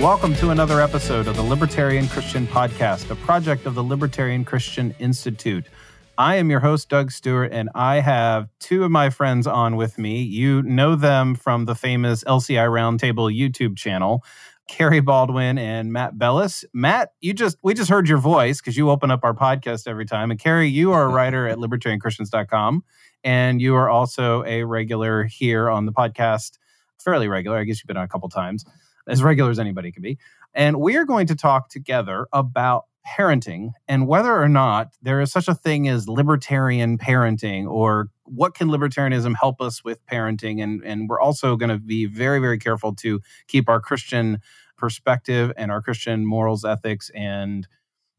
Welcome 0.00 0.34
to 0.36 0.48
another 0.48 0.80
episode 0.80 1.28
of 1.28 1.36
the 1.36 1.42
Libertarian 1.42 2.08
Christian 2.08 2.46
Podcast, 2.46 3.10
a 3.10 3.16
project 3.16 3.66
of 3.66 3.74
the 3.74 3.84
Libertarian 3.84 4.46
Christian 4.46 4.94
Institute. 4.98 5.66
I 6.16 6.36
am 6.36 6.48
your 6.48 6.60
host, 6.60 6.88
Doug 6.88 7.10
Stewart, 7.10 7.52
and 7.52 7.68
I 7.74 7.96
have 7.96 8.48
two 8.60 8.82
of 8.82 8.90
my 8.90 9.10
friends 9.10 9.46
on 9.46 9.76
with 9.76 9.98
me. 9.98 10.22
You 10.22 10.62
know 10.62 10.96
them 10.96 11.34
from 11.34 11.66
the 11.66 11.74
famous 11.74 12.24
LCI 12.24 12.66
Roundtable 12.70 13.30
YouTube 13.30 13.76
channel. 13.76 14.24
Kerry 14.68 15.00
Baldwin 15.00 15.58
and 15.58 15.92
Matt 15.92 16.18
Bellis. 16.18 16.64
Matt, 16.72 17.12
you 17.20 17.34
just 17.34 17.58
we 17.62 17.74
just 17.74 17.90
heard 17.90 18.08
your 18.08 18.16
voice 18.16 18.58
because 18.62 18.78
you 18.78 18.88
open 18.88 19.10
up 19.10 19.20
our 19.22 19.34
podcast 19.34 19.86
every 19.86 20.06
time. 20.06 20.30
And 20.30 20.40
Kerry, 20.40 20.68
you 20.68 20.92
are 20.92 21.02
a 21.02 21.08
writer 21.08 21.46
at 21.46 21.58
libertarianchristians.com 21.58 22.84
and 23.22 23.60
you 23.60 23.74
are 23.74 23.90
also 23.90 24.44
a 24.44 24.64
regular 24.64 25.24
here 25.24 25.68
on 25.68 25.84
the 25.84 25.92
podcast, 25.92 26.52
fairly 26.96 27.28
regular. 27.28 27.58
I 27.58 27.64
guess 27.64 27.80
you've 27.80 27.86
been 27.86 27.98
on 27.98 28.04
a 28.04 28.08
couple 28.08 28.30
times 28.30 28.64
as 29.10 29.22
regular 29.22 29.50
as 29.50 29.58
anybody 29.58 29.92
can 29.92 30.02
be. 30.02 30.18
And 30.54 30.80
we 30.80 30.96
are 30.96 31.04
going 31.04 31.26
to 31.26 31.34
talk 31.34 31.68
together 31.68 32.26
about 32.32 32.84
parenting 33.06 33.70
and 33.88 34.06
whether 34.06 34.40
or 34.40 34.48
not 34.48 34.92
there 35.02 35.20
is 35.20 35.32
such 35.32 35.48
a 35.48 35.54
thing 35.54 35.88
as 35.88 36.08
libertarian 36.08 36.98
parenting 36.98 37.66
or 37.66 38.08
what 38.24 38.54
can 38.54 38.68
libertarianism 38.68 39.34
help 39.40 39.60
us 39.60 39.82
with 39.82 40.04
parenting 40.06 40.62
and 40.62 40.84
and 40.84 41.08
we're 41.08 41.20
also 41.20 41.56
going 41.56 41.70
to 41.70 41.78
be 41.78 42.04
very 42.04 42.38
very 42.38 42.58
careful 42.58 42.94
to 42.94 43.18
keep 43.48 43.70
our 43.70 43.80
christian 43.80 44.38
perspective 44.76 45.50
and 45.56 45.72
our 45.72 45.80
christian 45.80 46.26
morals 46.26 46.62
ethics 46.62 47.10
and 47.14 47.66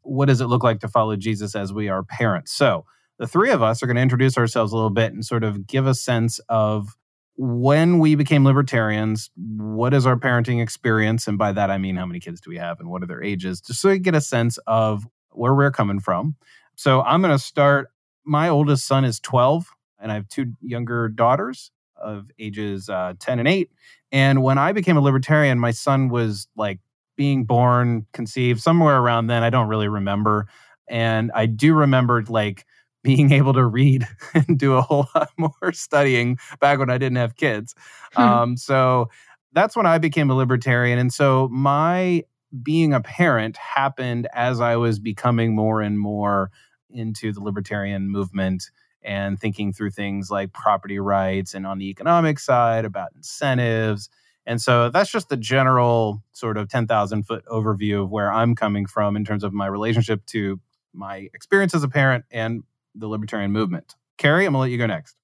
what 0.02 0.26
does 0.26 0.42
it 0.42 0.48
look 0.48 0.64
like 0.64 0.80
to 0.80 0.88
follow 0.88 1.16
jesus 1.16 1.56
as 1.56 1.72
we 1.72 1.88
are 1.88 2.04
parents 2.04 2.52
so 2.52 2.84
the 3.20 3.28
three 3.28 3.52
of 3.52 3.62
us 3.62 3.84
are 3.84 3.86
going 3.86 3.96
to 3.96 4.02
introduce 4.02 4.36
ourselves 4.36 4.72
a 4.72 4.76
little 4.76 4.90
bit 4.90 5.14
and 5.14 5.24
sort 5.24 5.44
of 5.44 5.68
give 5.68 5.86
a 5.86 5.94
sense 5.94 6.40
of 6.50 6.98
when 7.44 7.98
we 7.98 8.14
became 8.14 8.46
libertarians, 8.46 9.32
what 9.36 9.96
is 9.96 10.06
our 10.06 10.16
parenting 10.16 10.62
experience? 10.62 11.28
And 11.28 11.40
by 11.40 11.52
that, 11.54 11.72
I 11.72 11.80
mean, 11.80 11.96
how 11.96 12.06
many 12.06 12.20
kids 12.20 12.40
do 12.40 12.52
we 12.52 12.58
have 12.58 12.80
and 12.80 12.88
what 12.88 13.02
are 13.02 13.08
their 13.08 13.24
ages? 13.24 13.60
Just 13.60 13.82
so 13.82 13.90
you 13.90 13.98
get 13.98 14.14
a 14.14 14.22
sense 14.22 14.60
of 14.68 15.08
where 15.32 15.56
we're 15.56 15.72
coming 15.72 16.00
from. 16.00 16.36
So 16.76 17.02
I'm 17.02 17.20
going 17.20 17.36
to 17.36 17.44
start. 17.44 17.90
My 18.24 18.48
oldest 18.48 18.86
son 18.86 19.06
is 19.06 19.20
12, 19.20 19.66
and 20.00 20.12
I 20.12 20.16
have 20.16 20.28
two 20.28 20.54
younger 20.62 21.10
daughters 21.10 21.72
of 21.96 22.30
ages 22.38 22.90
uh, 22.90 23.16
10 23.18 23.40
and 23.40 23.48
8. 23.48 23.72
And 24.12 24.44
when 24.44 24.60
I 24.60 24.72
became 24.72 24.98
a 24.98 25.02
libertarian, 25.02 25.58
my 25.58 25.72
son 25.72 26.10
was 26.10 26.48
like 26.56 26.78
being 27.18 27.46
born, 27.46 28.06
conceived 28.14 28.62
somewhere 28.62 29.00
around 29.00 29.28
then. 29.28 29.42
I 29.42 29.50
don't 29.50 29.68
really 29.68 29.88
remember. 29.88 30.46
And 30.88 31.32
I 31.34 31.48
do 31.48 31.74
remember 31.74 32.24
like 32.28 32.68
being 33.04 33.32
able 33.32 33.54
to 33.54 33.66
read 33.66 34.08
and 34.34 34.58
do 34.58 34.74
a 34.74 34.82
whole 34.82 35.08
lot 35.16 35.30
more 35.38 35.72
studying 35.72 36.38
back 36.60 36.80
when 36.80 36.90
I 36.90 36.98
didn't 36.98 37.18
have 37.18 37.36
kids. 37.36 37.76
Hmm. 38.14 38.22
Um, 38.22 38.58
so 38.58 39.10
that's 39.54 39.76
when 39.76 39.86
I 39.86 39.98
became 39.98 40.30
a 40.30 40.36
libertarian. 40.36 40.98
And 40.98 41.14
so 41.14 41.48
my 41.50 42.24
being 42.62 42.94
a 42.94 43.02
parent 43.02 43.58
happened 43.58 44.28
as 44.34 44.60
I 44.60 44.76
was 44.76 45.00
becoming 45.00 45.56
more 45.56 45.82
and 45.82 46.00
more 46.00 46.52
into 46.90 47.32
the 47.32 47.42
libertarian 47.42 48.10
movement 48.10 48.70
and 49.04 49.40
thinking 49.40 49.74
through 49.74 49.92
things 49.92 50.30
like 50.30 50.54
property 50.54 51.00
rights 51.00 51.54
and 51.54 51.66
on 51.66 51.80
the 51.80 51.90
economic 51.90 52.40
side 52.40 52.86
about 52.86 53.12
incentives. 53.16 54.10
And 54.46 54.62
so 54.62 54.90
that's 54.90 55.12
just 55.12 55.30
the 55.30 55.38
general 55.38 56.24
sort 56.34 56.58
of 56.58 56.68
10,000 56.68 57.24
foot 57.24 57.46
overview 57.46 58.04
of 58.04 58.12
where 58.12 58.32
I'm 58.32 58.56
coming 58.56 58.86
from 58.86 59.16
in 59.16 59.24
terms 59.24 59.44
of 59.44 59.54
my 59.54 59.68
relationship 59.68 60.26
to 60.28 60.60
my 60.94 61.30
experience 61.34 61.74
as 61.74 61.84
a 61.84 61.88
parent 61.88 62.26
and 62.32 62.64
the 62.96 63.08
libertarian 63.08 63.52
movement. 63.52 63.96
Kerry, 64.18 64.46
I'm 64.46 64.54
gonna 64.54 64.62
let 64.62 64.72
you 64.72 64.78
go 64.78 64.88
next. 64.88 65.16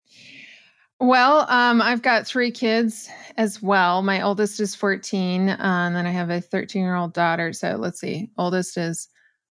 Well, 1.00 1.46
um, 1.50 1.80
I've 1.82 2.02
got 2.02 2.26
three 2.26 2.50
kids 2.50 3.08
as 3.38 3.62
well. 3.62 4.02
My 4.02 4.22
oldest 4.22 4.60
is 4.60 4.74
14, 4.74 5.50
uh, 5.50 5.56
and 5.60 5.96
then 5.96 6.08
I 6.08 6.10
have 6.10 6.32
a 6.32 6.42
13 6.42 6.82
year 6.82 6.96
old 6.96 7.14
daughter. 7.14 7.54
So 7.54 7.76
let's 7.76 8.00
see, 8.00 8.32
oldest 8.38 8.78
is 8.78 9.08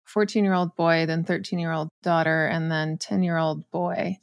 14 0.05 0.45
year 0.45 0.55
old 0.55 0.75
boy, 0.77 1.05
then 1.07 1.25
13 1.25 1.59
year 1.59 1.73
old 1.73 1.89
daughter, 2.03 2.47
and 2.47 2.71
then 2.71 2.97
10 2.99 3.23
year 3.23 3.37
old 3.37 3.71
boy. 3.71 4.19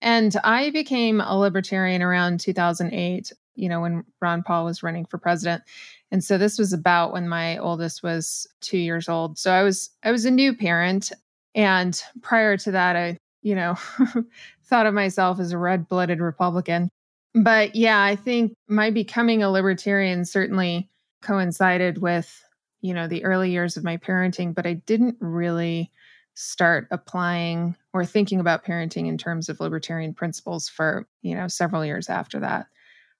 And 0.00 0.34
I 0.44 0.70
became 0.70 1.20
a 1.20 1.38
libertarian 1.38 2.02
around 2.02 2.40
2008, 2.40 3.32
you 3.56 3.68
know, 3.68 3.80
when 3.80 4.04
Ron 4.20 4.42
Paul 4.42 4.64
was 4.64 4.82
running 4.82 5.06
for 5.06 5.18
president. 5.18 5.62
And 6.10 6.22
so 6.24 6.38
this 6.38 6.58
was 6.58 6.72
about 6.72 7.12
when 7.12 7.28
my 7.28 7.58
oldest 7.58 8.02
was 8.02 8.46
two 8.60 8.78
years 8.78 9.08
old. 9.08 9.38
So 9.38 9.52
I 9.52 9.62
was 9.62 9.90
I 10.02 10.12
was 10.12 10.24
a 10.24 10.30
new 10.30 10.54
parent. 10.56 11.12
And 11.54 12.00
prior 12.22 12.56
to 12.58 12.70
that, 12.70 12.96
I 12.96 13.18
you 13.42 13.54
know, 13.54 13.76
thought 14.64 14.86
of 14.86 14.94
myself 14.94 15.40
as 15.40 15.52
a 15.52 15.58
red 15.58 15.88
blooded 15.88 16.20
Republican. 16.20 16.90
But 17.34 17.76
yeah, 17.76 18.02
I 18.02 18.16
think 18.16 18.54
my 18.68 18.90
becoming 18.90 19.42
a 19.42 19.50
libertarian 19.50 20.24
certainly 20.24 20.88
coincided 21.22 21.98
with, 21.98 22.42
you 22.80 22.94
know, 22.94 23.06
the 23.06 23.24
early 23.24 23.50
years 23.50 23.76
of 23.76 23.84
my 23.84 23.96
parenting, 23.98 24.54
but 24.54 24.66
I 24.66 24.74
didn't 24.74 25.16
really 25.20 25.90
start 26.34 26.88
applying 26.90 27.76
or 27.92 28.04
thinking 28.04 28.40
about 28.40 28.64
parenting 28.64 29.06
in 29.06 29.18
terms 29.18 29.48
of 29.48 29.60
libertarian 29.60 30.14
principles 30.14 30.68
for, 30.68 31.06
you 31.22 31.34
know, 31.34 31.48
several 31.48 31.84
years 31.84 32.08
after 32.08 32.40
that. 32.40 32.66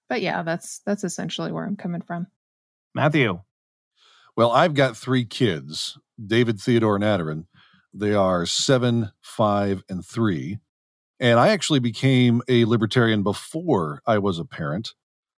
But 0.09 0.21
yeah, 0.21 0.43
that's 0.43 0.79
that's 0.85 1.03
essentially 1.03 1.51
where 1.51 1.65
I'm 1.65 1.77
coming 1.77 2.01
from. 2.01 2.27
Matthew. 2.93 3.41
Well, 4.35 4.51
I've 4.51 4.73
got 4.73 4.97
three 4.97 5.25
kids, 5.25 5.97
David, 6.25 6.59
Theodore, 6.59 6.95
and 6.95 7.03
Adarin. 7.03 7.45
They 7.93 8.13
are 8.13 8.45
seven, 8.45 9.11
five, 9.21 9.83
and 9.89 10.05
three. 10.05 10.59
And 11.19 11.39
I 11.39 11.49
actually 11.49 11.79
became 11.79 12.41
a 12.47 12.65
libertarian 12.65 13.21
before 13.21 14.01
I 14.05 14.17
was 14.17 14.39
a 14.39 14.45
parent. 14.45 14.93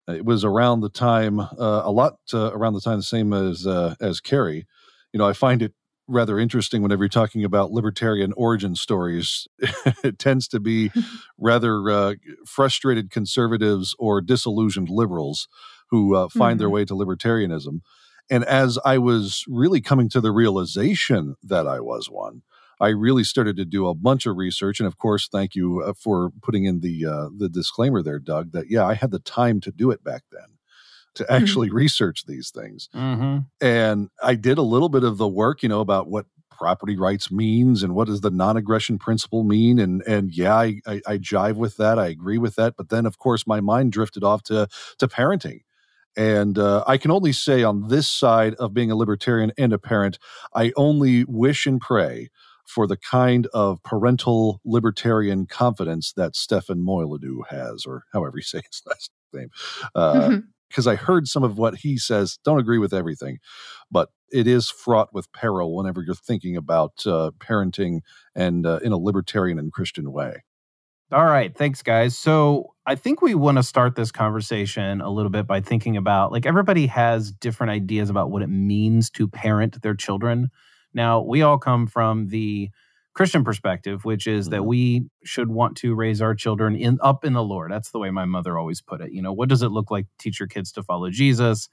It 0.07 0.25
was 0.25 0.43
around 0.43 0.81
the 0.81 0.89
time, 0.89 1.39
uh, 1.39 1.47
a 1.83 1.91
lot 1.91 2.15
uh, 2.33 2.51
around 2.53 2.73
the 2.73 2.81
time, 2.81 2.97
the 2.97 3.03
same 3.03 3.33
as 3.33 3.65
uh, 3.65 3.95
as 4.01 4.19
Kerry. 4.19 4.67
You 5.13 5.17
know, 5.17 5.27
I 5.27 5.33
find 5.33 5.61
it 5.61 5.73
rather 6.07 6.37
interesting 6.39 6.81
whenever 6.81 7.03
you're 7.03 7.09
talking 7.09 7.43
about 7.43 7.71
libertarian 7.71 8.33
origin 8.35 8.75
stories. 8.75 9.47
it 10.03 10.19
tends 10.19 10.47
to 10.49 10.59
be 10.59 10.91
rather 11.37 11.89
uh, 11.89 12.15
frustrated 12.45 13.09
conservatives 13.09 13.95
or 13.97 14.21
disillusioned 14.21 14.89
liberals 14.89 15.47
who 15.89 16.15
uh, 16.15 16.27
find 16.29 16.53
mm-hmm. 16.53 16.59
their 16.59 16.69
way 16.69 16.85
to 16.85 16.93
libertarianism. 16.93 17.79
And 18.31 18.45
as 18.45 18.79
I 18.85 18.97
was 18.97 19.43
really 19.47 19.81
coming 19.81 20.09
to 20.09 20.21
the 20.21 20.31
realization 20.31 21.35
that 21.43 21.67
I 21.67 21.81
was 21.81 22.09
one, 22.09 22.41
I 22.79 22.87
really 22.87 23.23
started 23.23 23.57
to 23.57 23.65
do 23.65 23.87
a 23.87 23.93
bunch 23.93 24.25
of 24.25 24.37
research. 24.37 24.79
And 24.79 24.87
of 24.87 24.97
course, 24.97 25.27
thank 25.27 25.53
you 25.53 25.83
uh, 25.83 25.93
for 25.93 26.31
putting 26.41 26.65
in 26.65 26.79
the 26.79 27.05
uh, 27.05 27.29
the 27.37 27.49
disclaimer 27.49 28.01
there, 28.01 28.17
Doug. 28.17 28.53
That 28.53 28.71
yeah, 28.71 28.85
I 28.85 28.95
had 28.95 29.11
the 29.11 29.19
time 29.19 29.59
to 29.61 29.71
do 29.71 29.91
it 29.91 30.03
back 30.03 30.23
then 30.31 30.57
to 31.15 31.23
mm-hmm. 31.23 31.43
actually 31.43 31.69
research 31.69 32.25
these 32.25 32.49
things. 32.49 32.89
Mm-hmm. 32.95 33.39
And 33.59 34.09
I 34.23 34.35
did 34.35 34.57
a 34.57 34.63
little 34.63 34.89
bit 34.89 35.03
of 35.03 35.17
the 35.17 35.27
work, 35.27 35.61
you 35.61 35.69
know, 35.69 35.81
about 35.81 36.07
what 36.07 36.25
property 36.61 36.95
rights 36.95 37.31
means 37.31 37.83
and 37.83 37.95
what 37.95 38.07
does 38.07 38.21
the 38.21 38.29
non-aggression 38.29 38.99
principle 38.99 39.43
mean 39.43 39.79
and 39.79 40.03
and 40.03 40.31
yeah 40.31 40.55
I, 40.55 40.79
I, 40.85 41.01
I 41.07 41.17
jive 41.17 41.55
with 41.55 41.77
that 41.77 41.97
i 41.97 42.05
agree 42.05 42.37
with 42.37 42.53
that 42.53 42.75
but 42.77 42.89
then 42.89 43.07
of 43.07 43.17
course 43.17 43.47
my 43.47 43.61
mind 43.61 43.91
drifted 43.91 44.23
off 44.23 44.43
to 44.43 44.67
to 44.99 45.07
parenting 45.07 45.61
and 46.17 46.57
uh, 46.57 46.83
I 46.87 46.97
can 46.97 47.11
only 47.11 47.31
say 47.31 47.63
on 47.63 47.87
this 47.87 48.09
side 48.09 48.55
of 48.55 48.73
being 48.73 48.91
a 48.91 48.95
libertarian 48.95 49.51
and 49.57 49.73
a 49.73 49.79
parent, 49.79 50.19
I 50.53 50.73
only 50.75 51.23
wish 51.25 51.65
and 51.65 51.79
pray 51.79 52.29
for 52.65 52.87
the 52.87 52.97
kind 52.97 53.47
of 53.53 53.81
parental 53.83 54.61
libertarian 54.63 55.45
confidence 55.45 56.13
that 56.13 56.35
Stefan 56.35 56.83
Molyneux 56.83 57.41
has, 57.49 57.85
or 57.85 58.03
however 58.13 58.37
you 58.37 58.43
say 58.43 58.61
his 58.69 58.81
last 58.87 59.11
name. 59.33 59.49
Because 60.69 60.87
uh, 60.87 60.91
I 60.91 60.95
heard 60.95 61.27
some 61.27 61.43
of 61.43 61.57
what 61.57 61.75
he 61.77 61.97
says, 61.97 62.39
don't 62.43 62.59
agree 62.59 62.77
with 62.77 62.93
everything, 62.93 63.39
but 63.89 64.09
it 64.31 64.47
is 64.47 64.69
fraught 64.69 65.13
with 65.13 65.31
peril 65.33 65.75
whenever 65.75 66.01
you're 66.01 66.15
thinking 66.15 66.55
about 66.55 67.05
uh, 67.05 67.31
parenting 67.39 68.01
and 68.35 68.65
uh, 68.65 68.79
in 68.83 68.91
a 68.91 68.97
libertarian 68.97 69.59
and 69.59 69.73
Christian 69.73 70.11
way. 70.11 70.43
All 71.11 71.25
right. 71.25 71.53
Thanks, 71.53 71.81
guys. 71.81 72.17
So 72.17 72.73
I 72.91 72.95
think 72.95 73.21
we 73.21 73.35
want 73.35 73.57
to 73.57 73.63
start 73.63 73.95
this 73.95 74.11
conversation 74.11 74.99
a 74.99 75.09
little 75.09 75.29
bit 75.29 75.47
by 75.47 75.61
thinking 75.61 75.95
about 75.95 76.33
like 76.33 76.45
everybody 76.45 76.87
has 76.87 77.31
different 77.31 77.71
ideas 77.71 78.09
about 78.09 78.31
what 78.31 78.41
it 78.41 78.49
means 78.49 79.09
to 79.11 79.29
parent 79.29 79.81
their 79.81 79.93
children. 79.93 80.49
Now, 80.93 81.21
we 81.21 81.41
all 81.41 81.57
come 81.57 81.87
from 81.87 82.27
the 82.27 82.69
Christian 83.13 83.45
perspective, 83.45 84.03
which 84.03 84.27
is 84.27 84.47
mm-hmm. 84.47 84.55
that 84.55 84.63
we 84.63 85.05
should 85.23 85.47
want 85.47 85.77
to 85.77 85.95
raise 85.95 86.21
our 86.21 86.35
children 86.35 86.75
in 86.75 86.97
up 87.01 87.23
in 87.23 87.31
the 87.31 87.41
Lord. 87.41 87.71
That's 87.71 87.91
the 87.91 87.99
way 87.99 88.09
my 88.09 88.25
mother 88.25 88.59
always 88.59 88.81
put 88.81 88.99
it. 88.99 89.13
You 89.13 89.21
know, 89.21 89.31
what 89.31 89.47
does 89.47 89.61
it 89.61 89.69
look 89.69 89.89
like 89.89 90.07
to 90.07 90.17
teach 90.19 90.41
your 90.41 90.47
kids 90.49 90.73
to 90.73 90.83
follow 90.83 91.09
Jesus? 91.09 91.69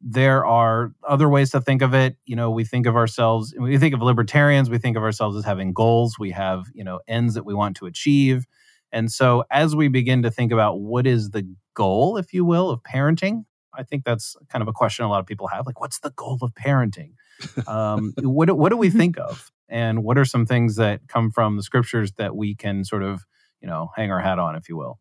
there 0.00 0.46
are 0.46 0.92
other 1.08 1.28
ways 1.28 1.50
to 1.50 1.60
think 1.60 1.82
of 1.82 1.92
it. 1.92 2.16
You 2.24 2.36
know, 2.36 2.52
we 2.52 2.64
think 2.64 2.86
of 2.86 2.94
ourselves, 2.94 3.52
we 3.58 3.78
think 3.78 3.94
of 3.94 4.00
libertarians, 4.00 4.70
we 4.70 4.78
think 4.78 4.96
of 4.96 5.02
ourselves 5.02 5.36
as 5.36 5.44
having 5.44 5.72
goals. 5.72 6.20
We 6.20 6.30
have, 6.30 6.66
you 6.72 6.84
know, 6.84 7.00
ends 7.08 7.34
that 7.34 7.44
we 7.44 7.52
want 7.52 7.76
to 7.78 7.86
achieve. 7.86 8.46
And 8.92 9.10
so 9.10 9.44
as 9.50 9.76
we 9.76 9.88
begin 9.88 10.22
to 10.22 10.30
think 10.30 10.52
about 10.52 10.80
what 10.80 11.06
is 11.06 11.30
the 11.30 11.46
goal, 11.74 12.16
if 12.16 12.32
you 12.32 12.44
will, 12.44 12.70
of 12.70 12.82
parenting, 12.82 13.44
I 13.74 13.82
think 13.82 14.04
that's 14.04 14.36
kind 14.48 14.62
of 14.62 14.68
a 14.68 14.72
question 14.72 15.04
a 15.04 15.08
lot 15.08 15.20
of 15.20 15.26
people 15.26 15.48
have. 15.48 15.66
Like, 15.66 15.80
what's 15.80 16.00
the 16.00 16.10
goal 16.10 16.38
of 16.42 16.52
parenting? 16.54 17.12
Um, 17.66 18.14
what, 18.22 18.50
what 18.56 18.70
do 18.70 18.76
we 18.76 18.90
think 18.90 19.18
of? 19.18 19.50
And 19.68 20.02
what 20.02 20.16
are 20.18 20.24
some 20.24 20.46
things 20.46 20.76
that 20.76 21.06
come 21.08 21.30
from 21.30 21.56
the 21.56 21.62
scriptures 21.62 22.12
that 22.12 22.34
we 22.34 22.54
can 22.54 22.84
sort 22.84 23.02
of, 23.02 23.26
you 23.60 23.68
know, 23.68 23.90
hang 23.94 24.10
our 24.10 24.20
hat 24.20 24.38
on, 24.38 24.56
if 24.56 24.68
you 24.68 24.76
will? 24.76 24.98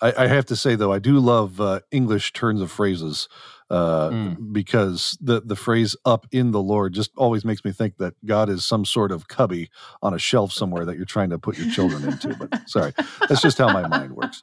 I, 0.00 0.24
I 0.24 0.26
have 0.28 0.46
to 0.46 0.56
say 0.56 0.74
though, 0.76 0.92
I 0.92 0.98
do 0.98 1.18
love 1.18 1.60
uh, 1.60 1.80
English 1.90 2.32
turns 2.32 2.60
of 2.60 2.70
phrases 2.70 3.28
uh, 3.70 4.08
Mm. 4.10 4.52
because 4.52 5.18
the 5.20 5.42
the 5.42 5.56
phrase 5.56 5.94
"up 6.06 6.26
in 6.32 6.52
the 6.52 6.62
Lord" 6.62 6.94
just 6.94 7.10
always 7.16 7.44
makes 7.44 7.64
me 7.66 7.72
think 7.72 7.98
that 7.98 8.14
God 8.24 8.48
is 8.48 8.64
some 8.64 8.84
sort 8.86 9.12
of 9.12 9.28
cubby 9.28 9.68
on 10.02 10.14
a 10.14 10.18
shelf 10.18 10.52
somewhere 10.52 10.86
that 10.86 10.96
you're 10.96 11.04
trying 11.04 11.28
to 11.30 11.38
put 11.38 11.58
your 11.58 11.70
children 11.70 12.02
into. 12.04 12.34
But 12.34 12.66
sorry, 12.68 12.92
that's 13.28 13.42
just 13.42 13.58
how 13.58 13.70
my 13.70 13.86
mind 13.86 14.12
works. 14.16 14.42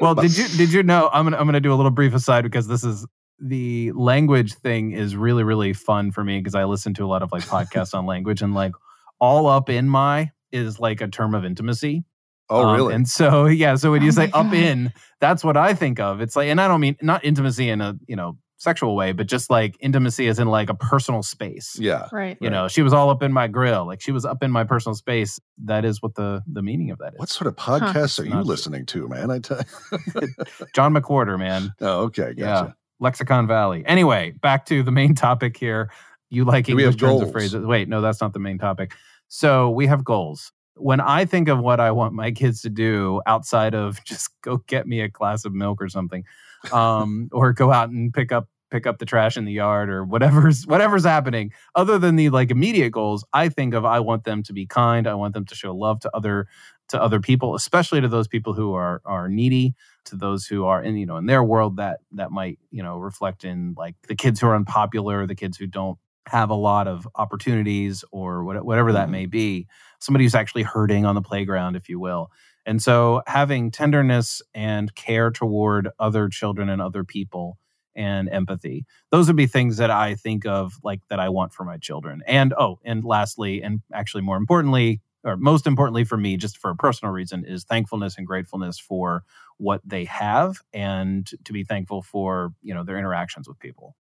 Well, 0.00 0.14
did 0.14 0.36
you 0.36 0.48
did 0.48 0.72
you 0.72 0.82
know? 0.82 1.08
I'm 1.12 1.24
gonna 1.26 1.36
I'm 1.36 1.46
gonna 1.46 1.60
do 1.60 1.72
a 1.72 1.76
little 1.76 1.90
brief 1.92 2.12
aside 2.14 2.42
because 2.42 2.66
this 2.66 2.82
is 2.84 3.06
the 3.38 3.92
language 3.92 4.54
thing 4.54 4.92
is 4.92 5.14
really 5.14 5.44
really 5.44 5.72
fun 5.72 6.10
for 6.10 6.24
me 6.24 6.38
because 6.38 6.54
I 6.54 6.64
listen 6.64 6.92
to 6.94 7.04
a 7.04 7.06
lot 7.06 7.22
of 7.22 7.30
like 7.32 7.44
podcasts 7.44 7.94
on 7.94 8.04
language 8.06 8.42
and 8.42 8.52
like 8.54 8.72
all 9.20 9.46
up 9.46 9.70
in 9.70 9.88
my 9.88 10.32
is 10.52 10.80
like 10.80 11.00
a 11.00 11.08
term 11.08 11.34
of 11.34 11.44
intimacy. 11.44 12.04
Oh, 12.48 12.64
Um, 12.66 12.76
really? 12.76 12.94
And 12.94 13.08
so 13.08 13.46
yeah, 13.46 13.74
so 13.76 13.90
when 13.90 14.02
Oh 14.02 14.04
you 14.06 14.12
say 14.12 14.30
my 14.32 14.40
up 14.40 14.52
in, 14.52 14.92
that's 15.20 15.42
what 15.44 15.56
I 15.56 15.74
think 15.74 15.98
of. 16.00 16.20
It's 16.20 16.36
like, 16.36 16.48
and 16.48 16.60
I 16.60 16.68
don't 16.68 16.80
mean 16.80 16.96
not 17.02 17.24
intimacy 17.24 17.68
in 17.68 17.80
a 17.80 17.96
you 18.06 18.16
know 18.16 18.36
sexual 18.58 18.96
way, 18.96 19.12
but 19.12 19.26
just 19.26 19.50
like 19.50 19.76
intimacy 19.80 20.28
as 20.28 20.38
in 20.38 20.48
like 20.48 20.70
a 20.70 20.74
personal 20.74 21.22
space. 21.22 21.76
yeah. 21.78 22.08
Right. 22.10 22.38
You 22.40 22.48
know, 22.48 22.68
she 22.68 22.80
was 22.80 22.92
all 22.94 23.10
up 23.10 23.22
in 23.22 23.30
my 23.32 23.48
grill, 23.48 23.86
like 23.86 24.00
she 24.00 24.12
was 24.12 24.24
up 24.24 24.42
in 24.42 24.50
my 24.50 24.64
personal 24.64 24.94
space. 24.94 25.38
That 25.64 25.84
is 25.84 26.00
what 26.00 26.14
the 26.14 26.42
the 26.50 26.62
meaning 26.62 26.90
of 26.90 26.98
that 26.98 27.12
is. 27.14 27.18
What 27.18 27.28
sort 27.28 27.48
of 27.48 27.56
podcasts 27.56 28.18
are 28.18 28.24
you 28.24 28.30
Not- 28.30 28.46
listening 28.46 28.86
to, 28.86 29.08
man? 29.08 29.30
I 29.30 29.40
tell 29.40 29.60
you. 29.60 30.28
John 30.74 30.94
McWhorter, 30.94 31.38
man. 31.38 31.72
oh, 31.80 32.04
okay, 32.04 32.32
Yeah. 32.36 32.44
gotcha. 32.46 32.76
Lexicon 32.98 33.46
Valley. 33.46 33.84
Anyway, 33.86 34.30
back 34.40 34.64
to 34.66 34.82
the 34.82 34.90
main 34.90 35.14
topic 35.14 35.56
here. 35.58 35.90
You 36.30 36.44
like 36.44 36.64
Do 36.64 36.74
we 36.74 36.82
English 36.84 37.00
have 37.02 37.10
turns 37.10 37.20
of 37.22 37.30
phrases. 37.32 37.64
Wait, 37.66 37.88
no, 37.88 38.00
that's 38.00 38.20
not 38.22 38.32
the 38.32 38.38
main 38.38 38.56
topic. 38.58 38.94
So 39.28 39.68
we 39.70 39.86
have 39.86 40.02
goals. 40.02 40.50
When 40.76 41.00
I 41.00 41.24
think 41.24 41.48
of 41.48 41.58
what 41.58 41.80
I 41.80 41.90
want 41.90 42.12
my 42.14 42.30
kids 42.30 42.60
to 42.62 42.70
do 42.70 43.22
outside 43.26 43.74
of 43.74 44.02
just 44.04 44.30
go 44.42 44.58
get 44.66 44.86
me 44.86 45.00
a 45.00 45.08
glass 45.08 45.44
of 45.44 45.52
milk 45.52 45.80
or 45.80 45.88
something, 45.88 46.24
um, 46.72 47.28
or 47.32 47.52
go 47.52 47.72
out 47.72 47.90
and 47.90 48.12
pick 48.12 48.32
up 48.32 48.48
pick 48.68 48.86
up 48.86 48.98
the 48.98 49.06
trash 49.06 49.36
in 49.36 49.44
the 49.44 49.52
yard 49.52 49.88
or 49.88 50.04
whatever's 50.04 50.66
whatever's 50.66 51.04
happening, 51.04 51.52
other 51.74 51.98
than 51.98 52.16
the 52.16 52.30
like 52.30 52.50
immediate 52.50 52.90
goals, 52.90 53.24
I 53.32 53.48
think 53.48 53.74
of 53.74 53.84
I 53.84 54.00
want 54.00 54.24
them 54.24 54.42
to 54.44 54.52
be 54.52 54.66
kind. 54.66 55.06
I 55.06 55.14
want 55.14 55.34
them 55.34 55.44
to 55.46 55.54
show 55.54 55.74
love 55.74 56.00
to 56.00 56.10
other 56.14 56.46
to 56.88 57.02
other 57.02 57.20
people, 57.20 57.54
especially 57.54 58.00
to 58.00 58.08
those 58.08 58.28
people 58.28 58.52
who 58.52 58.74
are 58.74 59.00
are 59.04 59.28
needy 59.28 59.74
to 60.06 60.16
those 60.16 60.46
who 60.46 60.64
are 60.64 60.82
in 60.82 60.96
you 60.96 61.06
know 61.06 61.16
in 61.16 61.26
their 61.26 61.42
world 61.42 61.76
that 61.76 62.00
that 62.12 62.30
might 62.30 62.58
you 62.70 62.82
know 62.82 62.96
reflect 62.96 63.44
in 63.44 63.74
like 63.76 63.94
the 64.08 64.14
kids 64.14 64.40
who 64.40 64.46
are 64.46 64.54
unpopular 64.54 65.26
the 65.26 65.34
kids 65.34 65.56
who 65.56 65.66
don't 65.66 65.98
have 66.26 66.50
a 66.50 66.54
lot 66.54 66.88
of 66.88 67.06
opportunities 67.16 68.04
or 68.12 68.44
what, 68.44 68.64
whatever 68.64 68.92
that 68.92 69.08
Mhm. 69.08 69.12
may 69.12 69.26
be 69.26 69.66
somebody 70.00 70.24
who's 70.24 70.34
actually 70.34 70.62
hurting 70.64 71.04
on 71.06 71.14
the 71.14 71.22
playground 71.22 71.76
if 71.76 71.88
you 71.88 71.98
will 72.00 72.30
and 72.66 72.82
so 72.82 73.22
having 73.28 73.70
tenderness 73.70 74.42
and 74.54 74.94
care 74.94 75.30
toward 75.30 75.88
other 75.98 76.28
children 76.28 76.68
and 76.68 76.82
other 76.82 77.04
people 77.04 77.58
and 77.94 78.28
empathy 78.28 78.84
those 79.10 79.26
would 79.28 79.36
be 79.36 79.46
things 79.46 79.76
that 79.78 79.90
i 79.90 80.14
think 80.14 80.44
of 80.46 80.74
like 80.82 81.00
that 81.08 81.20
i 81.20 81.28
want 81.28 81.52
for 81.52 81.64
my 81.64 81.78
children 81.78 82.22
and 82.26 82.52
oh 82.58 82.78
and 82.84 83.04
lastly 83.04 83.62
and 83.62 83.80
actually 83.94 84.22
more 84.22 84.36
importantly 84.36 85.00
or 85.24 85.36
most 85.36 85.66
importantly 85.66 86.04
for 86.04 86.16
me 86.18 86.36
just 86.36 86.58
for 86.58 86.70
a 86.70 86.76
personal 86.76 87.12
reason 87.12 87.44
is 87.46 87.64
thankfulness 87.64 88.16
and 88.18 88.26
gratefulness 88.26 88.78
for 88.78 89.22
what 89.58 89.80
they 89.84 90.04
have 90.04 90.58
and 90.74 91.30
to 91.44 91.52
be 91.52 91.64
thankful 91.64 92.02
for 92.02 92.52
you 92.62 92.74
know 92.74 92.84
their 92.84 92.98
interactions 92.98 93.48
with 93.48 93.58
people 93.58 93.96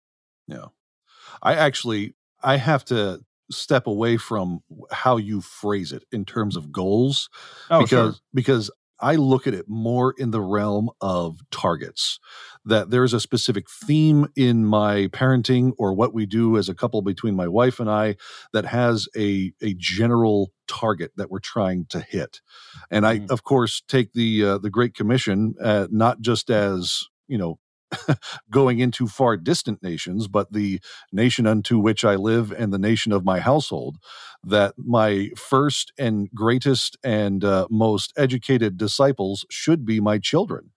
Yeah. 0.47 0.67
I 1.41 1.55
actually 1.55 2.15
I 2.43 2.57
have 2.57 2.85
to 2.85 3.21
step 3.51 3.87
away 3.87 4.17
from 4.17 4.61
how 4.91 5.17
you 5.17 5.41
phrase 5.41 5.91
it 5.91 6.03
in 6.11 6.25
terms 6.25 6.55
of 6.55 6.71
goals 6.71 7.29
oh 7.69 7.85
because 7.85 8.21
because 8.33 8.71
I 8.99 9.15
look 9.15 9.47
at 9.47 9.53
it 9.53 9.65
more 9.67 10.13
in 10.17 10.31
the 10.31 10.39
realm 10.41 10.89
of 11.01 11.39
targets. 11.51 12.19
That 12.63 12.89
there's 12.89 13.13
a 13.13 13.19
specific 13.19 13.69
theme 13.69 14.27
in 14.35 14.65
my 14.65 15.07
parenting 15.07 15.73
or 15.77 15.93
what 15.93 16.13
we 16.13 16.25
do 16.25 16.57
as 16.57 16.69
a 16.69 16.75
couple 16.75 17.01
between 17.01 17.35
my 17.35 17.47
wife 17.47 17.79
and 17.81 17.89
I 17.89 18.15
that 18.53 18.65
has 18.65 19.09
a 19.17 19.51
a 19.61 19.73
general 19.77 20.53
target 20.67 21.11
that 21.17 21.29
we're 21.29 21.39
trying 21.39 21.85
to 21.87 21.99
hit. 21.99 22.39
And 22.89 23.05
I 23.05 23.13
Mhm. 23.13 23.27
of 23.29 23.43
course 23.43 23.81
take 23.87 24.13
the 24.13 24.43
uh, 24.45 24.57
the 24.59 24.69
Great 24.69 24.93
Commission 24.93 25.55
uh, 25.61 25.87
not 25.91 26.21
just 26.21 26.49
as, 26.49 27.03
you 27.27 27.37
know, 27.37 27.59
going 28.51 28.79
into 28.79 29.07
far 29.07 29.37
distant 29.37 29.81
nations, 29.83 30.27
but 30.27 30.51
the 30.53 30.79
nation 31.11 31.47
unto 31.47 31.79
which 31.79 32.05
I 32.05 32.15
live 32.15 32.51
and 32.51 32.73
the 32.73 32.79
nation 32.79 33.11
of 33.11 33.25
my 33.25 33.39
household, 33.39 33.97
that 34.43 34.73
my 34.77 35.29
first 35.37 35.93
and 35.97 36.29
greatest 36.31 36.97
and 37.03 37.43
uh, 37.43 37.67
most 37.69 38.13
educated 38.17 38.77
disciples 38.77 39.45
should 39.49 39.85
be 39.85 39.99
my 39.99 40.17
children, 40.19 40.71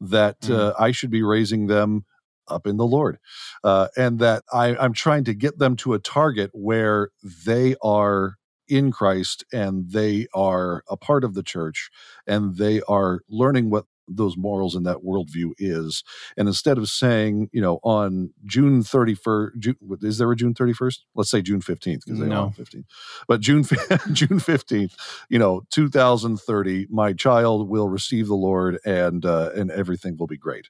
that 0.00 0.40
Mm. 0.42 0.54
uh, 0.56 0.74
I 0.78 0.92
should 0.92 1.10
be 1.10 1.22
raising 1.22 1.66
them 1.66 2.04
up 2.48 2.66
in 2.66 2.76
the 2.78 2.86
Lord, 2.86 3.18
uh, 3.64 3.88
and 3.96 4.18
that 4.20 4.44
I, 4.52 4.76
I'm 4.76 4.92
trying 4.94 5.24
to 5.24 5.34
get 5.34 5.58
them 5.58 5.76
to 5.76 5.94
a 5.94 5.98
target 5.98 6.50
where 6.54 7.10
they 7.46 7.76
are 7.82 8.36
in 8.68 8.90
Christ 8.92 9.44
and 9.52 9.90
they 9.90 10.26
are 10.34 10.82
a 10.88 10.96
part 10.96 11.24
of 11.24 11.34
the 11.34 11.42
church 11.42 11.90
and 12.26 12.56
they 12.56 12.80
are 12.82 13.20
learning 13.28 13.70
what 13.70 13.86
those 14.08 14.36
morals 14.36 14.74
and 14.74 14.86
that 14.86 14.98
worldview 14.98 15.52
is. 15.58 16.02
And 16.36 16.48
instead 16.48 16.78
of 16.78 16.88
saying, 16.88 17.50
you 17.52 17.60
know, 17.60 17.78
on 17.82 18.30
June 18.44 18.82
31st, 18.82 19.58
June, 19.58 19.76
is 20.02 20.18
there 20.18 20.30
a 20.32 20.36
June 20.36 20.54
31st? 20.54 21.00
Let's 21.14 21.30
say 21.30 21.42
June 21.42 21.60
15th 21.60 22.04
because 22.04 22.18
they 22.20 22.28
No. 22.28 22.44
are 22.46 22.50
15th. 22.50 22.84
But 23.26 23.40
June, 23.40 23.64
June 24.12 24.38
15th, 24.40 24.94
you 25.28 25.38
know, 25.38 25.62
2030, 25.70 26.86
my 26.90 27.12
child 27.12 27.68
will 27.68 27.88
receive 27.88 28.26
the 28.28 28.34
Lord 28.34 28.78
and, 28.84 29.24
uh, 29.24 29.50
and 29.54 29.70
everything 29.70 30.16
will 30.18 30.26
be 30.26 30.38
great. 30.38 30.68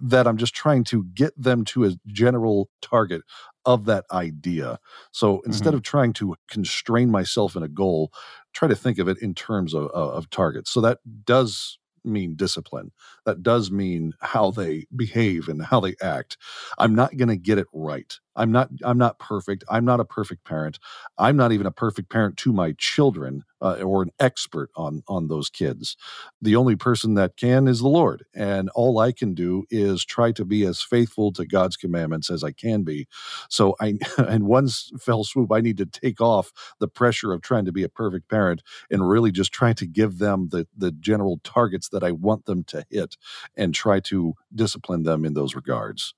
That 0.00 0.26
I'm 0.26 0.38
just 0.38 0.54
trying 0.54 0.84
to 0.84 1.04
get 1.14 1.32
them 1.40 1.64
to 1.66 1.84
a 1.84 1.92
general 2.06 2.70
target 2.80 3.22
of 3.66 3.84
that 3.84 4.06
idea. 4.10 4.78
So 5.12 5.40
instead 5.44 5.74
of 5.74 5.82
trying 5.82 6.14
to 6.14 6.36
constrain 6.50 7.10
myself 7.10 7.54
in 7.54 7.62
a 7.62 7.68
goal, 7.68 8.10
try 8.54 8.66
to 8.68 8.74
think 8.74 8.98
of 8.98 9.08
it 9.08 9.18
in 9.20 9.34
terms 9.34 9.74
of, 9.74 9.88
of, 9.88 10.10
of 10.14 10.30
targets. 10.30 10.70
So 10.70 10.80
that 10.80 10.98
does 11.26 11.78
mean 12.04 12.34
discipline. 12.34 12.92
That 13.24 13.42
does 13.42 13.70
mean 13.70 14.14
how 14.20 14.50
mm-hmm. 14.50 14.60
they 14.60 14.86
behave 14.94 15.48
and 15.48 15.62
how 15.62 15.80
they 15.80 15.94
act. 16.02 16.36
I'm 16.78 16.94
not 16.94 17.16
going 17.16 17.28
to 17.28 17.36
get 17.36 17.58
it 17.58 17.66
right. 17.72 18.12
I'm 18.40 18.52
not. 18.52 18.70
I'm 18.84 18.98
not 18.98 19.20
perfect. 19.20 19.64
I'm 19.70 19.86
not 19.86 20.00
a 20.00 20.06
perfect 20.06 20.44
parent. 20.44 20.80
I'm 21.18 21.36
not 21.36 21.52
even 21.52 21.66
a 21.66 21.72
perfect 21.72 22.10
parent 22.10 22.38
to 22.38 22.52
my 22.54 22.74
children 22.78 23.44
uh, 23.62 23.76
or 23.82 24.02
an 24.02 24.10
expert 24.20 24.70
on 24.76 25.04
on 25.08 25.28
those 25.28 25.50
kids. 25.50 25.96
The 26.42 26.56
only 26.56 26.76
person 26.76 27.14
that 27.16 27.36
can 27.38 27.68
is 27.68 27.80
the 27.80 27.88
Lord, 27.88 28.26
and 28.34 28.70
all 28.76 28.98
I 29.00 29.12
can 29.12 29.34
do 29.34 29.64
is 29.70 30.04
try 30.04 30.32
to 30.32 30.46
be 30.46 30.64
as 30.66 30.82
faithful 30.82 31.32
to 31.34 31.46
God's 31.46 31.78
commandments 31.78 32.30
as 32.30 32.44
I 32.44 32.52
can 32.52 32.84
be. 32.84 33.08
So 33.50 33.76
I, 33.80 33.98
in 34.30 34.46
one 34.46 34.68
fell 35.00 35.24
swoop, 35.24 35.52
I 35.52 35.60
need 35.62 35.78
to 35.78 35.86
take 35.86 36.20
off 36.22 36.52
the 36.80 36.88
pressure 36.88 37.32
of 37.32 37.42
trying 37.42 37.66
to 37.66 37.72
be 37.72 37.84
a 37.84 37.90
perfect 37.90 38.30
parent 38.30 38.62
and 38.90 39.08
really 39.08 39.32
just 39.32 39.52
try 39.52 39.74
to 39.74 39.86
give 39.86 40.18
them 40.18 40.50
the 40.52 40.68
the 40.76 40.92
general 40.92 41.40
targets 41.44 41.90
that 41.90 42.04
I 42.04 42.12
want 42.12 42.46
them 42.46 42.64
to 42.66 42.84
hit 42.90 43.16
and 43.56 43.74
try 43.74 44.00
to 44.02 44.34
discipline 44.54 45.04
them 45.04 45.24
in 45.26 45.34
those 45.34 45.56
regards. 45.56 46.14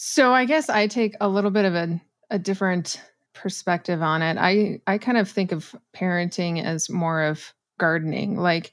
So 0.00 0.32
I 0.32 0.44
guess 0.44 0.68
I 0.68 0.86
take 0.86 1.16
a 1.20 1.28
little 1.28 1.50
bit 1.50 1.64
of 1.64 1.74
a, 1.74 2.00
a 2.30 2.38
different 2.38 3.02
perspective 3.34 4.00
on 4.00 4.22
it. 4.22 4.36
I 4.38 4.80
I 4.86 4.96
kind 4.96 5.18
of 5.18 5.28
think 5.28 5.50
of 5.50 5.74
parenting 5.92 6.64
as 6.64 6.88
more 6.88 7.20
of 7.22 7.52
gardening. 7.80 8.36
Like 8.36 8.70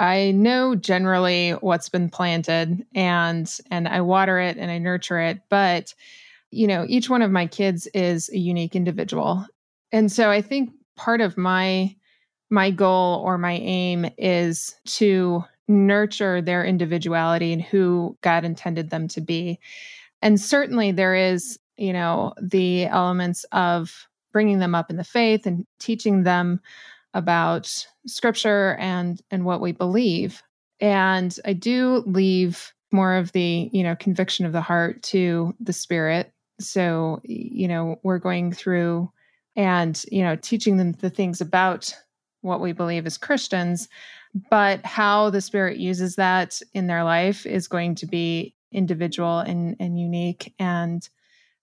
I 0.00 0.32
know 0.32 0.74
generally 0.74 1.52
what's 1.52 1.88
been 1.88 2.10
planted 2.10 2.84
and 2.92 3.48
and 3.70 3.86
I 3.86 4.00
water 4.00 4.40
it 4.40 4.56
and 4.56 4.68
I 4.68 4.78
nurture 4.78 5.20
it, 5.20 5.42
but 5.48 5.94
you 6.50 6.66
know, 6.66 6.84
each 6.88 7.08
one 7.08 7.22
of 7.22 7.30
my 7.30 7.46
kids 7.46 7.86
is 7.94 8.28
a 8.30 8.38
unique 8.38 8.74
individual. 8.74 9.46
And 9.92 10.10
so 10.10 10.28
I 10.28 10.42
think 10.42 10.70
part 10.96 11.20
of 11.20 11.38
my 11.38 11.94
my 12.50 12.72
goal 12.72 13.22
or 13.24 13.38
my 13.38 13.52
aim 13.52 14.10
is 14.18 14.74
to 14.86 15.44
nurture 15.68 16.42
their 16.42 16.64
individuality 16.64 17.52
and 17.52 17.62
who 17.62 18.18
God 18.22 18.44
intended 18.44 18.90
them 18.90 19.06
to 19.06 19.20
be. 19.20 19.60
And 20.24 20.40
certainly 20.40 20.90
there 20.90 21.14
is, 21.14 21.58
you 21.76 21.92
know, 21.92 22.32
the 22.40 22.86
elements 22.86 23.44
of 23.52 24.08
bringing 24.32 24.58
them 24.58 24.74
up 24.74 24.90
in 24.90 24.96
the 24.96 25.04
faith 25.04 25.46
and 25.46 25.66
teaching 25.78 26.24
them 26.24 26.60
about 27.12 27.70
scripture 28.06 28.76
and 28.80 29.20
and 29.30 29.44
what 29.44 29.60
we 29.60 29.70
believe. 29.70 30.42
And 30.80 31.38
I 31.44 31.52
do 31.52 32.02
leave 32.06 32.72
more 32.90 33.14
of 33.14 33.32
the, 33.32 33.68
you 33.72 33.82
know, 33.82 33.94
conviction 33.96 34.46
of 34.46 34.52
the 34.52 34.62
heart 34.62 35.02
to 35.04 35.54
the 35.60 35.72
spirit. 35.72 36.32
So, 36.58 37.20
you 37.24 37.68
know, 37.68 38.00
we're 38.02 38.18
going 38.18 38.50
through 38.50 39.10
and, 39.56 40.02
you 40.10 40.22
know, 40.22 40.36
teaching 40.36 40.78
them 40.78 40.92
the 40.92 41.10
things 41.10 41.40
about 41.40 41.94
what 42.40 42.60
we 42.60 42.72
believe 42.72 43.06
as 43.06 43.18
Christians, 43.18 43.88
but 44.50 44.84
how 44.86 45.30
the 45.30 45.40
spirit 45.40 45.78
uses 45.78 46.16
that 46.16 46.60
in 46.72 46.86
their 46.86 47.04
life 47.04 47.44
is 47.44 47.68
going 47.68 47.94
to 47.96 48.06
be 48.06 48.53
individual 48.74 49.38
and, 49.38 49.76
and 49.80 49.98
unique. 49.98 50.52
And 50.58 51.08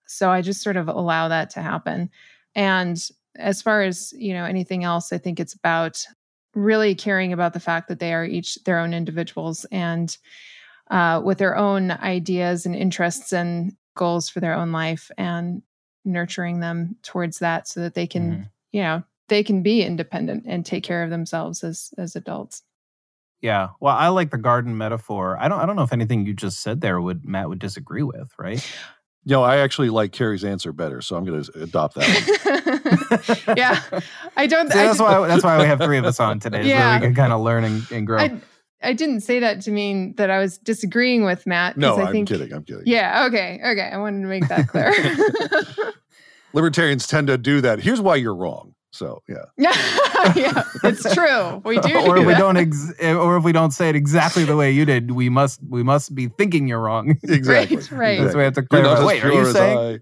so 0.08 0.30
I 0.30 0.42
just 0.42 0.62
sort 0.62 0.78
of 0.78 0.88
allow 0.88 1.28
that 1.28 1.50
to 1.52 1.62
happen. 1.62 2.10
And 2.56 2.98
as 3.36 3.62
far 3.62 3.82
as, 3.84 4.14
you 4.18 4.34
know, 4.34 4.46
anything 4.46 4.84
else, 4.84 5.14
I 5.14 5.18
think 5.18 5.40
it's 5.40 5.54
about 5.54 6.06
really 6.54 6.96
caring 6.96 7.32
about 7.32 7.54
the 7.54 7.60
fact 7.60 7.88
that 7.88 8.00
they 8.00 8.14
are 8.14 8.26
each 8.26 8.56
their 8.66 8.80
own 8.80 8.94
individuals 8.94 9.66
and 9.72 10.18
uh, 10.90 11.22
with 11.24 11.38
their 11.38 11.56
own 11.56 11.92
ideas 11.92 12.66
and 12.66 12.76
interests 12.76 13.32
and 13.32 13.76
goals 13.96 14.28
for 14.28 14.42
their 14.42 14.54
own 14.54 14.72
life 14.72 15.10
and 15.18 15.62
nurturing 16.04 16.60
them 16.60 16.98
towards 17.04 17.40
that 17.40 17.68
so 17.68 17.80
that 17.80 17.94
they 17.94 18.08
can, 18.08 18.32
mm-hmm. 18.32 18.44
you 18.74 18.82
know, 18.82 19.04
they 19.30 19.44
can 19.44 19.64
be 19.64 19.82
independent 19.82 20.44
and 20.46 20.66
take 20.66 20.84
care 20.84 21.04
of 21.04 21.10
themselves 21.10 21.64
as 21.64 21.94
as 21.98 22.16
adults. 22.16 22.64
Yeah. 23.42 23.70
Well, 23.80 23.96
I 23.96 24.10
like 24.10 24.30
the 24.30 24.38
garden 24.38 24.78
metaphor. 24.78 25.38
I 25.40 25.48
don't 25.48 25.60
I 25.60 25.66
don't 25.66 25.76
know 25.76 25.84
if 25.84 25.94
anything 25.94 26.26
you 26.26 26.34
just 26.34 26.62
said 26.62 26.82
there 26.82 27.02
would 27.02 27.26
Matt 27.26 27.50
would 27.50 27.60
disagree 27.60 28.04
with, 28.04 28.32
right? 28.38 28.64
You 29.24 29.34
know, 29.34 29.44
I 29.44 29.58
actually 29.58 29.90
like 29.90 30.14
Kerry's 30.14 30.44
answer 30.44 30.74
better, 30.74 31.00
so 31.02 31.16
I'm 31.16 31.24
going 31.24 31.44
to 31.44 31.62
adopt 31.62 31.94
that 31.96 33.36
one. 33.46 33.56
yeah, 33.58 33.80
I 34.36 34.48
don't. 34.48 34.72
See, 34.72 34.80
I, 34.80 34.86
that's 34.86 35.00
why 35.00 35.28
that's 35.28 35.44
why 35.44 35.60
we 35.60 35.66
have 35.66 35.80
three 35.80 36.00
of 36.00 36.06
us 36.06 36.20
on 36.20 36.40
today, 36.40 36.68
yeah. 36.68 36.96
so 36.96 37.00
we 37.00 37.08
can 37.08 37.16
kind 37.16 37.32
of 37.32 37.42
learn 37.42 37.64
and, 37.64 37.92
and 37.92 38.08
grow. 38.08 38.18
I, 38.18 38.36
I, 38.82 38.94
didn't 38.94 39.22
say 39.22 39.40
that 39.40 39.62
to 39.62 39.72
mean 39.72 40.16
that 40.16 40.32
I 40.32 40.40
was 40.40 40.58
disagreeing 40.58 41.24
with 41.24 41.46
Matt. 41.46 41.78
No, 41.78 41.98
I 41.98 42.08
am 42.08 42.12
think, 42.12 42.30
kidding. 42.30 42.52
I'm 42.52 42.64
kidding. 42.64 42.82
Yeah. 42.88 43.28
Okay. 43.28 43.60
Okay. 43.64 43.92
I 43.94 43.98
wanted 43.98 44.22
to 44.22 44.28
make 44.28 44.48
that 44.48 44.68
clear. 44.68 44.92
Libertarians 46.54 47.06
tend 47.06 47.28
to 47.28 47.38
do 47.38 47.62
that. 47.62 47.80
Here's 47.80 48.02
why 48.02 48.16
you're 48.16 48.36
wrong. 48.36 48.74
So 48.92 49.24
yeah, 49.28 49.46
yeah, 50.36 50.64
it's 50.84 51.14
true. 51.14 51.62
We 51.64 51.80
do. 51.80 51.98
or 51.98 52.16
do 52.16 52.22
if 52.22 52.28
we 52.28 52.34
don't, 52.34 52.58
ex- 52.58 52.94
or 53.02 53.38
if 53.38 53.44
we 53.44 53.54
don't 53.54 53.72
say 53.72 53.90
it 53.90 53.96
exactly 53.96 54.44
the 54.44 54.58
way 54.58 54.72
you 54.72 54.84
did, 54.84 55.12
we 55.12 55.30
must 55.30 55.62
we 55.68 55.82
must 55.82 56.14
be 56.14 56.28
thinking 56.28 56.68
you're 56.68 56.82
wrong. 56.82 57.18
Exactly. 57.24 57.78
Right. 57.78 57.92
Right. 57.92 58.20
That's 58.20 58.36
we 58.36 58.44
have 58.44 58.54
to 58.54 58.64
clarify. 58.64 59.06
Wait, 59.06 59.24
are 59.24 59.32
you 59.32 59.52
saying? 59.52 60.02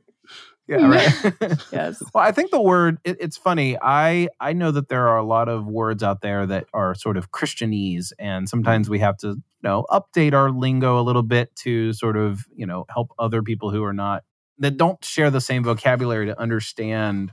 Yeah. 0.68 0.88
Right. 0.88 1.34
yes. 1.72 2.02
Well, 2.14 2.24
I 2.24 2.32
think 2.32 2.52
the 2.52 2.62
word 2.62 2.98
it, 3.04 3.18
it's 3.20 3.38
funny. 3.38 3.78
I 3.82 4.30
I 4.40 4.54
know 4.54 4.72
that 4.72 4.90
there 4.90 5.08
are 5.08 5.18
a 5.18 5.26
lot 5.26 5.50
of 5.50 5.68
words 5.68 6.02
out 6.02 6.22
there 6.22 6.48
that 6.48 6.66
are 6.74 6.96
sort 6.96 7.18
of 7.18 7.32
Christianese, 7.32 8.12
and 8.18 8.50
sometimes 8.50 8.90
we 8.90 9.00
have 9.00 9.18
to 9.18 9.28
you 9.30 9.44
know 9.64 9.86
update 9.90 10.34
our 10.34 10.52
lingo 10.52 11.00
a 11.00 11.04
little 11.04 11.24
bit 11.24 11.56
to 11.58 11.94
sort 11.94 12.18
of 12.18 12.46
you 12.56 12.66
know 12.66 12.86
help 12.90 13.10
other 13.20 13.44
people 13.44 13.70
who 13.72 13.84
are 13.84 13.94
not 13.94 14.24
that 14.60 14.78
don't 14.78 15.04
share 15.04 15.32
the 15.32 15.42
same 15.42 15.64
vocabulary 15.64 16.26
to 16.28 16.40
understand 16.40 17.32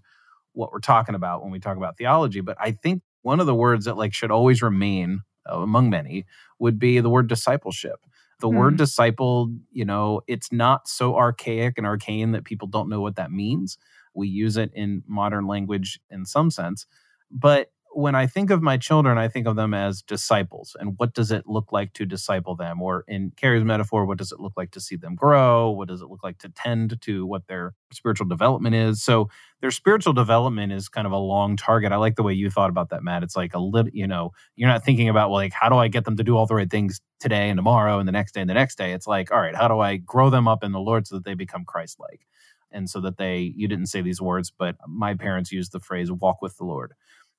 what 0.57 0.73
we're 0.73 0.81
talking 0.81 1.15
about 1.15 1.43
when 1.43 1.53
we 1.53 1.61
talk 1.61 1.77
about 1.77 1.99
theology. 1.99 2.41
But 2.41 2.57
I 2.61 2.73
think 2.73 3.03
one 3.23 3.41
of 3.41 3.47
the 3.47 3.55
words 3.55 3.85
that 3.85 3.97
like 3.97 4.15
should 4.15 4.31
always 4.31 4.63
remain 4.63 5.21
uh, 5.51 5.59
among 5.59 5.91
many 5.91 6.25
would 6.59 6.79
be 6.79 7.01
the 7.01 7.11
word 7.11 7.29
discipleship. 7.29 8.01
The 8.41 8.49
mm. 8.49 8.57
word 8.57 8.73
hmm. 8.73 8.77
disciple, 8.77 9.53
you 9.71 9.85
know, 9.85 10.21
it's 10.27 10.53
not 10.53 10.89
so 10.89 11.17
archaic 11.17 11.75
and 11.79 11.87
arcane 11.87 12.33
that 12.33 12.45
people 12.45 12.69
don't 12.69 12.89
know 12.89 13.01
what 13.01 13.17
that 13.17 13.31
means. 13.31 13.79
We 14.15 14.29
use 14.29 14.57
it 14.57 14.71
in 14.75 15.03
modern 15.07 15.47
language 15.47 16.01
in 16.11 16.25
some 16.25 16.51
sense, 16.51 16.87
but 17.31 17.71
when 17.97 18.15
I 18.15 18.27
think 18.27 18.51
of 18.51 18.61
my 18.61 18.77
children, 18.77 19.17
I 19.17 19.27
think 19.27 19.47
of 19.47 19.57
them 19.57 19.73
as 19.73 20.03
disciples. 20.03 20.77
And 20.79 20.99
what 20.99 21.15
does 21.15 21.33
it 21.33 21.45
look 21.47 21.73
like 21.73 21.95
to 21.95 22.05
disciple 22.05 22.55
them? 22.55 22.83
Or 22.83 23.05
in 23.09 23.33
Kerry's 23.37 23.65
metaphor, 23.65 24.05
what 24.05 24.19
does 24.19 24.33
it 24.33 24.39
look 24.39 24.53
like 24.55 24.71
to 24.73 24.83
see 24.83 24.97
them 24.97 25.15
grow? 25.15 25.71
What 25.71 25.89
does 25.89 26.03
it 26.03 26.11
look 26.11 26.23
like 26.23 26.37
to 26.41 26.51
tend 26.51 27.01
to 27.01 27.25
what 27.25 27.47
their 27.47 27.73
spiritual 27.91 28.27
development 28.29 28.75
is? 28.75 29.03
So 29.03 29.31
their 29.63 29.71
spiritual 29.71 30.13
development 30.13 30.73
is 30.73 30.91
kind 30.91 31.07
of 31.07 31.15
a 31.15 31.17
long 31.17 31.57
target. 31.57 31.91
I 31.91 31.97
like 31.97 32.17
the 32.17 32.23
way 32.23 32.35
you 32.35 32.51
thought 32.51 32.69
about 32.69 32.91
that, 32.91 33.03
Matt. 33.03 33.23
It's 33.23 33.35
like 33.35 33.55
a 33.55 33.59
little, 33.59 33.91
you 33.95 34.07
know, 34.07 34.33
you're 34.57 34.69
not 34.69 34.85
thinking 34.85 35.09
about, 35.09 35.31
well, 35.31 35.39
like, 35.39 35.55
how 35.55 35.71
do 35.71 35.77
I 35.77 35.89
get 35.89 36.05
them 36.05 36.19
to 36.19 36.23
do 36.23 36.37
all 36.37 36.45
the 36.45 36.55
right 36.55 36.71
things 36.71 37.01
today 37.19 37.49
and 37.49 37.57
tomorrow 37.57 37.99
and 37.99 38.07
the 38.07 38.13
next 38.13 38.33
day 38.33 38.43
and 38.43 38.51
the 38.51 38.55
next 38.55 38.77
day? 38.77 38.93
It's 38.93 39.07
like, 39.07 39.33
all 39.33 39.41
right, 39.41 39.57
how 39.57 39.69
do 39.69 39.81
I 39.81 39.97
grow 39.97 40.29
them 40.29 40.47
up 40.47 40.63
in 40.63 40.73
the 40.73 40.81
Lord 40.81 41.07
so 41.07 41.15
that 41.15 41.25
they 41.25 41.33
become 41.33 41.65
Christ 41.65 41.99
like? 41.99 42.27
And 42.71 42.91
so 42.91 43.01
that 43.01 43.17
they, 43.17 43.55
you 43.57 43.69
didn't 43.69 43.87
say 43.87 44.03
these 44.03 44.21
words, 44.21 44.53
but 44.57 44.77
my 44.87 45.15
parents 45.15 45.51
used 45.51 45.73
the 45.73 45.81
phrase 45.81 46.13
walk 46.13 46.43
with 46.43 46.59
the 46.59 46.65
Lord 46.65 46.93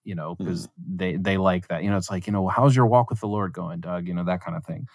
you 0.07 0.15
know, 0.15 0.35
because 0.35 0.67
mm. 0.67 0.71
they 0.87 1.17
they 1.17 1.37
like 1.37 1.67
that. 1.67 1.83
You 1.83 1.89
know, 1.89 1.97
it's 1.97 2.09
like, 2.09 2.27
you 2.27 2.33
know, 2.33 2.47
how's 2.47 2.75
your 2.75 2.87
walk 2.87 3.09
with 3.09 3.19
the 3.19 3.27
Lord 3.27 3.51
going, 3.51 3.81
Doug? 3.81 4.07
You 4.07 4.13
know, 4.13 4.23
that 4.23 4.41
kind 4.41 4.55
of 4.55 4.65
thing. 4.65 4.87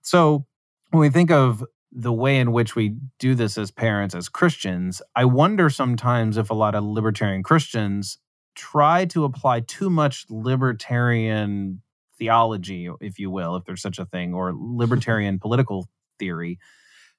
So 0.00 0.46
when 0.90 1.02
we 1.02 1.10
think 1.10 1.30
of 1.30 1.62
the 1.92 2.12
way 2.12 2.38
in 2.38 2.50
which 2.50 2.74
we 2.74 2.96
do 3.18 3.34
this 3.34 3.58
as 3.58 3.70
parents, 3.70 4.14
as 4.14 4.30
Christians, 4.30 5.02
I 5.14 5.26
wonder 5.26 5.68
sometimes 5.68 6.38
if 6.38 6.48
a 6.48 6.54
lot 6.54 6.74
of 6.74 6.82
libertarian 6.82 7.42
Christians 7.42 8.18
try 8.54 9.04
to 9.06 9.24
apply 9.24 9.60
too 9.60 9.90
much 9.90 10.24
libertarian 10.30 11.82
theology, 12.18 12.88
if 13.00 13.18
you 13.18 13.30
will, 13.30 13.56
if 13.56 13.64
there's 13.64 13.82
such 13.82 13.98
a 13.98 14.06
thing, 14.06 14.32
or 14.32 14.54
libertarian 14.56 15.38
political 15.38 15.88
theory 16.18 16.58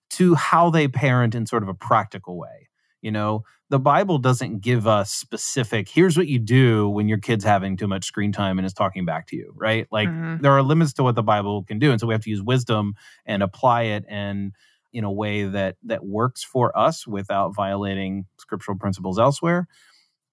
to 0.09 0.33
how 0.33 0.71
they 0.71 0.87
parent 0.87 1.35
in 1.35 1.45
sort 1.45 1.61
of 1.61 1.69
a 1.69 1.75
practical 1.75 2.39
way. 2.39 2.69
You 3.05 3.11
know, 3.11 3.43
the 3.69 3.77
Bible 3.77 4.17
doesn't 4.17 4.61
give 4.61 4.87
us 4.87 5.11
specific, 5.11 5.87
here's 5.87 6.17
what 6.17 6.25
you 6.25 6.39
do 6.39 6.89
when 6.89 7.07
your 7.07 7.19
kid's 7.19 7.43
having 7.43 7.77
too 7.77 7.85
much 7.85 8.03
screen 8.03 8.31
time 8.31 8.57
and 8.57 8.65
is 8.65 8.73
talking 8.73 9.05
back 9.05 9.27
to 9.27 9.35
you, 9.35 9.53
right? 9.55 9.85
Like 9.91 10.09
mm-hmm. 10.09 10.41
there 10.41 10.51
are 10.53 10.63
limits 10.63 10.91
to 10.93 11.03
what 11.03 11.13
the 11.13 11.21
Bible 11.21 11.63
can 11.65 11.77
do. 11.77 11.91
And 11.91 12.01
so 12.01 12.07
we 12.07 12.15
have 12.15 12.23
to 12.23 12.31
use 12.31 12.41
wisdom 12.41 12.95
and 13.23 13.43
apply 13.43 13.83
it 13.83 14.05
and 14.09 14.53
in 14.91 15.03
a 15.03 15.11
way 15.11 15.43
that 15.43 15.75
that 15.83 16.03
works 16.03 16.43
for 16.43 16.75
us 16.75 17.05
without 17.05 17.53
violating 17.55 18.25
scriptural 18.39 18.75
principles 18.75 19.19
elsewhere. 19.19 19.67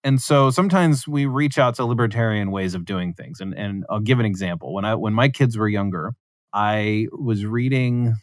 And 0.03 0.19
so 0.19 0.49
sometimes 0.49 1.07
we 1.07 1.27
reach 1.27 1.59
out 1.59 1.75
to 1.75 1.85
libertarian 1.85 2.53
ways 2.53 2.75
of 2.75 2.87
doing 2.87 3.13
things. 3.13 3.43
And 3.43 3.53
and 3.53 3.85
I'll 3.91 4.01
give 4.01 4.19
an 4.19 4.25
example. 4.25 4.73
When 4.73 4.87
I 4.87 4.95
when 4.95 5.13
my 5.13 5.29
kids 5.29 5.59
were 5.59 5.69
younger, 5.69 6.15
I 6.55 7.09
was 7.13 7.45
reading 7.45 8.15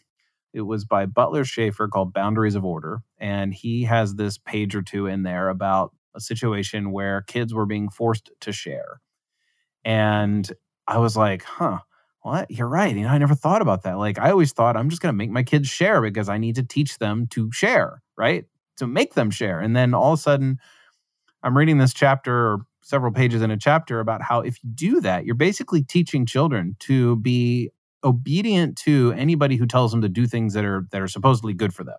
it 0.53 0.61
was 0.61 0.85
by 0.85 1.05
Butler 1.05 1.45
Shaffer 1.45 1.87
called 1.87 2.13
Boundaries 2.13 2.55
of 2.55 2.65
Order. 2.65 3.01
And 3.17 3.53
he 3.53 3.83
has 3.83 4.15
this 4.15 4.37
page 4.37 4.75
or 4.75 4.81
two 4.81 5.07
in 5.07 5.23
there 5.23 5.49
about 5.49 5.93
a 6.15 6.19
situation 6.19 6.91
where 6.91 7.21
kids 7.21 7.53
were 7.53 7.65
being 7.65 7.89
forced 7.89 8.31
to 8.41 8.51
share. 8.51 9.01
And 9.85 10.51
I 10.87 10.97
was 10.97 11.15
like, 11.15 11.43
huh, 11.43 11.79
what? 12.21 12.49
You're 12.49 12.67
right. 12.67 12.95
You 12.95 13.03
know, 13.03 13.09
I 13.09 13.17
never 13.17 13.35
thought 13.35 13.61
about 13.61 13.83
that. 13.83 13.97
Like, 13.97 14.19
I 14.19 14.31
always 14.31 14.51
thought 14.51 14.75
I'm 14.75 14.89
just 14.89 15.01
going 15.01 15.13
to 15.13 15.17
make 15.17 15.29
my 15.29 15.43
kids 15.43 15.69
share 15.69 16.01
because 16.01 16.29
I 16.29 16.37
need 16.37 16.55
to 16.55 16.63
teach 16.63 16.97
them 16.97 17.27
to 17.27 17.51
share, 17.51 18.01
right? 18.17 18.45
To 18.77 18.87
make 18.87 19.13
them 19.13 19.31
share. 19.31 19.59
And 19.59 19.75
then 19.75 19.93
all 19.93 20.13
of 20.13 20.19
a 20.19 20.21
sudden, 20.21 20.59
I'm 21.43 21.57
reading 21.57 21.77
this 21.77 21.93
chapter 21.93 22.33
or 22.35 22.65
several 22.81 23.13
pages 23.13 23.41
in 23.41 23.51
a 23.51 23.57
chapter 23.57 23.99
about 23.99 24.21
how 24.21 24.41
if 24.41 24.63
you 24.63 24.69
do 24.73 25.01
that, 25.01 25.25
you're 25.25 25.35
basically 25.35 25.83
teaching 25.83 26.25
children 26.25 26.75
to 26.79 27.15
be 27.17 27.71
obedient 28.03 28.77
to 28.77 29.13
anybody 29.13 29.55
who 29.55 29.65
tells 29.65 29.91
them 29.91 30.01
to 30.01 30.09
do 30.09 30.25
things 30.25 30.53
that 30.53 30.65
are 30.65 30.85
that 30.91 31.01
are 31.01 31.07
supposedly 31.07 31.53
good 31.53 31.73
for 31.73 31.83
them. 31.83 31.97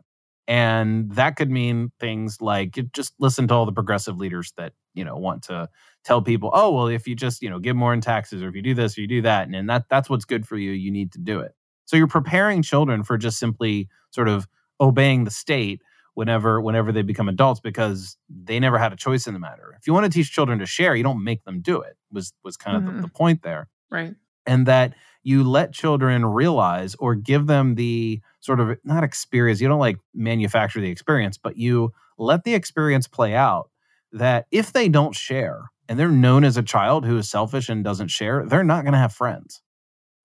And 0.49 1.13
that 1.13 1.37
could 1.37 1.51
mean 1.51 1.93
things 2.01 2.41
like 2.41 2.77
just 2.93 3.15
listen 3.21 3.47
to 3.49 3.55
all 3.55 3.67
the 3.67 3.73
progressive 3.73 4.17
leaders 4.17 4.53
that, 4.57 4.73
you 4.95 5.05
know, 5.05 5.17
want 5.17 5.45
to 5.45 5.69
tell 6.05 6.23
people, 6.23 6.51
oh, 6.53 6.73
well, 6.73 6.89
if 6.89 7.07
you 7.07 7.15
just, 7.15 7.41
you 7.41 7.49
know, 7.49 7.61
give 7.61 7.77
more 7.77 7.95
in 7.95 8.01
taxes 8.01 8.43
or 8.43 8.49
if 8.49 8.57
you 8.57 8.63
do 8.63 8.75
this 8.75 8.99
or 8.99 9.03
you 9.03 9.07
do 9.07 9.23
that, 9.23 9.47
and, 9.47 9.55
and 9.55 9.71
that 9.71 9.85
that's 9.89 10.11
what's 10.11 10.25
good 10.25 10.47
for 10.47 10.57
you, 10.57 10.73
you 10.73 10.91
need 10.91 11.13
to 11.13 11.21
do 11.21 11.41
it. 11.41 11.53
So 11.85 11.97
you're 11.97 12.09
preparing 12.09 12.63
children 12.63 13.05
for 13.05 13.17
just 13.17 13.39
simply 13.39 13.89
sort 14.11 14.29
of 14.29 14.49
obeying 14.81 15.25
the 15.25 15.31
state 15.31 15.83
whenever 16.15 16.61
whenever 16.61 16.91
they 16.91 17.03
become 17.03 17.29
adults 17.29 17.61
because 17.61 18.17
they 18.29 18.59
never 18.59 18.79
had 18.79 18.93
a 18.93 18.97
choice 18.97 19.27
in 19.27 19.35
the 19.35 19.41
matter. 19.41 19.75
If 19.79 19.87
you 19.87 19.93
want 19.93 20.05
to 20.05 20.11
teach 20.11 20.33
children 20.33 20.59
to 20.59 20.67
share, 20.67 20.97
you 20.97 21.05
don't 21.05 21.23
make 21.23 21.45
them 21.45 21.61
do 21.61 21.81
it. 21.81 21.97
Was 22.11 22.33
was 22.43 22.57
kind 22.57 22.77
of 22.77 22.83
mm-hmm. 22.83 22.97
the, 22.97 23.03
the 23.03 23.09
point 23.09 23.43
there. 23.43 23.69
Right. 23.91 24.15
And 24.47 24.67
that 24.67 24.95
you 25.23 25.45
let 25.45 25.73
children 25.73 26.25
realize 26.25 26.95
or 26.97 27.15
give 27.15 27.47
them 27.47 27.75
the 27.75 28.21
sort 28.41 28.61
of 28.61 28.77
not 28.85 29.05
experience, 29.05 29.61
you 29.61 29.69
don't 29.69 29.79
like 29.79 29.99
manufacture 30.15 30.81
the 30.81 30.91
experience, 30.91 31.39
but 31.39 31.57
you 31.57 31.93
let 32.19 32.45
the 32.45 32.55
experience 32.55 33.07
play 33.07 33.35
out 33.35 33.71
that 34.13 34.47
if 34.51 34.73
they 34.73 34.89
don't 34.89 35.15
share 35.15 35.71
and 35.89 35.99
they're 35.99 36.09
known 36.09 36.45
as 36.45 36.57
a 36.57 36.63
child 36.63 37.05
who 37.05 37.19
is 37.19 37.31
selfish 37.31 37.69
and 37.69 37.85
doesn't 37.85 38.09
share, 38.09 38.45
they're 38.47 38.65
not 38.65 38.83
going 38.83 38.93
to 38.93 38.99
have 38.99 39.13
friends. 39.13 39.63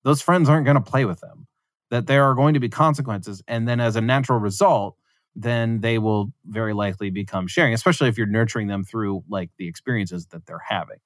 Those 0.03 0.21
friends 0.21 0.49
aren't 0.49 0.65
going 0.65 0.75
to 0.75 0.81
play 0.81 1.05
with 1.05 1.19
them, 1.19 1.47
that 1.89 2.07
there 2.07 2.23
are 2.23 2.35
going 2.35 2.53
to 2.53 2.59
be 2.59 2.69
consequences. 2.69 3.41
And 3.47 3.67
then 3.67 3.79
as 3.79 3.95
a 3.95 4.01
natural 4.01 4.39
result, 4.39 4.95
then 5.35 5.81
they 5.81 5.97
will 5.97 6.31
very 6.45 6.73
likely 6.73 7.09
become 7.09 7.47
sharing, 7.47 7.73
especially 7.73 8.07
if 8.07 8.17
you're 8.17 8.27
nurturing 8.27 8.67
them 8.67 8.83
through 8.83 9.23
like 9.27 9.49
the 9.57 9.67
experiences 9.67 10.27
that 10.27 10.45
they're 10.45 10.63
having. 10.65 10.97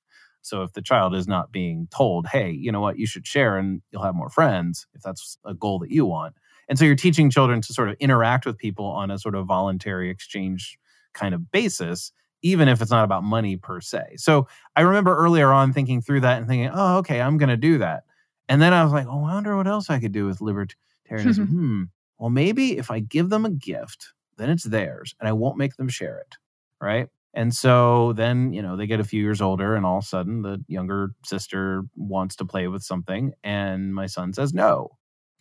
So 0.41 0.63
if 0.63 0.74
the 0.74 0.81
child 0.81 1.15
is 1.15 1.27
not 1.27 1.51
being 1.51 1.88
told, 1.96 2.27
hey, 2.27 2.51
you 2.51 2.72
know 2.72 2.81
what, 2.81 2.98
you 2.98 3.05
should 3.05 3.27
share 3.27 3.58
and 3.58 3.81
you'll 3.91 4.03
have 4.03 4.15
more 4.15 4.29
friends, 4.29 4.88
if 4.93 5.01
that's 5.01 5.38
a 5.46 5.53
goal 5.53 5.79
that 5.79 5.91
you 5.91 6.05
want. 6.05 6.36
And 6.67 6.77
so 6.77 6.86
you're 6.86 6.96
teaching 6.96 7.29
children 7.29 7.62
to 7.62 7.74
sort 7.74 7.89
of 7.89 7.96
interact 8.00 8.46
with 8.46 8.58
people 8.58 8.86
on 8.86 9.12
a 9.12 9.17
sort 9.17 9.36
of 9.36 9.48
voluntary 9.48 10.10
exchange 10.10 10.77
kind 11.13 11.34
of 11.34 11.51
basis, 11.51 12.12
even 12.41 12.67
if 12.67 12.81
it's 12.81 12.91
not 12.91 13.03
about 13.03 13.24
money 13.24 13.58
per 13.58 13.81
se. 13.81 14.15
So 14.17 14.48
I 14.75 14.81
remember 14.81 15.15
earlier 15.17 15.51
on 15.51 15.74
thinking 15.74 16.01
through 16.01 16.22
that 16.22 16.38
and 16.38 16.48
thinking, 16.48 16.69
oh, 16.74 16.98
okay, 17.00 17.19
I'm 17.19 17.38
going 17.38 17.50
to 17.50 17.58
do 17.58 17.79
that. 17.79 18.03
And 18.48 18.62
then 18.62 18.74
I 18.74 18.84
was 18.84 18.93
like, 18.93 19.08
oh, 19.08 19.25
I 19.25 19.34
wonder 19.34 19.58
what 19.58 19.67
else 19.67 19.89
I 19.89 20.00
could 20.00 20.12
do 20.12 20.25
with 20.25 20.39
libertarianism. 20.39 21.48
hmm. 21.50 21.84
well, 22.17 22.29
maybe 22.29 22.77
if 22.77 22.91
I 22.91 23.00
give 23.00 23.29
them 23.29 23.46
a 23.46 23.51
gift, 23.51 24.13
then 24.38 24.50
it's 24.50 24.63
theirs 24.63 25.15
and 25.19 25.27
I 25.27 25.34
won't 25.34 25.58
make 25.58 25.75
them 25.75 25.89
share 25.89 26.19
it. 26.19 26.38
Right. 26.81 27.10
And 27.34 27.54
so 27.54 28.14
then, 28.14 28.54
you 28.54 28.62
know, 28.62 28.76
they 28.76 28.88
get 28.88 29.00
a 29.00 29.04
few 29.04 29.22
years 29.22 29.42
older 29.42 29.76
and 29.76 29.86
all 29.86 30.00
of 30.00 30.04
a 30.04 30.08
sudden 30.08 30.42
the 30.42 30.64
younger 30.68 31.12
sister 31.24 31.84
wants 31.96 32.36
to 32.38 32.46
play 32.46 32.68
with 32.68 32.84
something 32.84 33.34
and 33.44 33.94
my 33.94 34.08
son 34.08 34.34
says 34.34 34.54
no. 34.54 34.90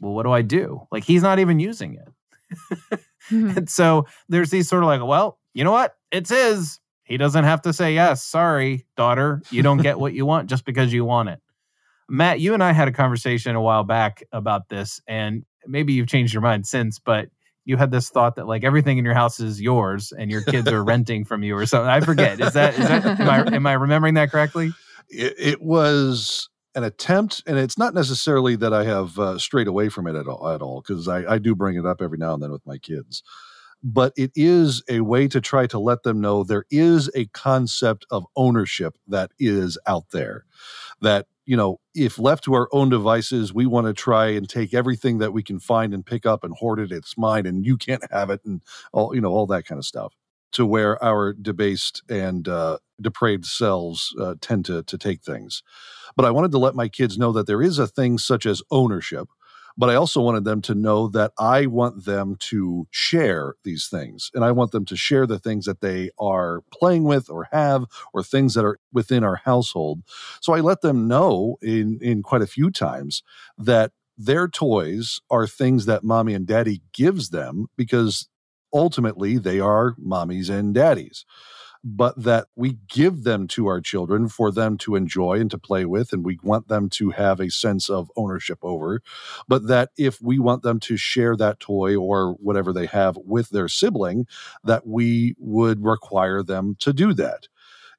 Well, 0.00 0.12
what 0.12 0.25
do 0.25 0.33
I 0.33 0.42
do? 0.42 0.83
Like 0.92 1.04
he's 1.04 1.23
not 1.23 1.38
even 1.38 1.61
using 1.61 1.95
it. 1.95 3.00
Mm-hmm. 3.30 3.59
and 3.59 3.68
so 3.68 4.07
there's 4.30 4.49
these 4.49 4.71
sort 4.71 4.83
of 4.83 4.87
like, 4.87 5.04
well, 5.04 5.38
you 5.52 5.62
know 5.62 5.73
what? 5.73 5.97
It's 6.11 6.30
his. 6.30 6.80
He 7.02 7.16
doesn't 7.18 7.45
have 7.45 7.62
to 7.62 7.73
say 7.73 7.92
yes. 7.92 8.25
Sorry, 8.25 8.87
daughter. 8.97 9.42
You 9.50 9.62
don't 9.62 9.83
get 9.83 9.99
what 9.99 10.14
you 10.14 10.25
want 10.25 10.49
just 10.49 10.64
because 10.64 10.92
you 10.92 11.04
want 11.04 11.28
it. 11.28 11.40
Matt, 12.09 12.40
you 12.40 12.54
and 12.54 12.62
I 12.62 12.73
had 12.73 12.88
a 12.88 12.92
conversation 12.92 13.54
a 13.54 13.61
while 13.61 13.85
back 13.85 14.23
about 14.33 14.68
this, 14.68 15.00
and 15.07 15.45
maybe 15.66 15.92
you've 15.92 16.07
changed 16.07 16.33
your 16.33 16.42
mind 16.42 16.66
since, 16.66 16.99
but 16.99 17.28
you 17.68 17.76
had 17.76 17.90
this 17.90 18.08
thought 18.08 18.37
that 18.37 18.46
like 18.46 18.64
everything 18.64 18.96
in 18.96 19.04
your 19.04 19.12
house 19.12 19.40
is 19.40 19.60
yours 19.60 20.10
and 20.18 20.30
your 20.30 20.40
kids 20.40 20.68
are 20.68 20.82
renting 20.92 21.22
from 21.22 21.42
you 21.42 21.54
or 21.54 21.66
something. 21.66 21.90
I 21.90 22.00
forget. 22.00 22.40
Is 22.40 22.54
that 22.54 22.78
is 22.78 22.88
that 22.88 23.04
am 23.20 23.28
I 23.28 23.38
am 23.54 23.66
I 23.66 23.75
remembering 23.75 24.14
that 24.14 24.30
correctly? 24.30 24.72
It, 25.10 25.34
it 25.38 25.62
was 25.62 26.48
an 26.75 26.82
attempt, 26.82 27.42
and 27.46 27.58
it's 27.58 27.76
not 27.76 27.92
necessarily 27.92 28.56
that 28.56 28.72
I 28.72 28.84
have 28.84 29.18
uh, 29.18 29.38
strayed 29.38 29.68
away 29.68 29.90
from 29.90 30.06
it 30.06 30.16
at 30.16 30.26
all, 30.26 30.48
at 30.48 30.62
all, 30.62 30.80
because 30.80 31.08
I, 31.08 31.34
I 31.34 31.38
do 31.38 31.54
bring 31.54 31.76
it 31.76 31.84
up 31.84 32.00
every 32.00 32.16
now 32.16 32.32
and 32.32 32.42
then 32.42 32.52
with 32.52 32.66
my 32.66 32.78
kids. 32.78 33.22
But 33.82 34.14
it 34.16 34.32
is 34.34 34.82
a 34.88 35.00
way 35.00 35.28
to 35.28 35.40
try 35.40 35.66
to 35.66 35.78
let 35.78 36.04
them 36.04 36.22
know 36.22 36.42
there 36.42 36.64
is 36.70 37.10
a 37.14 37.26
concept 37.26 38.06
of 38.10 38.25
ownership 38.34 38.96
that 39.06 39.30
is 39.38 39.76
out 39.87 40.06
there 40.10 40.46
that 41.02 41.26
you 41.48 41.56
know, 41.56 41.80
if 41.94 42.18
left 42.18 42.44
to 42.44 42.52
our 42.52 42.68
own 42.72 42.90
devices, 42.90 43.54
we 43.54 43.64
want 43.64 43.86
to 43.86 43.94
try 43.94 44.26
and 44.26 44.46
take 44.46 44.74
everything 44.74 45.16
that 45.16 45.32
we 45.32 45.42
can 45.42 45.58
find 45.58 45.94
and 45.94 46.04
pick 46.04 46.26
up 46.26 46.44
and 46.44 46.54
hoard 46.54 46.78
it. 46.78 46.92
It's 46.92 47.16
mine, 47.16 47.46
and 47.46 47.64
you 47.64 47.78
can't 47.78 48.04
have 48.12 48.28
it, 48.28 48.42
and 48.44 48.60
all 48.92 49.14
you 49.14 49.22
know, 49.22 49.32
all 49.32 49.46
that 49.46 49.64
kind 49.64 49.78
of 49.78 49.86
stuff. 49.86 50.12
To 50.52 50.66
where 50.66 51.02
our 51.02 51.32
debased 51.32 52.02
and 52.10 52.46
uh, 52.46 52.78
depraved 53.00 53.46
selves 53.46 54.14
uh, 54.20 54.34
tend 54.42 54.66
to 54.66 54.82
to 54.82 54.98
take 54.98 55.22
things. 55.22 55.62
But 56.16 56.26
I 56.26 56.30
wanted 56.30 56.52
to 56.52 56.58
let 56.58 56.74
my 56.74 56.88
kids 56.88 57.16
know 57.16 57.32
that 57.32 57.46
there 57.46 57.62
is 57.62 57.78
a 57.78 57.86
thing 57.86 58.18
such 58.18 58.44
as 58.44 58.62
ownership, 58.70 59.28
but 59.78 59.88
I 59.88 59.94
also 59.94 60.20
wanted 60.20 60.44
them 60.44 60.61
to 60.62 60.75
know 60.75 61.06
that 61.08 61.32
I 61.38 61.66
want 61.66 62.04
them 62.04 62.37
to 62.40 62.88
share 62.90 63.54
these 63.62 63.87
things. 63.87 64.30
And 64.35 64.44
I 64.44 64.50
want 64.50 64.73
them 64.73 64.85
to 64.87 64.97
share 64.97 65.25
the 65.25 65.38
things 65.38 65.66
that 65.66 65.80
they 65.80 66.11
are 66.18 66.62
playing 66.73 67.04
with 67.04 67.30
or 67.30 67.49
have 67.52 67.85
or 68.12 68.25
things 68.25 68.54
that 68.54 68.64
are 68.64 68.80
within 68.92 69.23
our 69.23 69.37
household. 69.37 70.02
So 70.40 70.52
I 70.52 70.61
let 70.61 70.80
them 70.80 71.06
know 71.06 71.58
in, 71.62 72.00
in 72.02 72.25
quite 72.25 72.42
a 72.42 72.47
few 72.49 72.73
times 72.73 73.23
that 73.56 73.92
their 74.18 74.49
toys 74.49 75.20
are 75.30 75.47
things 75.47 75.87
that 75.87 76.02
mommy 76.02 76.35
and 76.35 76.44
daddy 76.44 76.82
gives 76.92 77.30
them 77.30 77.66
because 77.76 78.28
ultimately 78.73 79.38
they 79.38 79.61
are 79.61 79.94
mommies 79.94 80.50
and 80.50 80.75
daddies 80.75 81.25
but 81.85 82.23
that 82.23 82.49
we 82.56 82.78
give 82.88 83.25
them 83.25 83.47
to 83.49 83.66
our 83.66 83.80
children 83.80 84.28
for 84.28 84.50
them 84.50 84.76
to 84.78 84.97
enjoy 84.97 85.40
and 85.40 85.50
to 85.50 85.58
play 85.58 85.85
with, 85.85 86.12
and 86.12 86.25
we 86.25 86.38
want 86.42 86.68
them 86.68 86.88
to 86.90 87.11
have 87.11 87.40
a 87.40 87.50
sense 87.50 87.88
of 87.88 88.11
ownership 88.16 88.58
over. 88.62 89.00
But 89.47 89.66
that 89.68 89.90
if 89.97 90.20
we 90.20 90.38
want 90.38 90.62
them 90.62 90.80
to 90.80 90.97
share 90.97 91.37
that 91.37 91.61
toy 91.61 91.97
or 91.97 92.32
whatever 92.35 92.73
they 92.73 92.87
have 92.87 93.16
with 93.25 93.50
their 93.50 93.68
sibling, 93.68 94.26
that 94.64 94.87
we 94.87 95.35
would 95.38 95.85
require 95.85 96.42
them 96.42 96.76
to 96.80 96.92
do 96.92 97.14
that. 97.14 97.49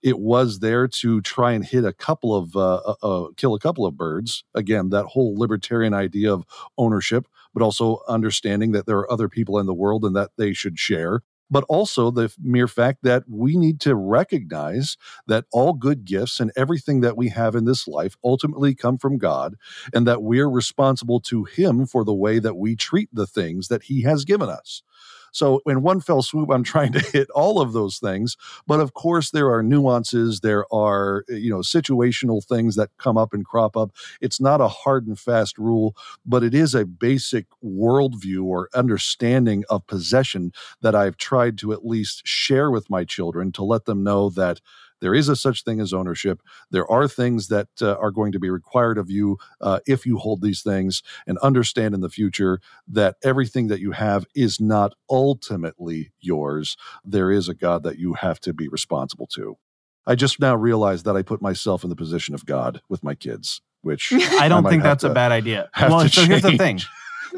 It 0.02 0.20
was 0.20 0.60
there 0.60 0.88
to 0.88 1.20
try 1.22 1.52
and 1.52 1.66
hit 1.66 1.84
a 1.84 1.92
couple 1.92 2.34
of 2.34 2.56
uh, 2.56 2.76
uh, 2.76 2.96
uh, 3.04 3.28
kill 3.36 3.54
a 3.54 3.60
couple 3.60 3.86
of 3.86 3.98
birds. 3.98 4.46
Again 4.56 4.90
that 4.92 5.08
whole 5.08 5.38
libertarian 5.38 5.94
idea 5.94 6.34
of 6.34 6.46
ownership 6.78 7.28
but 7.54 7.64
also 7.64 8.00
understanding 8.08 8.72
that 8.74 8.86
there 8.86 8.98
are 8.98 9.12
other 9.12 9.28
people 9.28 9.58
in 9.60 9.66
the 9.66 9.74
world 9.74 10.06
and 10.06 10.16
that 10.16 10.30
they 10.38 10.54
should 10.54 10.78
share 10.78 11.22
but 11.50 11.64
also 11.70 12.12
the 12.12 12.34
mere 12.42 12.68
fact 12.68 13.00
that 13.04 13.24
we 13.28 13.58
need 13.58 13.80
to 13.82 13.96
recognize 13.96 14.98
that 15.28 15.46
all 15.52 15.74
good 15.74 16.06
gifts 16.06 16.40
and 16.40 16.52
everything 16.56 17.02
that 17.02 17.18
we 17.18 17.30
have 17.30 17.56
in 17.56 17.66
this 17.66 17.88
life 17.88 18.16
ultimately 18.24 18.76
come 18.76 18.98
from 18.98 19.18
God, 19.18 19.56
and 19.94 20.08
that 20.08 20.24
we're 20.24 20.50
responsible 20.50 21.20
to 21.22 21.44
Him 21.46 21.86
for 21.86 22.04
the 22.04 22.14
way 22.14 22.40
that 22.40 22.58
we 22.58 22.76
treat 22.76 23.10
the 23.14 23.28
things 23.28 23.68
that 23.68 23.84
He 23.84 24.04
has 24.04 24.26
given 24.26 24.50
us. 24.50 24.84
So, 25.32 25.62
in 25.66 25.82
one 25.82 26.02
fell 26.02 26.22
swoop, 26.22 26.50
I'm 26.52 26.64
trying 26.70 26.92
to 26.94 27.00
hit 27.00 27.30
all 27.32 27.62
of 27.62 27.74
those 27.74 28.00
things. 28.00 28.38
But 28.68 28.80
of 28.80 28.94
course, 28.94 29.32
there 29.32 29.52
are 29.54 29.64
nuances. 29.64 30.42
There 30.42 30.66
are, 30.74 31.24
eh, 31.30 31.36
you 31.36 31.50
know, 31.50 31.60
situational 31.60 32.44
things 32.46 32.76
that 32.76 32.90
come 32.98 33.18
up 33.18 33.34
and 33.34 33.46
crop 33.46 33.78
up. 33.78 33.92
It's 34.22 34.40
not 34.40 34.62
a 34.62 34.68
hard 34.68 35.08
and 35.08 35.18
fast 35.20 35.58
rule, 35.58 35.96
but 36.26 36.44
it 36.44 36.54
is 36.54 36.76
a 36.76 36.86
basic 36.86 37.46
worldview 37.64 38.44
or 38.44 38.70
understanding 38.74 39.64
of 39.70 39.86
possession 39.88 40.52
that 40.82 40.96
I've 40.96 41.18
tried 41.18 41.58
to 41.60 41.74
at 41.74 41.86
least 41.86 42.22
share 42.26 42.72
with 42.72 42.90
my 42.90 43.04
children 43.04 43.52
to 43.54 43.64
let 43.64 43.86
them 43.86 44.04
know 44.04 44.30
that 44.32 44.62
there 45.02 45.16
is 45.16 45.30
a 45.30 45.36
such 45.36 45.64
thing 45.64 45.80
as 45.80 45.94
ownership. 45.94 46.42
There 46.72 46.90
are 46.90 47.08
things 47.08 47.48
that 47.48 47.68
uh, 47.82 47.96
are 47.96 48.12
going 48.12 48.32
to 48.32 48.40
be 48.40 48.50
required 48.50 48.98
of 48.98 49.10
you 49.10 49.38
uh, 49.62 49.80
if 49.86 50.06
you 50.06 50.18
hold 50.18 50.42
these 50.42 50.62
things, 50.62 51.02
and 51.28 51.38
understand 51.40 51.94
in 51.94 52.02
the 52.02 52.10
future 52.10 52.60
that 52.88 53.16
everything 53.24 53.68
that 53.68 53.80
you 53.80 53.92
have 53.92 54.26
is 54.36 54.60
not 54.60 54.94
ultimately 55.10 56.12
yours. 56.20 56.78
There 57.04 57.32
is 57.32 57.50
a 57.50 57.54
God 57.54 57.84
that 57.84 57.98
you 57.98 58.14
have 58.14 58.40
to 58.42 58.54
be 58.54 58.68
responsible 58.68 59.28
to. 59.36 59.58
I 60.06 60.16
just 60.16 60.40
now 60.40 60.56
realized 60.56 61.06
that 61.06 61.16
I 61.16 61.22
put 61.22 61.42
myself 61.42 61.84
in 61.84 61.90
the 61.90 61.96
position 61.96 62.34
of 62.34 62.46
God 62.46 62.82
with 62.90 63.04
my 63.04 63.16
kids, 63.16 63.62
which 63.82 64.12
I 64.14 64.48
don't 64.48 64.66
I 64.66 64.70
think 64.70 64.84
that's 64.84 65.04
to, 65.04 65.12
a 65.12 65.14
bad 65.14 65.32
idea. 65.32 65.70
Well, 65.80 66.02
so 66.02 66.08
change. 66.08 66.28
here's 66.28 66.42
the 66.42 66.58
thing. 66.58 66.80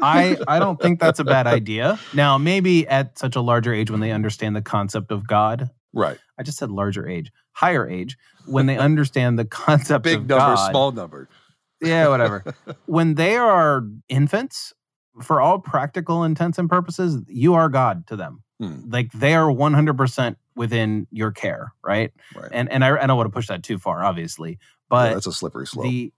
I, 0.00 0.38
I 0.48 0.58
don't 0.58 0.80
think 0.80 1.00
that's 1.00 1.18
a 1.18 1.24
bad 1.24 1.46
idea. 1.46 1.98
Now, 2.14 2.38
maybe 2.38 2.88
at 2.88 3.18
such 3.18 3.36
a 3.36 3.40
larger 3.40 3.74
age 3.74 3.90
when 3.90 4.00
they 4.00 4.10
understand 4.10 4.56
the 4.56 4.62
concept 4.62 5.12
of 5.12 5.26
God. 5.26 5.70
Right. 5.92 6.18
I 6.42 6.44
just 6.44 6.58
said 6.58 6.72
larger 6.72 7.08
age 7.08 7.30
higher 7.52 7.88
age 7.88 8.18
when 8.46 8.66
they 8.66 8.76
understand 8.76 9.38
the 9.38 9.44
concept 9.64 10.02
big 10.02 10.16
of 10.16 10.26
number, 10.26 10.56
God. 10.56 10.70
small 10.70 10.90
number. 10.90 11.28
Yeah, 11.80 12.08
whatever. 12.08 12.44
when 12.86 13.14
they 13.14 13.36
are 13.36 13.84
infants, 14.08 14.72
for 15.22 15.40
all 15.40 15.60
practical 15.60 16.24
intents 16.24 16.58
and 16.58 16.68
purposes, 16.68 17.18
you 17.28 17.54
are 17.54 17.68
God 17.68 18.08
to 18.08 18.16
them. 18.16 18.42
Hmm. 18.58 18.90
Like 18.90 19.12
they 19.12 19.34
are 19.34 19.46
100% 19.46 20.36
within 20.56 21.06
your 21.12 21.30
care, 21.30 21.74
right? 21.84 22.12
right. 22.34 22.48
And 22.50 22.72
and 22.72 22.84
I, 22.84 23.00
I 23.00 23.06
don't 23.06 23.16
want 23.16 23.28
to 23.28 23.32
push 23.32 23.46
that 23.46 23.62
too 23.62 23.78
far, 23.78 24.02
obviously, 24.02 24.58
but 24.88 25.10
yeah, 25.10 25.14
that's 25.14 25.28
a 25.28 25.32
slippery 25.32 25.68
slope. 25.68 25.84
The, 25.84 26.12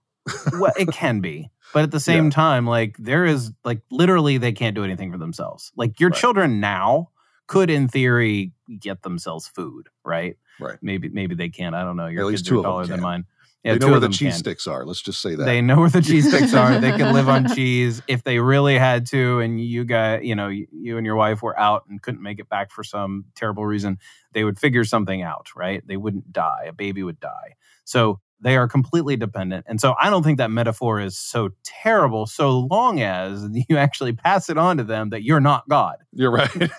well, 0.53 0.73
it 0.75 0.87
can 0.91 1.19
be, 1.19 1.51
but 1.71 1.83
at 1.83 1.91
the 1.91 1.99
same 1.99 2.25
yeah. 2.25 2.31
time, 2.31 2.65
like 2.65 2.95
there 2.97 3.25
is 3.25 3.51
like 3.63 3.81
literally 3.91 4.39
they 4.39 4.53
can't 4.53 4.75
do 4.75 4.83
anything 4.83 5.11
for 5.11 5.19
themselves. 5.19 5.71
Like 5.75 5.99
your 5.99 6.09
right. 6.09 6.19
children 6.19 6.59
now 6.59 7.09
could, 7.47 7.69
in 7.69 7.87
theory, 7.87 8.51
get 8.79 9.01
themselves 9.03 9.47
food, 9.47 9.89
right? 10.03 10.37
Right. 10.59 10.77
Maybe 10.81 11.09
maybe 11.09 11.35
they 11.35 11.49
can't. 11.49 11.75
I 11.75 11.83
don't 11.83 11.97
know. 11.97 12.07
Your 12.07 12.21
At 12.21 12.27
least 12.27 12.45
two 12.45 12.59
are 12.59 12.63
taller 12.63 12.85
than 12.85 13.01
mine. 13.01 13.25
Yeah, 13.65 13.73
they 13.73 13.79
know 13.79 13.89
where 13.89 13.99
the 13.99 14.09
cheese 14.09 14.33
can. 14.33 14.39
sticks 14.39 14.67
are. 14.67 14.85
Let's 14.85 15.01
just 15.01 15.21
say 15.21 15.33
that 15.33 15.43
they 15.43 15.59
know 15.59 15.79
where 15.79 15.89
the 15.89 16.01
cheese 16.01 16.27
sticks 16.27 16.53
are. 16.53 16.79
They 16.79 16.91
can 16.91 17.15
live 17.15 17.27
on 17.27 17.47
cheese 17.55 17.99
if 18.07 18.23
they 18.23 18.37
really 18.37 18.77
had 18.77 19.07
to. 19.07 19.39
And 19.39 19.59
you 19.59 19.85
got, 19.85 20.23
you 20.23 20.35
know, 20.35 20.49
you 20.49 20.97
and 20.97 21.05
your 21.05 21.15
wife 21.15 21.41
were 21.41 21.57
out 21.59 21.83
and 21.89 21.99
couldn't 21.99 22.21
make 22.21 22.37
it 22.37 22.47
back 22.47 22.69
for 22.71 22.83
some 22.83 23.25
terrible 23.33 23.65
reason. 23.65 23.97
They 24.33 24.43
would 24.43 24.59
figure 24.59 24.83
something 24.83 25.23
out, 25.23 25.47
right? 25.55 25.81
They 25.87 25.97
wouldn't 25.97 26.31
die. 26.31 26.65
A 26.67 26.73
baby 26.73 27.01
would 27.01 27.19
die. 27.19 27.55
So 27.85 28.19
they 28.41 28.57
are 28.57 28.67
completely 28.67 29.15
dependent. 29.15 29.65
And 29.67 29.79
so 29.79 29.95
I 29.99 30.09
don't 30.09 30.23
think 30.23 30.37
that 30.37 30.51
metaphor 30.51 30.99
is 30.99 31.17
so 31.17 31.49
terrible 31.63 32.25
so 32.25 32.59
long 32.59 33.01
as 33.01 33.47
you 33.69 33.77
actually 33.77 34.13
pass 34.13 34.49
it 34.49 34.57
on 34.57 34.77
to 34.77 34.83
them 34.83 35.09
that 35.09 35.23
you're 35.23 35.39
not 35.39 35.67
God. 35.69 35.97
You're 36.11 36.31
right. 36.31 36.49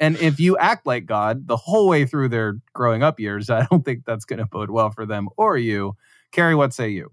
and 0.00 0.16
if 0.18 0.40
you 0.40 0.56
act 0.58 0.86
like 0.86 1.06
God 1.06 1.46
the 1.46 1.56
whole 1.56 1.88
way 1.88 2.06
through 2.06 2.28
their 2.28 2.58
growing 2.72 3.02
up 3.02 3.20
years, 3.20 3.50
I 3.50 3.66
don't 3.70 3.84
think 3.84 4.04
that's 4.04 4.24
going 4.24 4.38
to 4.38 4.46
bode 4.46 4.70
well 4.70 4.90
for 4.90 5.06
them 5.06 5.28
or 5.36 5.56
you. 5.56 5.96
Kerry, 6.32 6.54
what 6.54 6.74
say 6.74 6.88
you? 6.88 7.12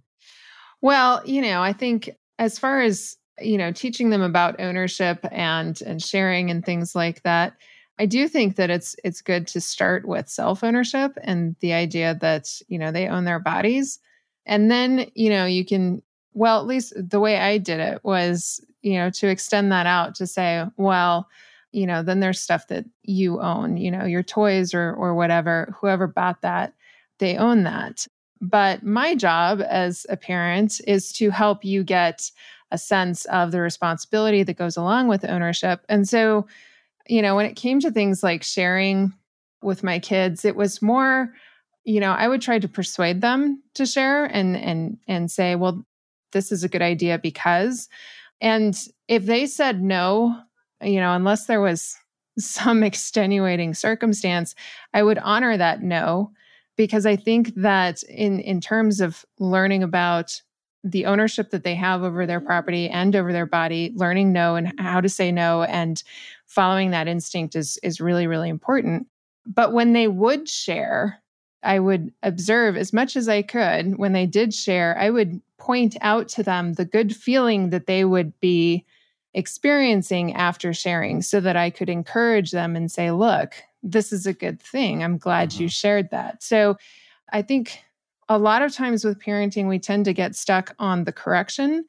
Well, 0.82 1.22
you 1.26 1.42
know, 1.42 1.62
I 1.62 1.74
think 1.74 2.10
as 2.40 2.60
far 2.60 2.82
as, 2.82 3.16
you 3.40 3.58
know, 3.58 3.72
teaching 3.72 4.10
them 4.10 4.22
about 4.22 4.60
ownership 4.60 5.20
and 5.32 5.80
and 5.82 6.02
sharing 6.02 6.52
and 6.52 6.66
things 6.66 6.94
like 6.94 7.24
that, 7.24 7.54
I 8.00 8.06
do 8.06 8.28
think 8.28 8.56
that 8.56 8.70
it's 8.70 8.96
it's 9.04 9.22
good 9.22 9.48
to 9.48 9.62
start 9.62 10.08
with 10.08 10.28
self 10.28 10.64
ownership 10.64 11.18
and 11.22 11.56
the 11.60 11.74
idea 11.74 12.18
that 12.22 12.50
you 12.68 12.80
know 12.80 12.92
they 12.92 13.08
own 13.08 13.26
their 13.26 13.40
bodies, 13.40 14.00
and 14.46 14.72
then 14.72 15.10
you 15.16 15.30
know 15.30 15.46
you 15.46 15.66
can 15.66 16.02
well 16.34 16.60
at 16.60 16.66
least 16.66 16.94
the 16.96 17.20
way 17.20 17.38
I 17.38 17.58
did 17.58 17.80
it 17.80 18.04
was 18.04 18.64
you 18.82 18.96
know 18.96 19.10
to 19.12 19.28
extend 19.28 19.72
that 19.72 19.86
out 19.86 20.16
to 20.16 20.28
say 20.28 20.66
well 20.78 21.28
you 21.72 21.86
know 21.86 22.02
then 22.02 22.20
there's 22.20 22.40
stuff 22.40 22.68
that 22.68 22.86
you 23.04 23.40
own 23.40 23.78
you 23.78 23.92
know 23.92 24.06
your 24.06 24.24
toys 24.24 24.74
or 24.74 24.94
or 24.96 25.14
whatever 25.14 25.76
whoever 25.80 26.08
bought 26.08 26.42
that 26.42 26.74
they 27.20 27.38
own 27.38 27.64
that. 27.64 28.08
But 28.42 28.84
my 28.84 29.16
job 29.16 29.62
as 29.62 30.06
a 30.10 30.18
parent 30.18 30.82
is 30.86 31.14
to 31.14 31.30
help 31.30 31.64
you 31.64 31.84
get 31.84 32.30
a 32.72 32.78
sense 32.78 33.24
of 33.26 33.52
the 33.52 33.62
responsibility 33.62 34.44
that 34.44 34.58
goes 34.58 34.76
along 34.76 35.08
with 35.08 35.24
ownership. 35.24 35.86
And 35.88 36.10
so 36.10 36.48
you 37.08 37.22
know, 37.22 37.36
when 37.36 37.46
it 37.46 37.56
came 37.56 37.80
to 37.82 37.92
things 37.92 38.24
like 38.24 38.44
sharing 38.44 39.14
with 39.62 39.84
my 39.84 40.00
kids, 40.00 40.46
it 40.46 40.56
was 40.56 40.82
more, 40.82 41.34
you 41.84 42.00
know, 42.00 42.12
I 42.12 42.28
would 42.28 42.42
try 42.42 42.60
to 42.60 42.68
persuade 42.68 43.22
them 43.22 43.62
to 43.76 43.86
share 43.86 44.26
and 44.26 44.56
and 44.56 44.98
and 45.08 45.32
say, 45.32 45.56
well, 45.56 45.86
this 46.32 46.52
is 46.52 46.64
a 46.64 46.70
good 46.70 46.82
idea 46.82 47.20
because 47.20 47.90
And 48.42 48.78
if 49.08 49.26
they 49.26 49.46
said 49.46 49.82
no, 49.82 50.38
you 50.82 51.00
know, 51.00 51.14
unless 51.14 51.46
there 51.46 51.62
was 51.62 51.96
some 52.38 52.84
extenuating 52.84 53.74
circumstance, 53.74 54.56
I 54.94 55.04
would 55.04 55.20
honor 55.20 55.58
that 55.58 55.82
no 55.82 56.32
because 56.76 57.06
I 57.06 57.16
think 57.16 57.54
that 57.56 58.04
in 58.04 58.40
in 58.40 58.62
terms 58.62 59.02
of 59.02 59.26
learning 59.40 59.84
about 59.84 60.42
the 60.84 61.06
ownership 61.06 61.52
that 61.52 61.64
they 61.64 61.76
have 61.76 62.04
over 62.04 62.26
their 62.26 62.42
property 62.42 62.90
and 62.90 63.16
over 63.16 63.32
their 63.32 63.46
body, 63.46 63.94
learning 63.96 64.34
no 64.34 64.56
and 64.56 64.80
how 64.80 65.00
to 65.00 65.10
say 65.10 65.32
no 65.32 65.64
and 65.64 66.04
following 66.46 66.92
that 66.92 67.08
instinct 67.08 67.56
is 67.56 67.78
is 67.84 68.02
really 68.02 68.28
really 68.28 68.50
important. 68.50 69.08
But 69.46 69.74
when 69.74 69.94
they 69.94 70.08
would 70.08 70.48
share, 70.48 71.22
I 71.64 71.80
would 71.80 72.14
observe 72.22 72.78
as 72.78 72.94
much 72.94 73.16
as 73.16 73.30
I 73.30 73.42
could 73.42 73.98
when 73.98 74.14
they 74.14 74.26
did 74.26 74.54
share, 74.54 74.98
I 74.98 75.10
would 75.10 75.42
point 75.58 75.96
out 76.02 76.28
to 76.30 76.44
them 76.44 76.74
the 76.74 76.86
good 76.86 77.16
feeling 77.16 77.70
that 77.70 77.88
they 77.88 78.04
would 78.04 78.38
be 78.40 78.86
experiencing 79.34 80.34
after 80.34 80.74
sharing 80.74 81.22
so 81.22 81.40
that 81.40 81.56
I 81.56 81.70
could 81.70 81.90
encourage 81.90 82.52
them 82.52 82.76
and 82.76 82.92
say, 82.92 83.12
look, 83.12 83.56
this 83.82 84.14
is 84.14 84.26
a 84.26 84.34
good 84.34 84.62
thing. 84.62 85.04
I'm 85.04 85.18
glad 85.18 85.50
mm-hmm. 85.50 85.64
you 85.64 85.70
shared 85.70 86.12
that. 86.12 86.44
So 86.44 86.78
I 87.32 87.42
think 87.42 87.80
a 88.30 88.38
lot 88.38 88.62
of 88.62 88.74
times 88.74 89.04
with 89.04 89.20
parenting, 89.20 89.68
we 89.68 89.80
tend 89.80 90.06
to 90.06 90.14
get 90.14 90.36
stuck 90.36 90.76
on 90.80 91.04
the 91.04 91.12
correction. 91.12 91.86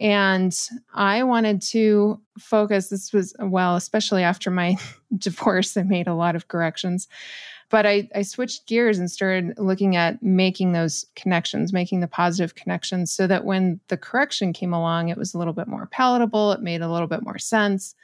And 0.00 0.56
I 0.94 1.24
wanted 1.24 1.60
to 1.62 2.20
focus, 2.38 2.88
this 2.88 3.12
was, 3.12 3.34
well, 3.38 3.76
especially 3.76 4.22
after 4.22 4.50
my 4.50 4.76
divorce, 5.18 5.76
I 5.76 5.82
made 5.82 6.06
a 6.06 6.14
lot 6.14 6.36
of 6.36 6.48
corrections. 6.48 7.08
But 7.70 7.84
I, 7.84 8.08
I 8.14 8.22
switched 8.22 8.66
gears 8.66 8.98
and 8.98 9.10
started 9.10 9.58
looking 9.58 9.94
at 9.94 10.22
making 10.22 10.72
those 10.72 11.04
connections, 11.16 11.72
making 11.72 12.00
the 12.00 12.08
positive 12.08 12.54
connections 12.54 13.12
so 13.12 13.26
that 13.26 13.44
when 13.44 13.78
the 13.88 13.98
correction 13.98 14.54
came 14.54 14.72
along, 14.72 15.08
it 15.08 15.18
was 15.18 15.34
a 15.34 15.38
little 15.38 15.52
bit 15.52 15.68
more 15.68 15.86
palatable. 15.86 16.52
It 16.52 16.62
made 16.62 16.80
a 16.80 16.90
little 16.90 17.08
bit 17.08 17.22
more 17.22 17.38
sense 17.38 17.94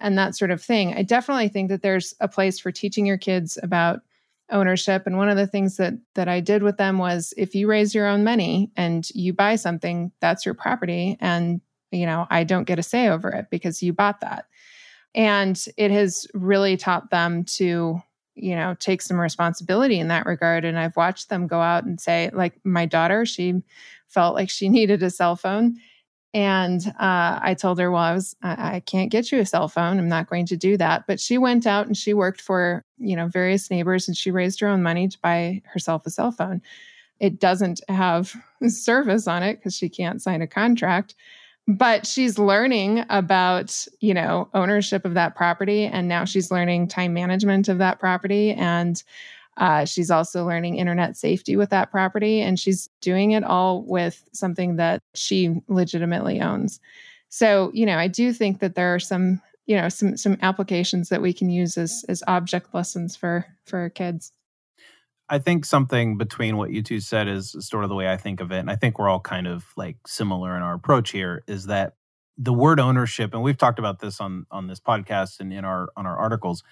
and 0.00 0.18
that 0.18 0.36
sort 0.36 0.50
of 0.50 0.62
thing. 0.62 0.94
I 0.94 1.02
definitely 1.02 1.48
think 1.48 1.70
that 1.70 1.82
there's 1.82 2.14
a 2.20 2.28
place 2.28 2.58
for 2.58 2.70
teaching 2.70 3.06
your 3.06 3.18
kids 3.18 3.58
about 3.62 4.00
ownership. 4.50 5.02
And 5.06 5.16
one 5.16 5.28
of 5.28 5.36
the 5.36 5.46
things 5.46 5.76
that 5.76 5.94
that 6.14 6.28
I 6.28 6.40
did 6.40 6.62
with 6.62 6.76
them 6.76 6.98
was 6.98 7.34
if 7.36 7.54
you 7.54 7.68
raise 7.68 7.94
your 7.94 8.06
own 8.06 8.24
money 8.24 8.70
and 8.76 9.08
you 9.10 9.32
buy 9.32 9.56
something 9.56 10.12
that's 10.20 10.44
your 10.44 10.54
property. 10.54 11.16
And 11.20 11.60
you 11.90 12.06
know 12.06 12.26
I 12.30 12.44
don't 12.44 12.64
get 12.64 12.78
a 12.78 12.82
say 12.82 13.08
over 13.08 13.28
it 13.30 13.46
because 13.50 13.82
you 13.82 13.92
bought 13.92 14.20
that. 14.20 14.46
And 15.14 15.62
it 15.76 15.90
has 15.90 16.26
really 16.34 16.76
taught 16.76 17.10
them 17.10 17.44
to 17.56 18.00
you 18.34 18.54
know 18.54 18.76
take 18.78 19.02
some 19.02 19.18
responsibility 19.18 19.98
in 19.98 20.08
that 20.08 20.26
regard. 20.26 20.64
And 20.64 20.78
i've 20.78 20.96
watched 20.96 21.28
them 21.28 21.46
go 21.46 21.60
out 21.60 21.84
and 21.84 22.00
say 22.00 22.30
like 22.32 22.54
my 22.64 22.86
daughter 22.86 23.24
she 23.26 23.62
felt 24.08 24.34
like 24.34 24.50
she 24.50 24.68
needed 24.70 25.02
a 25.02 25.10
cell 25.10 25.36
phone 25.36 25.76
and 26.36 26.88
uh, 27.00 27.40
i 27.42 27.56
told 27.58 27.78
her 27.78 27.90
well 27.90 28.02
i 28.02 28.12
was 28.12 28.36
I, 28.42 28.76
I 28.76 28.80
can't 28.80 29.10
get 29.10 29.32
you 29.32 29.40
a 29.40 29.46
cell 29.46 29.68
phone. 29.68 29.98
I'm 29.98 30.08
not 30.08 30.28
going 30.28 30.46
to 30.46 30.56
do 30.56 30.76
that. 30.76 31.06
But 31.06 31.18
she 31.18 31.38
went 31.38 31.66
out 31.66 31.86
and 31.86 31.96
she 31.96 32.12
worked 32.12 32.40
for 32.40 32.84
you 32.98 33.16
know 33.16 33.26
various 33.26 33.70
neighbors 33.70 34.06
and 34.06 34.16
she 34.16 34.30
raised 34.30 34.60
her 34.60 34.68
own 34.68 34.82
money 34.82 35.08
to 35.08 35.18
buy 35.20 35.62
herself 35.64 36.06
a 36.06 36.10
cell 36.10 36.30
phone. 36.30 36.60
It 37.18 37.40
doesn't 37.40 37.80
have 37.88 38.34
service 38.68 39.26
on 39.26 39.42
it 39.42 39.56
because 39.56 39.74
she 39.74 39.88
can't 39.88 40.20
sign 40.20 40.42
a 40.42 40.46
contract 40.46 41.14
but 41.68 42.06
she's 42.06 42.38
learning 42.38 43.04
about 43.10 43.86
you 44.00 44.14
know 44.14 44.48
ownership 44.54 45.04
of 45.04 45.14
that 45.14 45.34
property 45.34 45.84
and 45.84 46.06
now 46.06 46.24
she's 46.24 46.50
learning 46.50 46.86
time 46.86 47.12
management 47.12 47.68
of 47.68 47.78
that 47.78 47.98
property 47.98 48.52
and 48.52 49.02
uh, 49.56 49.84
she's 49.84 50.10
also 50.10 50.46
learning 50.46 50.76
internet 50.76 51.16
safety 51.16 51.56
with 51.56 51.70
that 51.70 51.90
property 51.90 52.40
and 52.40 52.60
she's 52.60 52.88
doing 53.00 53.32
it 53.32 53.44
all 53.44 53.82
with 53.82 54.28
something 54.32 54.76
that 54.76 55.02
she 55.14 55.54
legitimately 55.68 56.40
owns 56.40 56.80
so 57.28 57.70
you 57.74 57.86
know 57.86 57.98
i 57.98 58.08
do 58.08 58.32
think 58.32 58.60
that 58.60 58.74
there 58.74 58.94
are 58.94 59.00
some 59.00 59.40
you 59.66 59.76
know 59.76 59.88
some 59.88 60.16
some 60.16 60.36
applications 60.42 61.08
that 61.08 61.22
we 61.22 61.32
can 61.32 61.48
use 61.50 61.76
as 61.76 62.04
as 62.08 62.22
object 62.26 62.74
lessons 62.74 63.16
for 63.16 63.46
for 63.64 63.90
kids 63.90 64.32
I 65.28 65.38
think 65.38 65.64
something 65.64 66.18
between 66.18 66.56
what 66.56 66.70
you 66.70 66.82
two 66.82 67.00
said 67.00 67.26
is 67.26 67.56
sort 67.58 67.82
of 67.82 67.90
the 67.90 67.96
way 67.96 68.08
I 68.08 68.16
think 68.16 68.40
of 68.40 68.52
it. 68.52 68.58
And 68.58 68.70
I 68.70 68.76
think 68.76 68.98
we're 68.98 69.08
all 69.08 69.20
kind 69.20 69.46
of 69.46 69.64
like 69.76 69.96
similar 70.06 70.56
in 70.56 70.62
our 70.62 70.74
approach 70.74 71.10
here 71.10 71.42
is 71.48 71.66
that 71.66 71.94
the 72.38 72.52
word 72.52 72.78
ownership, 72.78 73.32
and 73.32 73.42
we've 73.42 73.56
talked 73.56 73.78
about 73.78 73.98
this 73.98 74.20
on 74.20 74.46
on 74.50 74.66
this 74.66 74.80
podcast 74.80 75.40
and 75.40 75.52
in 75.52 75.64
our 75.64 75.88
on 75.96 76.06
our 76.06 76.16
articles, 76.16 76.62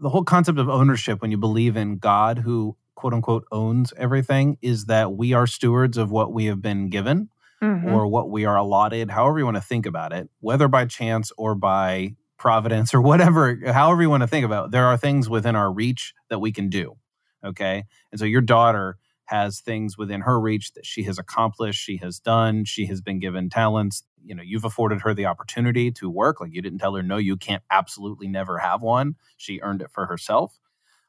the 0.00 0.08
whole 0.08 0.24
concept 0.24 0.58
of 0.58 0.68
ownership 0.68 1.20
when 1.20 1.30
you 1.30 1.38
believe 1.38 1.76
in 1.76 1.98
God 1.98 2.38
who 2.38 2.76
quote 2.94 3.14
unquote 3.14 3.44
owns 3.52 3.92
everything 3.96 4.58
is 4.60 4.86
that 4.86 5.12
we 5.12 5.32
are 5.32 5.46
stewards 5.46 5.96
of 5.96 6.10
what 6.10 6.32
we 6.32 6.46
have 6.46 6.60
been 6.60 6.88
given 6.88 7.28
mm-hmm. 7.62 7.88
or 7.88 8.06
what 8.06 8.30
we 8.30 8.44
are 8.44 8.56
allotted, 8.56 9.10
however 9.10 9.38
you 9.38 9.44
want 9.44 9.56
to 9.56 9.62
think 9.62 9.86
about 9.86 10.12
it, 10.12 10.28
whether 10.40 10.68
by 10.68 10.84
chance 10.84 11.32
or 11.36 11.54
by 11.54 12.14
providence 12.38 12.94
or 12.94 13.00
whatever, 13.00 13.58
however 13.66 14.02
you 14.02 14.10
want 14.10 14.22
to 14.22 14.26
think 14.26 14.44
about 14.44 14.66
it, 14.66 14.70
there 14.72 14.86
are 14.86 14.96
things 14.96 15.28
within 15.28 15.56
our 15.56 15.72
reach 15.72 16.14
that 16.28 16.38
we 16.40 16.52
can 16.52 16.68
do. 16.68 16.96
Okay. 17.44 17.84
And 18.10 18.18
so 18.18 18.24
your 18.24 18.40
daughter 18.40 18.98
has 19.28 19.60
things 19.60 19.96
within 19.96 20.22
her 20.22 20.40
reach 20.40 20.72
that 20.72 20.86
she 20.86 21.02
has 21.04 21.18
accomplished, 21.18 21.80
she 21.80 21.98
has 21.98 22.18
done, 22.18 22.64
she 22.64 22.86
has 22.86 23.00
been 23.00 23.18
given 23.18 23.50
talents. 23.50 24.04
You 24.24 24.34
know, 24.34 24.42
you've 24.42 24.64
afforded 24.64 25.02
her 25.02 25.14
the 25.14 25.26
opportunity 25.26 25.90
to 25.92 26.10
work. 26.10 26.40
Like 26.40 26.52
you 26.52 26.62
didn't 26.62 26.78
tell 26.78 26.94
her, 26.94 27.02
no, 27.02 27.16
you 27.16 27.36
can't 27.36 27.62
absolutely 27.70 28.28
never 28.28 28.58
have 28.58 28.82
one. 28.82 29.16
She 29.36 29.60
earned 29.62 29.82
it 29.82 29.90
for 29.90 30.06
herself. 30.06 30.58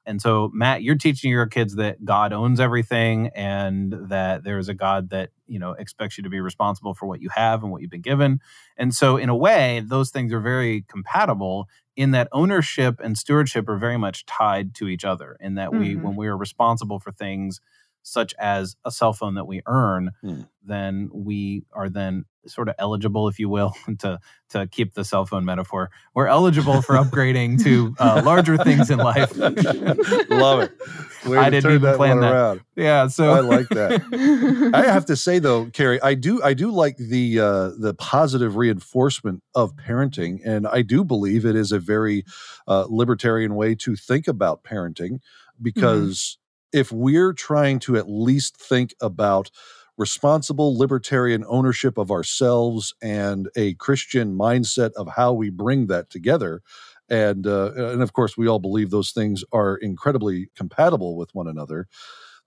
And 0.06 0.22
so, 0.22 0.50
Matt, 0.54 0.82
you're 0.82 0.96
teaching 0.96 1.30
your 1.30 1.46
kids 1.46 1.76
that 1.76 2.04
God 2.04 2.34
owns 2.34 2.60
everything 2.60 3.30
and 3.36 3.94
that 4.10 4.44
there 4.44 4.58
is 4.58 4.68
a 4.68 4.74
God 4.74 5.12
that, 5.12 5.30
you 5.46 5.60
know, 5.60 5.74
expects 5.74 6.18
you 6.18 6.24
to 6.24 6.30
be 6.30 6.40
responsible 6.40 6.94
for 6.94 7.06
what 7.06 7.22
you 7.22 7.30
have 7.36 7.62
and 7.62 7.72
what 7.72 7.82
you've 7.82 7.92
been 7.92 8.02
given. 8.02 8.40
And 8.76 8.94
so, 8.94 9.18
in 9.18 9.30
a 9.30 9.36
way, 9.36 9.84
those 9.86 10.10
things 10.10 10.34
are 10.34 10.40
very 10.40 10.84
compatible 10.88 11.68
in 11.96 12.12
that 12.12 12.30
ownership 12.32 13.00
and 13.04 13.18
stewardship 13.18 13.68
are 13.68 13.78
very 13.78 13.98
much 13.98 14.26
tied 14.26 14.74
to 14.76 14.88
each 14.88 15.04
other, 15.04 15.38
in 15.42 15.56
that 15.56 15.74
we, 15.74 15.96
mm-hmm. 15.96 16.04
when 16.04 16.16
we 16.16 16.28
are 16.28 16.38
responsible 16.38 16.98
for 16.98 17.12
things, 17.12 17.60
such 18.04 18.34
as 18.40 18.76
a 18.86 18.92
cell 18.92 19.14
phone 19.14 19.36
that 19.36 19.46
we 19.46 19.62
earn, 19.66 20.12
mm. 20.24 20.48
then 20.64 21.10
we 21.14 21.64
are 21.74 21.90
then 21.90 22.26
sort 22.48 22.70
of 22.70 22.76
eligible, 22.80 23.28
if 23.28 23.40
you 23.40 23.50
will, 23.50 23.74
to 24.00 24.20
to 24.50 24.68
keep 24.68 24.94
the 24.94 25.04
cell 25.04 25.26
phone 25.26 25.46
metaphor. 25.46 25.92
We're 26.14 26.28
eligible 26.28 26.82
for 26.82 26.96
upgrading 26.96 27.64
to 27.64 27.96
uh, 28.00 28.22
larger 28.26 28.58
things 28.58 28.90
in 28.90 28.98
life. 28.98 29.38
Love 29.38 30.62
it. 30.62 30.72
Way 31.26 31.38
I 31.38 31.50
didn't 31.50 31.72
even 31.72 31.82
that 31.84 31.98
plan 31.98 32.22
that. 32.22 32.34
Around. 32.34 32.62
Yeah, 32.76 33.08
so 33.08 33.32
I 33.32 33.42
like 33.42 33.70
that. 33.70 34.72
I 34.74 34.84
have 34.92 35.06
to 35.06 35.16
say 35.16 35.40
though, 35.40 35.66
Kerry, 35.68 36.02
I 36.02 36.16
do 36.16 36.42
I 36.42 36.54
do 36.54 36.72
like 36.72 36.98
the 36.98 37.40
uh, 37.40 37.70
the 37.78 37.94
positive 37.98 38.56
reinforcement 38.56 39.44
of 39.54 39.76
parenting, 39.76 40.40
and 40.46 40.68
I 40.68 40.82
do 40.82 41.04
believe 41.04 41.46
it 41.46 41.56
is 41.56 41.72
a 41.72 41.80
very 41.80 42.24
uh, 42.68 42.86
libertarian 42.90 43.56
way 43.56 43.76
to 43.76 43.96
think 43.96 44.28
about 44.28 44.64
parenting 44.64 45.20
mm-hmm. 45.62 45.80
If 46.74 46.92
we're 46.92 47.34
trying 47.34 47.80
to 47.80 47.98
at 47.98 48.10
least 48.10 48.58
think 48.58 48.94
about 49.02 49.52
responsible 49.98 50.78
libertarian 50.78 51.44
ownership 51.48 51.98
of 51.98 52.12
ourselves 52.12 52.94
and 53.02 53.50
a 53.58 53.74
Christian 53.76 54.36
mindset 54.38 54.92
of 54.94 55.10
how 55.16 55.34
we 55.34 55.50
bring 55.50 55.88
that 55.88 56.10
together, 56.10 56.62
and 57.10 57.46
uh, 57.48 57.72
and 57.76 58.02
of 58.02 58.14
course 58.14 58.38
we 58.38 58.48
all 58.48 58.60
believe 58.60 58.92
those 58.92 59.12
things 59.12 59.44
are 59.52 59.76
incredibly 59.78 60.50
compatible 60.56 61.18
with 61.18 61.34
one 61.36 61.48
another 61.48 61.88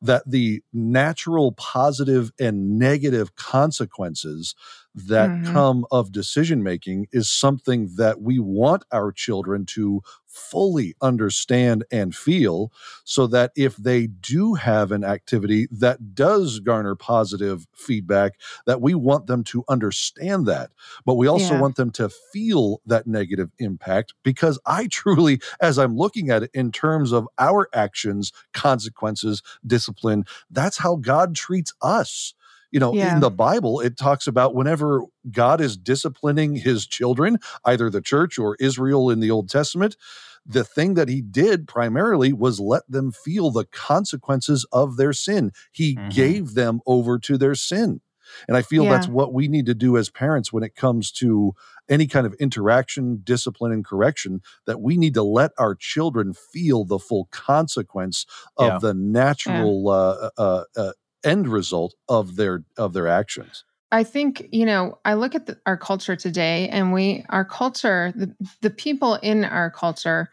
that 0.02 0.24
the 0.28 0.62
natural 0.72 1.52
positive 1.52 2.32
and 2.40 2.78
negative 2.78 3.36
consequences 3.36 4.54
that 4.94 5.30
mm-hmm. 5.30 5.52
come 5.52 5.86
of 5.90 6.12
decision 6.12 6.62
making 6.62 7.06
is 7.12 7.30
something 7.30 7.90
that 7.96 8.20
we 8.20 8.38
want 8.38 8.84
our 8.92 9.10
children 9.10 9.64
to 9.64 10.02
fully 10.26 10.94
understand 11.02 11.84
and 11.90 12.16
feel 12.16 12.72
so 13.04 13.26
that 13.26 13.52
if 13.54 13.76
they 13.76 14.06
do 14.06 14.54
have 14.54 14.90
an 14.90 15.04
activity 15.04 15.68
that 15.70 16.14
does 16.14 16.58
garner 16.60 16.94
positive 16.94 17.66
feedback 17.74 18.32
that 18.64 18.80
we 18.80 18.94
want 18.94 19.26
them 19.26 19.44
to 19.44 19.62
understand 19.68 20.46
that 20.46 20.70
but 21.04 21.14
we 21.14 21.26
also 21.26 21.54
yeah. 21.54 21.60
want 21.60 21.76
them 21.76 21.90
to 21.90 22.08
feel 22.08 22.80
that 22.86 23.06
negative 23.06 23.50
impact 23.58 24.14
because 24.22 24.58
i 24.64 24.86
truly 24.90 25.38
as 25.60 25.78
i'm 25.78 25.96
looking 25.96 26.30
at 26.30 26.42
it 26.42 26.50
in 26.54 26.72
terms 26.72 27.12
of 27.12 27.28
our 27.38 27.68
actions 27.74 28.32
consequences 28.54 29.42
discipline 29.66 30.24
that's 30.50 30.78
how 30.78 30.96
god 30.96 31.34
treats 31.34 31.74
us 31.82 32.34
you 32.72 32.80
know, 32.80 32.94
yeah. 32.94 33.14
in 33.14 33.20
the 33.20 33.30
Bible, 33.30 33.80
it 33.80 33.96
talks 33.96 34.26
about 34.26 34.54
whenever 34.54 35.02
God 35.30 35.60
is 35.60 35.76
disciplining 35.76 36.56
his 36.56 36.86
children, 36.86 37.38
either 37.64 37.90
the 37.90 38.00
church 38.00 38.38
or 38.38 38.56
Israel 38.58 39.10
in 39.10 39.20
the 39.20 39.30
Old 39.30 39.48
Testament, 39.48 39.96
the 40.44 40.64
thing 40.64 40.94
that 40.94 41.08
he 41.08 41.20
did 41.20 41.68
primarily 41.68 42.32
was 42.32 42.58
let 42.58 42.82
them 42.88 43.12
feel 43.12 43.50
the 43.50 43.66
consequences 43.66 44.66
of 44.72 44.96
their 44.96 45.12
sin. 45.12 45.52
He 45.70 45.94
mm-hmm. 45.94 46.08
gave 46.08 46.54
them 46.54 46.80
over 46.86 47.18
to 47.20 47.38
their 47.38 47.54
sin. 47.54 48.00
And 48.48 48.56
I 48.56 48.62
feel 48.62 48.84
yeah. 48.84 48.90
that's 48.90 49.08
what 49.08 49.32
we 49.32 49.48
need 49.48 49.66
to 49.66 49.74
do 49.74 49.96
as 49.96 50.08
parents 50.08 50.52
when 50.52 50.62
it 50.62 50.74
comes 50.74 51.12
to 51.12 51.52
any 51.88 52.06
kind 52.06 52.26
of 52.26 52.34
interaction, 52.34 53.20
discipline, 53.22 53.72
and 53.72 53.84
correction, 53.84 54.40
that 54.66 54.80
we 54.80 54.96
need 54.96 55.14
to 55.14 55.22
let 55.22 55.50
our 55.58 55.74
children 55.74 56.32
feel 56.32 56.84
the 56.84 56.98
full 56.98 57.28
consequence 57.30 58.24
of 58.56 58.66
yeah. 58.66 58.78
the 58.78 58.94
natural 58.94 59.84
yeah. 59.84 59.92
uh, 59.92 60.30
uh, 60.38 60.64
uh, 60.76 60.92
end 61.24 61.48
result 61.48 61.94
of 62.08 62.36
their 62.36 62.64
of 62.76 62.92
their 62.92 63.08
actions. 63.08 63.64
I 63.92 64.04
think, 64.04 64.48
you 64.50 64.64
know, 64.64 64.98
I 65.04 65.14
look 65.14 65.34
at 65.34 65.44
the, 65.44 65.58
our 65.66 65.76
culture 65.76 66.16
today 66.16 66.66
and 66.70 66.94
we, 66.94 67.26
our 67.28 67.44
culture, 67.44 68.10
the, 68.16 68.34
the 68.62 68.70
people 68.70 69.16
in 69.16 69.44
our 69.44 69.70
culture 69.70 70.30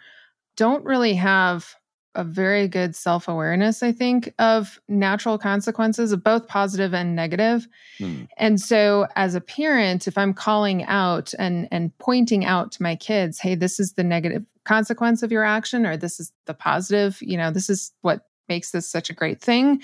don't 0.55 0.85
really 0.85 1.13
have 1.15 1.75
a 2.15 2.23
very 2.23 2.67
good 2.67 2.95
self 2.95 3.27
awareness, 3.27 3.83
I 3.83 3.91
think, 3.91 4.33
of 4.39 4.79
natural 4.87 5.37
consequences 5.37 6.11
of 6.11 6.23
both 6.23 6.47
positive 6.47 6.93
and 6.93 7.15
negative. 7.15 7.67
Hmm. 7.97 8.23
And 8.37 8.59
so, 8.59 9.07
as 9.15 9.35
a 9.35 9.41
parent, 9.41 10.07
if 10.07 10.17
I'm 10.17 10.33
calling 10.33 10.83
out 10.85 11.33
and, 11.37 11.67
and 11.69 11.95
pointing 11.99 12.45
out 12.45 12.71
to 12.73 12.83
my 12.83 12.95
kids, 12.95 13.39
hey, 13.39 13.55
this 13.55 13.79
is 13.79 13.93
the 13.93 14.03
negative 14.03 14.45
consequence 14.65 15.21
of 15.21 15.31
your 15.31 15.43
action, 15.43 15.85
or 15.85 15.97
this 15.97 16.19
is 16.19 16.31
the 16.45 16.53
positive, 16.53 17.17
you 17.21 17.37
know, 17.37 17.51
this 17.51 17.69
is 17.69 17.91
what 18.01 18.21
makes 18.47 18.71
this 18.71 18.89
such 18.89 19.09
a 19.09 19.13
great 19.13 19.39
thing. 19.39 19.81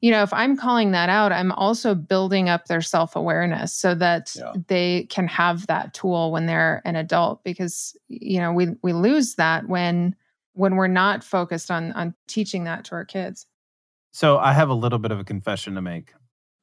You 0.00 0.10
know, 0.10 0.22
if 0.22 0.32
I'm 0.32 0.56
calling 0.56 0.92
that 0.92 1.10
out, 1.10 1.30
I'm 1.30 1.52
also 1.52 1.94
building 1.94 2.48
up 2.48 2.66
their 2.66 2.80
self 2.80 3.16
awareness 3.16 3.74
so 3.74 3.94
that 3.96 4.32
yeah. 4.34 4.52
they 4.66 5.06
can 5.10 5.28
have 5.28 5.66
that 5.66 5.92
tool 5.92 6.32
when 6.32 6.46
they're 6.46 6.80
an 6.84 6.96
adult 6.96 7.44
because, 7.44 7.96
you 8.08 8.40
know, 8.40 8.52
we, 8.52 8.68
we 8.82 8.92
lose 8.92 9.34
that 9.34 9.68
when 9.68 10.16
when 10.54 10.76
we're 10.76 10.88
not 10.88 11.22
focused 11.22 11.70
on 11.70 11.92
on 11.92 12.14
teaching 12.26 12.64
that 12.64 12.84
to 12.86 12.92
our 12.92 13.04
kids. 13.04 13.46
So 14.12 14.38
I 14.38 14.52
have 14.52 14.68
a 14.68 14.74
little 14.74 14.98
bit 14.98 15.12
of 15.12 15.20
a 15.20 15.24
confession 15.24 15.74
to 15.74 15.82
make. 15.82 16.12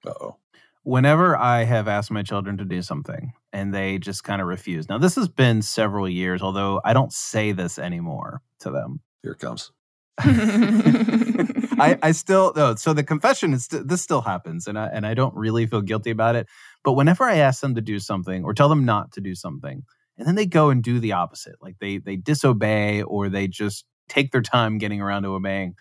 oh 0.06 0.38
Whenever 0.84 1.36
I 1.36 1.64
have 1.66 1.90
asked 1.90 2.12
my 2.12 2.24
children 2.24 2.58
to 2.58 2.66
do 2.66 2.82
something 2.82 3.34
and 3.52 3.74
they 3.74 3.98
just 3.98 4.24
kind 4.24 4.42
of 4.42 4.48
refuse. 4.48 4.88
Now 4.88 4.98
this 4.98 5.16
has 5.16 5.28
been 5.28 5.62
several 5.62 6.08
years, 6.08 6.42
although 6.42 6.80
I 6.86 6.94
don't 6.94 7.12
say 7.12 7.52
this 7.52 7.78
anymore 7.78 8.42
to 8.60 8.72
them. 8.72 9.02
Here 9.22 9.34
it 9.34 9.40
comes. 9.40 9.72
I, 11.78 11.98
I 12.04 12.12
still 12.12 12.54
though. 12.54 12.76
so 12.76 12.94
the 12.94 13.04
confession 13.04 13.54
is 13.54 13.66
st- 13.66 13.88
this 13.88 14.02
still 14.02 14.22
happens 14.22 14.68
and 14.68 14.78
I 14.78 14.88
and 14.88 15.06
I 15.06 15.14
don't 15.14 15.36
really 15.36 15.66
feel 15.66 15.82
guilty 15.82 16.12
about 16.12 16.36
it. 16.36 16.48
But 16.84 16.94
whenever 16.94 17.24
I 17.24 17.38
ask 17.38 17.62
them 17.62 17.76
to 17.76 17.82
do 17.82 18.00
something 18.00 18.44
or 18.44 18.54
tell 18.54 18.70
them 18.70 18.86
not 18.86 19.12
to 19.14 19.22
do 19.22 19.36
something, 19.36 19.84
and 20.18 20.28
then 20.28 20.36
they 20.36 20.46
go 20.46 20.70
and 20.70 20.84
do 20.84 21.00
the 21.00 21.14
opposite 21.14 21.56
like 21.62 21.76
they 21.80 21.98
they 21.98 22.16
disobey 22.16 23.02
or 23.02 23.30
they 23.30 23.48
just 23.48 23.86
take 24.10 24.32
their 24.32 24.42
time 24.42 24.78
getting 24.78 25.02
around 25.02 25.24
to 25.24 25.30
obeying 25.30 25.76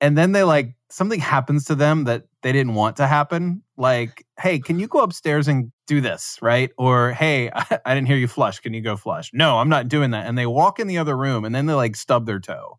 and 0.00 0.16
then 0.16 0.32
they 0.32 0.42
like 0.42 0.74
something 0.90 1.20
happens 1.20 1.66
to 1.66 1.74
them 1.74 2.04
that 2.04 2.24
they 2.42 2.52
didn't 2.52 2.74
want 2.74 2.96
to 2.96 3.06
happen 3.06 3.62
like 3.76 4.24
hey 4.40 4.58
can 4.58 4.78
you 4.78 4.86
go 4.86 5.00
upstairs 5.00 5.48
and 5.48 5.70
do 5.86 6.00
this 6.00 6.38
right 6.40 6.70
or 6.78 7.12
hey 7.12 7.50
I, 7.52 7.78
I 7.84 7.94
didn't 7.94 8.06
hear 8.06 8.16
you 8.16 8.28
flush 8.28 8.60
can 8.60 8.74
you 8.74 8.80
go 8.80 8.96
flush 8.96 9.30
no 9.32 9.58
i'm 9.58 9.68
not 9.68 9.88
doing 9.88 10.12
that 10.12 10.26
and 10.26 10.36
they 10.36 10.46
walk 10.46 10.80
in 10.80 10.86
the 10.86 10.98
other 10.98 11.16
room 11.16 11.44
and 11.44 11.54
then 11.54 11.66
they 11.66 11.74
like 11.74 11.96
stub 11.96 12.26
their 12.26 12.40
toe 12.40 12.78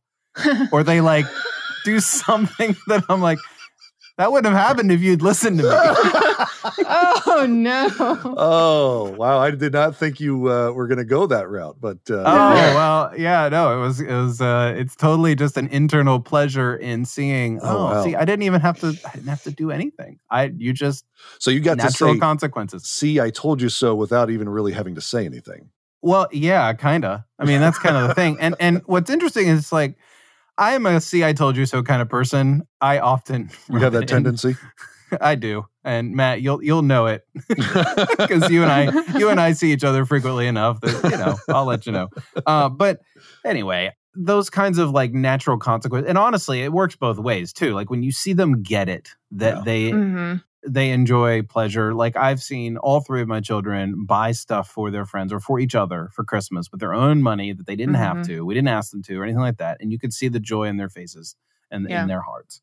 or 0.72 0.84
they 0.84 1.02
like 1.02 1.26
do 1.86 2.00
something 2.00 2.76
that 2.88 3.04
i'm 3.10 3.22
like 3.22 3.40
that 4.22 4.32
wouldn't 4.32 4.54
have 4.54 4.68
happened 4.68 4.92
if 4.92 5.02
you'd 5.02 5.22
listened 5.24 5.58
to 5.60 5.64
me. 5.64 5.70
oh 5.74 7.48
no! 7.50 7.90
Oh 8.38 9.16
wow! 9.18 9.40
I 9.40 9.50
did 9.50 9.74
not 9.74 9.96
think 9.96 10.20
you 10.20 10.52
uh, 10.52 10.72
were 10.72 10.86
going 10.86 11.00
to 11.00 11.06
go 11.06 11.26
that 11.26 11.50
route, 11.50 11.78
but 11.80 11.98
uh, 12.10 12.24
oh 12.26 12.54
yeah. 12.54 12.76
well, 12.76 13.14
yeah, 13.18 13.50
no, 13.50 13.76
it 13.76 13.82
was 13.82 14.00
it 14.00 14.14
was 14.14 14.40
uh, 14.40 14.76
it's 14.78 14.96
totally 14.96 15.34
just 15.34 15.58
an 15.58 15.68
internal 15.70 16.20
pleasure 16.20 16.76
in 16.76 17.06
seeing. 17.06 17.60
Oh, 17.64 17.78
oh 17.78 17.84
wow. 17.86 18.04
see, 18.04 18.16
I 18.16 18.26
didn't 18.26 18.44
even 18.44 18.62
have 18.62 18.80
to. 18.82 18.90
I 18.90 19.16
didn't 19.16 19.30
have 19.30 19.44
to 19.44 19.52
do 19.52 19.72
anything. 19.72 20.20
I 20.30 20.54
you 20.56 20.74
just 20.74 21.06
so 21.40 21.50
you 21.50 21.60
got 21.60 21.78
natural 21.78 22.12
to 22.12 22.16
say, 22.16 22.20
consequences. 22.20 22.84
See, 22.84 23.20
I 23.20 23.32
told 23.32 23.60
you 23.60 23.70
so, 23.70 23.96
without 23.96 24.30
even 24.30 24.50
really 24.50 24.74
having 24.74 24.94
to 24.96 25.02
say 25.02 25.26
anything. 25.26 25.70
Well, 26.04 26.28
yeah, 26.32 26.74
kind 26.74 27.06
of. 27.06 27.22
I 27.40 27.46
mean, 27.46 27.60
that's 27.60 27.80
kind 27.80 27.96
of 27.96 28.08
the 28.08 28.14
thing. 28.14 28.38
And 28.40 28.56
and 28.60 28.82
what's 28.86 29.10
interesting 29.10 29.48
is 29.48 29.72
like 29.72 29.96
I 30.58 30.74
am 30.74 30.86
a 30.86 31.02
see 31.02 31.24
I 31.24 31.34
told 31.34 31.58
you 31.58 31.66
so 31.66 31.84
kind 31.84 32.02
of 32.02 32.10
person. 32.10 32.68
I 32.80 33.00
often 33.00 33.50
You 33.70 33.80
have 33.80 33.94
that 33.94 34.08
tendency? 34.08 34.56
I 35.22 35.36
do. 35.36 35.66
And 35.84 36.16
Matt, 36.16 36.42
you'll 36.42 36.64
you'll 36.64 36.84
know 36.84 37.08
it. 37.08 37.26
Cuz 37.58 38.50
you 38.50 38.64
and 38.64 38.72
I 38.72 39.18
you 39.18 39.30
and 39.30 39.42
I 39.42 39.54
see 39.54 39.74
each 39.74 39.84
other 39.84 40.06
frequently 40.06 40.48
enough 40.48 40.80
that 40.82 41.04
you 41.04 41.18
know, 41.18 41.38
I'll 41.50 41.66
let 41.66 41.86
you 41.86 41.92
know. 41.92 42.10
Uh, 42.46 42.70
but 42.70 43.02
anyway, 43.44 43.92
those 44.16 44.50
kinds 44.50 44.78
of 44.78 44.92
like 44.92 45.14
natural 45.14 45.58
consequences 45.58 46.08
and 46.08 46.18
honestly, 46.18 46.62
it 46.62 46.72
works 46.72 46.96
both 46.96 47.18
ways 47.18 47.52
too. 47.52 47.74
Like 47.74 47.90
when 47.90 48.04
you 48.04 48.12
see 48.12 48.34
them 48.34 48.62
get 48.64 48.88
it 48.88 49.10
that 49.32 49.58
yeah. 49.58 49.62
they 49.64 49.92
mm-hmm 49.92 50.38
they 50.68 50.92
enjoy 50.92 51.42
pleasure. 51.42 51.94
Like 51.94 52.16
I've 52.16 52.42
seen 52.42 52.78
all 52.78 53.02
three 53.02 53.22
of 53.22 53.28
my 53.28 53.40
children 53.40 54.06
buy 54.06 54.32
stuff 54.32 54.70
for 54.70 54.92
their 54.92 55.06
friends 55.06 55.34
or 55.34 55.40
for 55.40 55.60
each 55.60 55.76
other 55.76 56.10
for 56.14 56.24
Christmas 56.24 56.72
with 56.72 56.80
their 56.80 56.94
own 56.94 57.24
money 57.24 57.54
that 57.54 57.66
they 57.66 57.76
didn't 57.76 57.96
mm-hmm. 57.96 58.18
have 58.18 58.28
to. 58.28 58.46
We 58.46 58.54
didn't 58.54 58.68
ask 58.70 58.92
them 58.92 59.02
to 59.04 59.20
or 59.20 59.24
anything 59.24 59.42
like 59.42 59.58
that. 59.58 59.78
And 59.80 59.92
you 59.92 59.98
could 59.98 60.14
see 60.14 60.28
the 60.28 60.40
joy 60.40 60.66
in 60.66 60.78
their 60.78 60.90
faces 60.90 61.36
and 61.72 61.88
yeah. 61.90 62.02
in 62.02 62.08
their 62.08 62.22
hearts. 62.22 62.62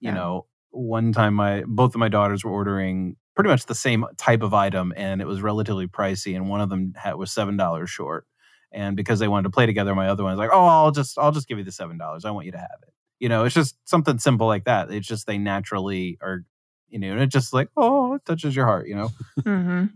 You 0.00 0.10
yeah. 0.10 0.14
know, 0.14 0.46
one 0.70 1.12
time 1.12 1.34
my 1.34 1.64
both 1.66 1.94
of 1.94 1.98
my 1.98 2.08
daughters 2.08 2.44
were 2.44 2.52
ordering 2.52 3.16
pretty 3.34 3.50
much 3.50 3.66
the 3.66 3.74
same 3.74 4.04
type 4.16 4.42
of 4.42 4.54
item 4.54 4.92
and 4.96 5.20
it 5.20 5.26
was 5.26 5.42
relatively 5.42 5.86
pricey 5.86 6.36
and 6.36 6.48
one 6.48 6.60
of 6.60 6.68
them 6.68 6.92
had, 6.96 7.14
was 7.14 7.32
seven 7.32 7.56
dollars 7.56 7.90
short. 7.90 8.26
And 8.72 8.96
because 8.96 9.18
they 9.18 9.26
wanted 9.26 9.44
to 9.44 9.50
play 9.50 9.66
together, 9.66 9.94
my 9.96 10.08
other 10.08 10.22
one 10.22 10.32
was 10.32 10.38
like, 10.38 10.50
"Oh, 10.52 10.64
I'll 10.64 10.92
just 10.92 11.18
I'll 11.18 11.32
just 11.32 11.48
give 11.48 11.58
you 11.58 11.64
the 11.64 11.72
seven 11.72 11.98
dollars. 11.98 12.24
I 12.24 12.30
want 12.30 12.46
you 12.46 12.52
to 12.52 12.58
have 12.58 12.78
it." 12.82 12.94
You 13.18 13.28
know, 13.28 13.44
it's 13.44 13.54
just 13.54 13.76
something 13.84 14.18
simple 14.20 14.46
like 14.46 14.64
that. 14.64 14.92
It's 14.92 15.08
just 15.08 15.26
they 15.26 15.38
naturally 15.38 16.18
are 16.22 16.44
you 16.90 16.98
know, 16.98 17.12
and 17.12 17.20
it 17.20 17.28
just 17.28 17.52
like, 17.52 17.68
oh, 17.76 18.14
it 18.14 18.24
touches 18.24 18.54
your 18.54 18.66
heart, 18.66 18.88
you 18.88 18.96
know? 18.96 19.10
Mm-hmm. 19.40 19.86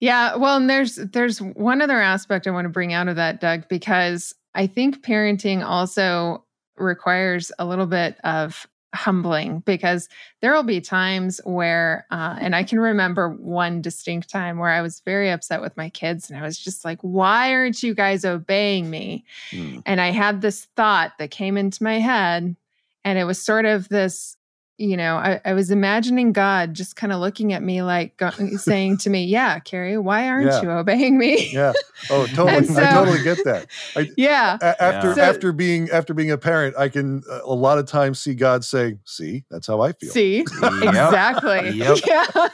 Yeah. 0.00 0.36
Well, 0.36 0.56
and 0.56 0.68
there's 0.68 0.96
there's 0.96 1.40
one 1.40 1.82
other 1.82 2.00
aspect 2.00 2.46
I 2.46 2.50
want 2.50 2.64
to 2.64 2.70
bring 2.70 2.92
out 2.92 3.08
of 3.08 3.16
that, 3.16 3.40
Doug, 3.40 3.68
because 3.68 4.34
I 4.54 4.66
think 4.66 5.02
parenting 5.02 5.62
also 5.64 6.44
requires 6.76 7.52
a 7.58 7.66
little 7.66 7.86
bit 7.86 8.16
of 8.24 8.66
humbling 8.94 9.60
because 9.60 10.08
there 10.40 10.52
will 10.52 10.64
be 10.64 10.80
times 10.80 11.40
where 11.44 12.06
uh, 12.10 12.36
and 12.40 12.56
i 12.56 12.64
can 12.64 12.80
remember 12.80 13.28
one 13.28 13.80
distinct 13.80 14.28
time 14.28 14.58
where 14.58 14.70
i 14.70 14.82
was 14.82 15.00
very 15.04 15.30
upset 15.30 15.60
with 15.60 15.76
my 15.76 15.88
kids 15.90 16.28
and 16.28 16.36
i 16.36 16.42
was 16.42 16.58
just 16.58 16.84
like 16.84 16.98
why 17.02 17.52
aren't 17.52 17.84
you 17.84 17.94
guys 17.94 18.24
obeying 18.24 18.90
me 18.90 19.24
mm. 19.52 19.80
and 19.86 20.00
i 20.00 20.10
had 20.10 20.40
this 20.40 20.66
thought 20.76 21.12
that 21.20 21.30
came 21.30 21.56
into 21.56 21.84
my 21.84 22.00
head 22.00 22.56
and 23.04 23.18
it 23.18 23.24
was 23.24 23.40
sort 23.40 23.64
of 23.64 23.88
this 23.90 24.36
you 24.80 24.96
know, 24.96 25.16
I, 25.16 25.40
I, 25.44 25.52
was 25.52 25.70
imagining 25.70 26.32
God 26.32 26.72
just 26.72 26.96
kind 26.96 27.12
of 27.12 27.20
looking 27.20 27.52
at 27.52 27.62
me 27.62 27.82
like 27.82 28.20
saying 28.56 28.96
to 28.98 29.10
me, 29.10 29.24
Yeah, 29.24 29.58
Kerry, 29.58 29.98
why 29.98 30.26
aren't 30.26 30.46
yeah. 30.46 30.62
you 30.62 30.70
obeying 30.70 31.18
me? 31.18 31.50
Yeah. 31.52 31.72
Oh, 32.08 32.26
totally. 32.28 32.64
So, 32.64 32.82
I 32.82 32.92
totally 32.92 33.22
get 33.22 33.44
that. 33.44 33.66
I, 33.94 34.10
yeah. 34.16 34.56
A- 34.62 34.82
after 34.82 35.14
yeah. 35.14 35.28
after 35.28 35.52
being 35.52 35.90
after 35.90 36.14
being 36.14 36.30
a 36.30 36.38
parent, 36.38 36.74
I 36.78 36.88
can 36.88 37.22
uh, 37.30 37.40
a 37.44 37.52
lot 37.52 37.76
of 37.76 37.84
times 37.84 38.18
see 38.18 38.32
God 38.32 38.64
say, 38.64 38.96
See, 39.04 39.44
that's 39.50 39.66
how 39.66 39.82
I 39.82 39.92
feel. 39.92 40.10
See, 40.10 40.40
exactly. 40.40 41.72
Yep. 41.72 41.98
Yeah. 42.06 42.48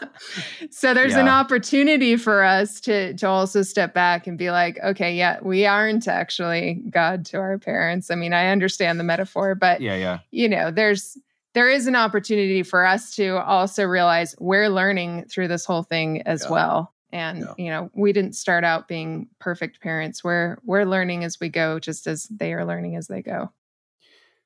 So 0.72 0.94
there's 0.94 1.12
yeah. 1.12 1.20
an 1.20 1.28
opportunity 1.28 2.16
for 2.16 2.42
us 2.42 2.80
to 2.80 3.14
to 3.14 3.28
also 3.28 3.62
step 3.62 3.94
back 3.94 4.26
and 4.26 4.36
be 4.36 4.50
like, 4.50 4.80
okay, 4.82 5.14
yeah, 5.14 5.38
we 5.42 5.64
aren't 5.64 6.08
actually 6.08 6.82
God 6.90 7.24
to 7.26 7.36
our 7.36 7.56
parents. 7.56 8.10
I 8.10 8.16
mean, 8.16 8.32
I 8.32 8.48
understand 8.48 8.98
the 8.98 9.04
metaphor, 9.04 9.54
but 9.54 9.80
yeah, 9.80 9.96
yeah. 9.96 10.18
You 10.32 10.48
know, 10.48 10.72
there's 10.72 11.16
there 11.56 11.70
is 11.70 11.86
an 11.86 11.96
opportunity 11.96 12.62
for 12.62 12.84
us 12.84 13.16
to 13.16 13.42
also 13.42 13.82
realize 13.84 14.36
we're 14.38 14.68
learning 14.68 15.24
through 15.24 15.48
this 15.48 15.64
whole 15.64 15.82
thing 15.82 16.20
as 16.26 16.44
yeah. 16.44 16.50
well. 16.50 16.92
And 17.12 17.40
yeah. 17.40 17.54
you 17.56 17.70
know 17.70 17.90
we 17.94 18.12
didn't 18.12 18.34
start 18.34 18.62
out 18.62 18.88
being 18.88 19.28
perfect 19.38 19.80
parents. 19.80 20.22
We're 20.22 20.58
we're 20.64 20.84
learning 20.84 21.24
as 21.24 21.40
we 21.40 21.48
go 21.48 21.78
just 21.78 22.06
as 22.06 22.24
they 22.24 22.52
are 22.52 22.66
learning 22.66 22.96
as 22.96 23.06
they 23.06 23.22
go. 23.22 23.50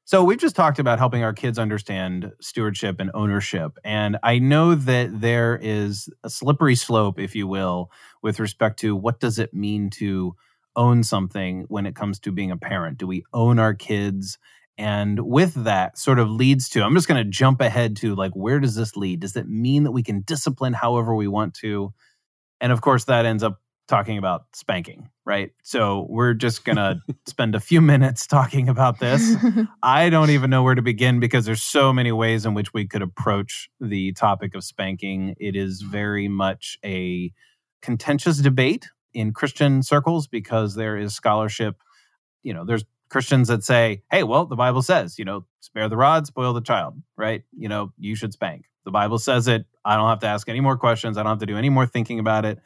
So 0.04 0.22
we've 0.22 0.38
just 0.38 0.54
talked 0.54 0.78
about 0.78 1.00
helping 1.00 1.24
our 1.24 1.32
kids 1.32 1.58
understand 1.58 2.30
stewardship 2.40 3.00
and 3.00 3.10
ownership. 3.12 3.76
And 3.84 4.16
i 4.22 4.38
know 4.38 4.76
that 4.76 5.20
there 5.20 5.58
is 5.60 6.08
a 6.22 6.30
slippery 6.30 6.76
slope 6.76 7.18
if 7.18 7.34
you 7.34 7.48
will 7.48 7.90
with 8.22 8.38
respect 8.38 8.78
to 8.80 8.94
what 8.94 9.18
does 9.18 9.40
it 9.40 9.52
mean 9.52 9.90
to 9.90 10.36
own 10.76 11.02
something 11.02 11.64
when 11.66 11.86
it 11.86 11.96
comes 11.96 12.20
to 12.20 12.30
being 12.30 12.52
a 12.52 12.56
parent? 12.56 12.98
Do 12.98 13.08
we 13.08 13.24
own 13.32 13.58
our 13.58 13.74
kids 13.74 14.38
and 14.80 15.20
with 15.20 15.54
that 15.64 15.98
sort 15.98 16.18
of 16.18 16.30
leads 16.30 16.68
to 16.70 16.82
i'm 16.82 16.94
just 16.94 17.06
going 17.06 17.22
to 17.22 17.30
jump 17.30 17.60
ahead 17.60 17.96
to 17.96 18.14
like 18.14 18.32
where 18.32 18.58
does 18.58 18.74
this 18.74 18.96
lead? 18.96 19.20
Does 19.20 19.36
it 19.36 19.48
mean 19.48 19.84
that 19.84 19.92
we 19.92 20.02
can 20.02 20.22
discipline 20.22 20.72
however 20.72 21.14
we 21.14 21.28
want 21.28 21.54
to? 21.54 21.92
And 22.60 22.72
of 22.72 22.80
course 22.80 23.04
that 23.04 23.26
ends 23.26 23.42
up 23.42 23.60
talking 23.86 24.18
about 24.18 24.42
spanking 24.54 25.10
right? 25.30 25.52
So 25.62 26.06
we're 26.08 26.34
just 26.34 26.64
going 26.64 26.76
to 26.76 27.00
spend 27.24 27.54
a 27.54 27.60
few 27.60 27.80
minutes 27.80 28.26
talking 28.26 28.68
about 28.68 28.98
this. 28.98 29.32
I 29.82 30.10
don't 30.10 30.30
even 30.30 30.50
know 30.50 30.64
where 30.64 30.74
to 30.74 30.82
begin 30.82 31.20
because 31.20 31.44
there's 31.44 31.62
so 31.62 31.92
many 31.92 32.10
ways 32.10 32.44
in 32.44 32.54
which 32.54 32.74
we 32.74 32.88
could 32.88 33.00
approach 33.00 33.70
the 33.80 34.12
topic 34.14 34.56
of 34.56 34.64
spanking. 34.64 35.36
It 35.38 35.54
is 35.54 35.82
very 35.82 36.26
much 36.26 36.78
a 36.84 37.32
contentious 37.80 38.38
debate 38.38 38.88
in 39.14 39.32
christian 39.32 39.82
circles 39.82 40.26
because 40.26 40.74
there 40.74 40.96
is 40.96 41.14
scholarship. 41.14 41.76
You 42.42 42.54
know 42.54 42.64
there's 42.64 42.84
Christians 43.10 43.48
that 43.48 43.64
say, 43.64 44.02
hey, 44.10 44.22
well, 44.22 44.46
the 44.46 44.56
Bible 44.56 44.82
says, 44.82 45.18
you 45.18 45.24
know, 45.24 45.44
spare 45.60 45.88
the 45.88 45.96
rod, 45.96 46.26
spoil 46.26 46.52
the 46.52 46.60
child, 46.60 46.94
right? 47.16 47.42
You 47.56 47.68
know, 47.68 47.92
you 47.98 48.14
should 48.14 48.32
spank. 48.32 48.66
The 48.84 48.90
Bible 48.90 49.18
says 49.18 49.48
it. 49.48 49.66
I 49.84 49.96
don't 49.96 50.08
have 50.08 50.20
to 50.20 50.26
ask 50.26 50.48
any 50.48 50.60
more 50.60 50.76
questions. 50.76 51.16
I 51.16 51.22
don't 51.22 51.30
have 51.30 51.40
to 51.40 51.46
do 51.46 51.58
any 51.58 51.68
more 51.68 51.86
thinking 51.86 52.18
about 52.18 52.44
it. 52.44 52.60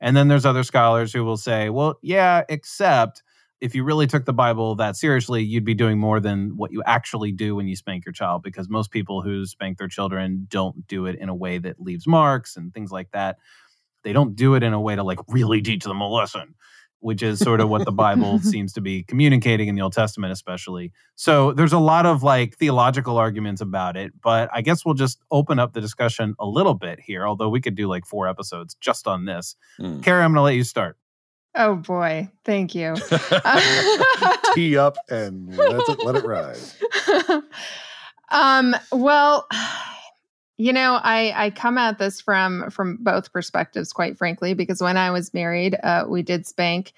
And 0.00 0.16
then 0.16 0.28
there's 0.28 0.46
other 0.46 0.62
scholars 0.62 1.12
who 1.12 1.24
will 1.24 1.36
say, 1.36 1.68
well, 1.68 1.98
yeah, 2.02 2.44
except 2.48 3.22
if 3.60 3.74
you 3.74 3.82
really 3.82 4.06
took 4.06 4.24
the 4.24 4.32
Bible 4.32 4.76
that 4.76 4.96
seriously, 4.96 5.42
you'd 5.42 5.64
be 5.64 5.74
doing 5.74 5.98
more 5.98 6.20
than 6.20 6.56
what 6.56 6.70
you 6.70 6.82
actually 6.86 7.32
do 7.32 7.56
when 7.56 7.66
you 7.66 7.74
spank 7.74 8.06
your 8.06 8.12
child 8.12 8.42
because 8.42 8.68
most 8.68 8.92
people 8.92 9.22
who 9.22 9.44
spank 9.46 9.78
their 9.78 9.88
children 9.88 10.46
don't 10.48 10.86
do 10.86 11.06
it 11.06 11.16
in 11.16 11.28
a 11.28 11.34
way 11.34 11.58
that 11.58 11.80
leaves 11.80 12.06
marks 12.06 12.56
and 12.56 12.72
things 12.72 12.92
like 12.92 13.10
that. 13.10 13.38
They 14.04 14.12
don't 14.12 14.36
do 14.36 14.54
it 14.54 14.62
in 14.62 14.72
a 14.72 14.80
way 14.80 14.94
to 14.94 15.02
like 15.02 15.18
really 15.28 15.60
teach 15.60 15.82
them 15.82 16.00
a 16.00 16.08
lesson, 16.08 16.54
which 17.00 17.22
is 17.22 17.38
sort 17.38 17.60
of 17.60 17.68
what 17.68 17.84
the 17.84 17.92
Bible 17.92 18.38
seems 18.42 18.72
to 18.74 18.80
be 18.80 19.02
communicating 19.04 19.68
in 19.68 19.74
the 19.74 19.82
Old 19.82 19.92
Testament, 19.92 20.32
especially. 20.32 20.92
So 21.14 21.52
there's 21.52 21.72
a 21.72 21.78
lot 21.78 22.06
of 22.06 22.22
like 22.22 22.56
theological 22.56 23.18
arguments 23.18 23.60
about 23.60 23.96
it, 23.96 24.12
but 24.22 24.50
I 24.52 24.62
guess 24.62 24.84
we'll 24.84 24.94
just 24.94 25.22
open 25.30 25.58
up 25.58 25.72
the 25.72 25.80
discussion 25.80 26.34
a 26.38 26.46
little 26.46 26.74
bit 26.74 27.00
here, 27.00 27.26
although 27.26 27.48
we 27.48 27.60
could 27.60 27.74
do 27.74 27.88
like 27.88 28.06
four 28.06 28.28
episodes 28.28 28.76
just 28.80 29.06
on 29.06 29.24
this. 29.24 29.56
Mm. 29.80 30.02
Kerry, 30.02 30.22
I'm 30.22 30.32
going 30.32 30.38
to 30.38 30.42
let 30.42 30.54
you 30.54 30.64
start. 30.64 30.96
Oh 31.54 31.76
boy, 31.76 32.30
thank 32.44 32.74
you. 32.74 32.94
Tee 34.54 34.76
up 34.76 34.96
and 35.08 35.56
let 35.56 35.88
it, 35.88 36.04
let 36.04 36.14
it 36.16 36.24
ride. 36.24 37.42
um, 38.30 38.76
well, 38.92 39.46
you 40.58 40.72
know, 40.72 40.98
I 41.02 41.32
I 41.46 41.50
come 41.50 41.78
at 41.78 41.98
this 41.98 42.20
from 42.20 42.68
from 42.70 42.98
both 43.00 43.32
perspectives, 43.32 43.92
quite 43.92 44.18
frankly, 44.18 44.54
because 44.54 44.82
when 44.82 44.96
I 44.96 45.10
was 45.10 45.32
married, 45.32 45.76
uh, 45.84 46.04
we 46.08 46.22
did 46.22 46.46
spank, 46.46 46.92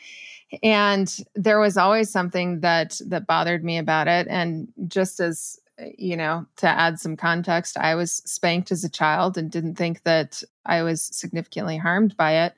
and 0.63 1.15
there 1.35 1.61
was 1.61 1.77
always 1.77 2.11
something 2.11 2.61
that 2.61 3.01
that 3.07 3.27
bothered 3.27 3.63
me 3.63 3.77
about 3.77 4.09
it. 4.09 4.27
And 4.29 4.69
just 4.89 5.21
as 5.21 5.61
you 5.99 6.17
know, 6.17 6.47
to 6.57 6.69
add 6.69 6.99
some 6.99 7.17
context, 7.17 7.77
I 7.79 7.95
was 7.95 8.13
spanked 8.13 8.73
as 8.73 8.83
a 8.83 8.89
child 8.89 9.37
and 9.37 9.51
didn't 9.51 9.77
think 9.77 10.03
that 10.05 10.43
I 10.67 10.83
was 10.83 11.03
significantly 11.03 11.77
harmed 11.77 12.17
by 12.17 12.45
it. 12.45 12.55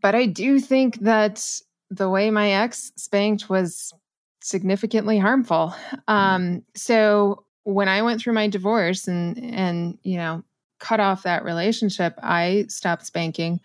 But 0.00 0.14
I 0.14 0.26
do 0.26 0.60
think 0.60 1.00
that 1.00 1.60
the 1.90 2.08
way 2.08 2.30
my 2.30 2.50
ex 2.50 2.92
spanked 2.96 3.48
was 3.48 3.92
significantly 4.42 5.18
harmful. 5.18 5.74
Um, 6.08 6.62
so 6.74 7.44
when 7.72 7.88
I 7.88 8.02
went 8.02 8.20
through 8.20 8.34
my 8.34 8.48
divorce 8.48 9.08
and 9.08 9.38
and 9.54 9.98
you 10.02 10.16
know 10.16 10.42
cut 10.78 11.00
off 11.00 11.22
that 11.22 11.44
relationship, 11.44 12.14
I 12.22 12.66
stopped 12.68 13.06
spanking. 13.06 13.60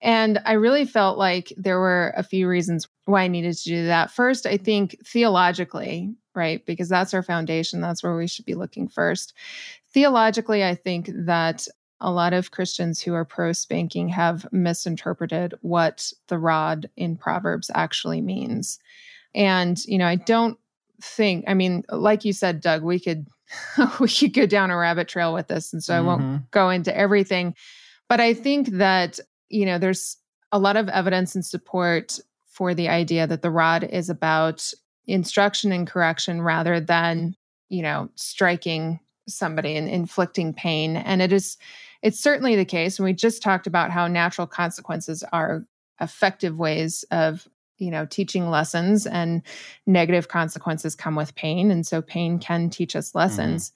And 0.00 0.40
I 0.44 0.52
really 0.52 0.84
felt 0.84 1.18
like 1.18 1.52
there 1.56 1.80
were 1.80 2.14
a 2.16 2.22
few 2.22 2.48
reasons 2.48 2.88
why 3.04 3.24
I 3.24 3.28
needed 3.28 3.56
to 3.56 3.64
do 3.64 3.86
that. 3.86 4.10
First, 4.10 4.46
I 4.46 4.56
think 4.56 4.96
theologically, 5.04 6.14
right? 6.34 6.64
Because 6.64 6.88
that's 6.88 7.14
our 7.14 7.22
foundation, 7.22 7.80
that's 7.80 8.02
where 8.02 8.16
we 8.16 8.28
should 8.28 8.44
be 8.44 8.54
looking 8.54 8.88
first. 8.88 9.34
Theologically, 9.92 10.64
I 10.64 10.74
think 10.74 11.10
that 11.12 11.66
a 12.00 12.12
lot 12.12 12.32
of 12.32 12.52
Christians 12.52 13.02
who 13.02 13.12
are 13.14 13.24
pro 13.24 13.52
spanking 13.52 14.08
have 14.08 14.46
misinterpreted 14.52 15.54
what 15.62 16.12
the 16.28 16.38
rod 16.38 16.88
in 16.96 17.16
Proverbs 17.16 17.70
actually 17.74 18.20
means. 18.20 18.78
And, 19.34 19.84
you 19.84 19.98
know, 19.98 20.06
I 20.06 20.16
don't 20.16 20.58
think, 21.02 21.44
I 21.46 21.54
mean, 21.54 21.84
like 21.90 22.24
you 22.24 22.32
said, 22.32 22.60
Doug, 22.60 22.82
we 22.82 23.00
could 23.00 23.26
we 24.00 24.08
could 24.08 24.34
go 24.34 24.46
down 24.46 24.70
a 24.70 24.76
rabbit 24.76 25.08
trail 25.08 25.32
with 25.32 25.48
this. 25.48 25.72
And 25.72 25.82
so 25.82 25.96
I 25.96 26.00
won't 26.00 26.22
Mhm. 26.22 26.50
go 26.50 26.68
into 26.70 26.94
everything. 26.96 27.54
But 28.08 28.20
I 28.20 28.34
think 28.34 28.68
that, 28.72 29.18
you 29.48 29.64
know, 29.64 29.78
there's 29.78 30.16
a 30.52 30.58
lot 30.58 30.76
of 30.76 30.88
evidence 30.88 31.34
and 31.34 31.44
support 31.44 32.18
for 32.50 32.74
the 32.74 32.88
idea 32.88 33.26
that 33.26 33.42
the 33.42 33.50
rod 33.50 33.84
is 33.84 34.10
about 34.10 34.70
instruction 35.06 35.72
and 35.72 35.86
correction 35.86 36.42
rather 36.42 36.80
than, 36.80 37.34
you 37.68 37.82
know, 37.82 38.10
striking 38.16 39.00
somebody 39.26 39.76
and 39.76 39.88
inflicting 39.88 40.52
pain. 40.52 40.96
And 40.96 41.22
it 41.22 41.32
is 41.32 41.56
it's 42.02 42.20
certainly 42.20 42.54
the 42.54 42.64
case. 42.64 42.98
And 42.98 43.04
we 43.04 43.12
just 43.12 43.42
talked 43.42 43.66
about 43.66 43.90
how 43.90 44.06
natural 44.06 44.46
consequences 44.46 45.24
are 45.32 45.64
effective 46.00 46.58
ways 46.58 47.04
of, 47.10 47.48
you 47.78 47.90
know, 47.90 48.06
teaching 48.06 48.50
lessons 48.50 49.06
and 49.06 49.42
negative 49.86 50.28
consequences 50.28 50.94
come 50.94 51.14
with 51.14 51.34
pain. 51.34 51.70
And 51.70 51.86
so 51.86 52.02
pain 52.02 52.38
can 52.38 52.70
teach 52.70 52.94
us 52.94 53.14
lessons. 53.14 53.72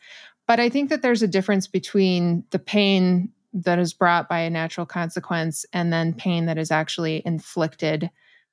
But 0.46 0.60
I 0.60 0.68
think 0.68 0.90
that 0.90 1.02
there's 1.02 1.22
a 1.22 1.28
difference 1.28 1.66
between 1.66 2.44
the 2.50 2.58
pain 2.58 3.30
that 3.54 3.78
is 3.78 3.92
brought 3.92 4.28
by 4.28 4.40
a 4.40 4.50
natural 4.50 4.86
consequence 4.86 5.64
and 5.72 5.92
then 5.92 6.14
pain 6.14 6.46
that 6.46 6.58
is 6.58 6.70
actually 6.70 7.22
inflicted 7.24 8.10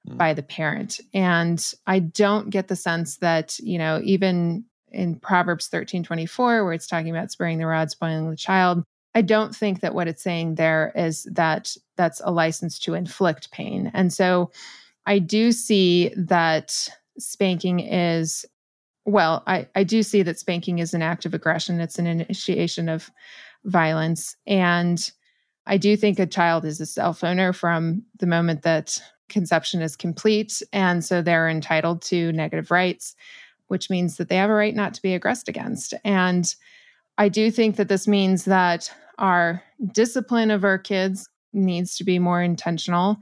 Mm. 0.07 0.17
by 0.17 0.33
the 0.33 0.43
parent. 0.43 0.99
And 1.13 1.73
I 1.85 1.99
don't 1.99 2.49
get 2.49 2.69
the 2.69 2.75
sense 2.75 3.17
that, 3.17 3.59
you 3.59 3.77
know, 3.77 3.99
even 4.03 4.63
in 4.91 5.15
Proverbs 5.19 5.67
13 5.67 6.03
24, 6.03 6.63
where 6.63 6.73
it's 6.73 6.87
talking 6.87 7.09
about 7.09 7.31
sparing 7.31 7.57
the 7.57 7.67
rod, 7.67 7.91
spoiling 7.91 8.29
the 8.29 8.37
child, 8.37 8.83
I 9.13 9.21
don't 9.21 9.53
think 9.55 9.81
that 9.81 9.93
what 9.93 10.07
it's 10.07 10.23
saying 10.23 10.55
there 10.55 10.91
is 10.95 11.23
that 11.31 11.75
that's 11.97 12.21
a 12.23 12.31
license 12.31 12.79
to 12.79 12.93
inflict 12.93 13.51
pain. 13.51 13.91
And 13.93 14.13
so 14.13 14.51
I 15.09 15.17
do 15.17 15.51
see 15.51 16.13
that 16.15 16.87
spanking 17.17 17.79
is, 17.79 18.45
well, 19.05 19.41
I, 19.47 19.67
I 19.73 19.83
do 19.83 20.03
see 20.03 20.21
that 20.21 20.37
spanking 20.37 20.77
is 20.77 20.93
an 20.93 21.01
act 21.01 21.25
of 21.25 21.33
aggression, 21.33 21.79
it's 21.79 21.97
an 21.97 22.05
initiation 22.05 22.87
of 22.87 23.09
violence. 23.65 24.35
And 24.45 25.11
I 25.65 25.77
do 25.77 25.97
think 25.97 26.19
a 26.19 26.27
child 26.27 26.63
is 26.63 26.79
a 26.79 26.85
self 26.85 27.23
owner 27.23 27.53
from 27.53 28.03
the 28.19 28.27
moment 28.27 28.61
that 28.61 29.01
conception 29.29 29.81
is 29.81 29.95
complete. 29.95 30.61
And 30.73 31.03
so 31.03 31.23
they're 31.23 31.49
entitled 31.49 32.03
to 32.03 32.31
negative 32.31 32.69
rights, 32.69 33.15
which 33.67 33.89
means 33.89 34.17
that 34.17 34.29
they 34.29 34.35
have 34.35 34.51
a 34.51 34.53
right 34.53 34.75
not 34.75 34.93
to 34.93 35.01
be 35.01 35.15
aggressed 35.15 35.49
against. 35.49 35.95
And 36.05 36.53
I 37.17 37.29
do 37.29 37.49
think 37.49 37.77
that 37.77 37.87
this 37.87 38.07
means 38.07 38.45
that 38.45 38.93
our 39.17 39.63
discipline 39.91 40.51
of 40.51 40.63
our 40.63 40.77
kids 40.77 41.27
needs 41.51 41.97
to 41.97 42.03
be 42.03 42.19
more 42.19 42.43
intentional. 42.43 43.17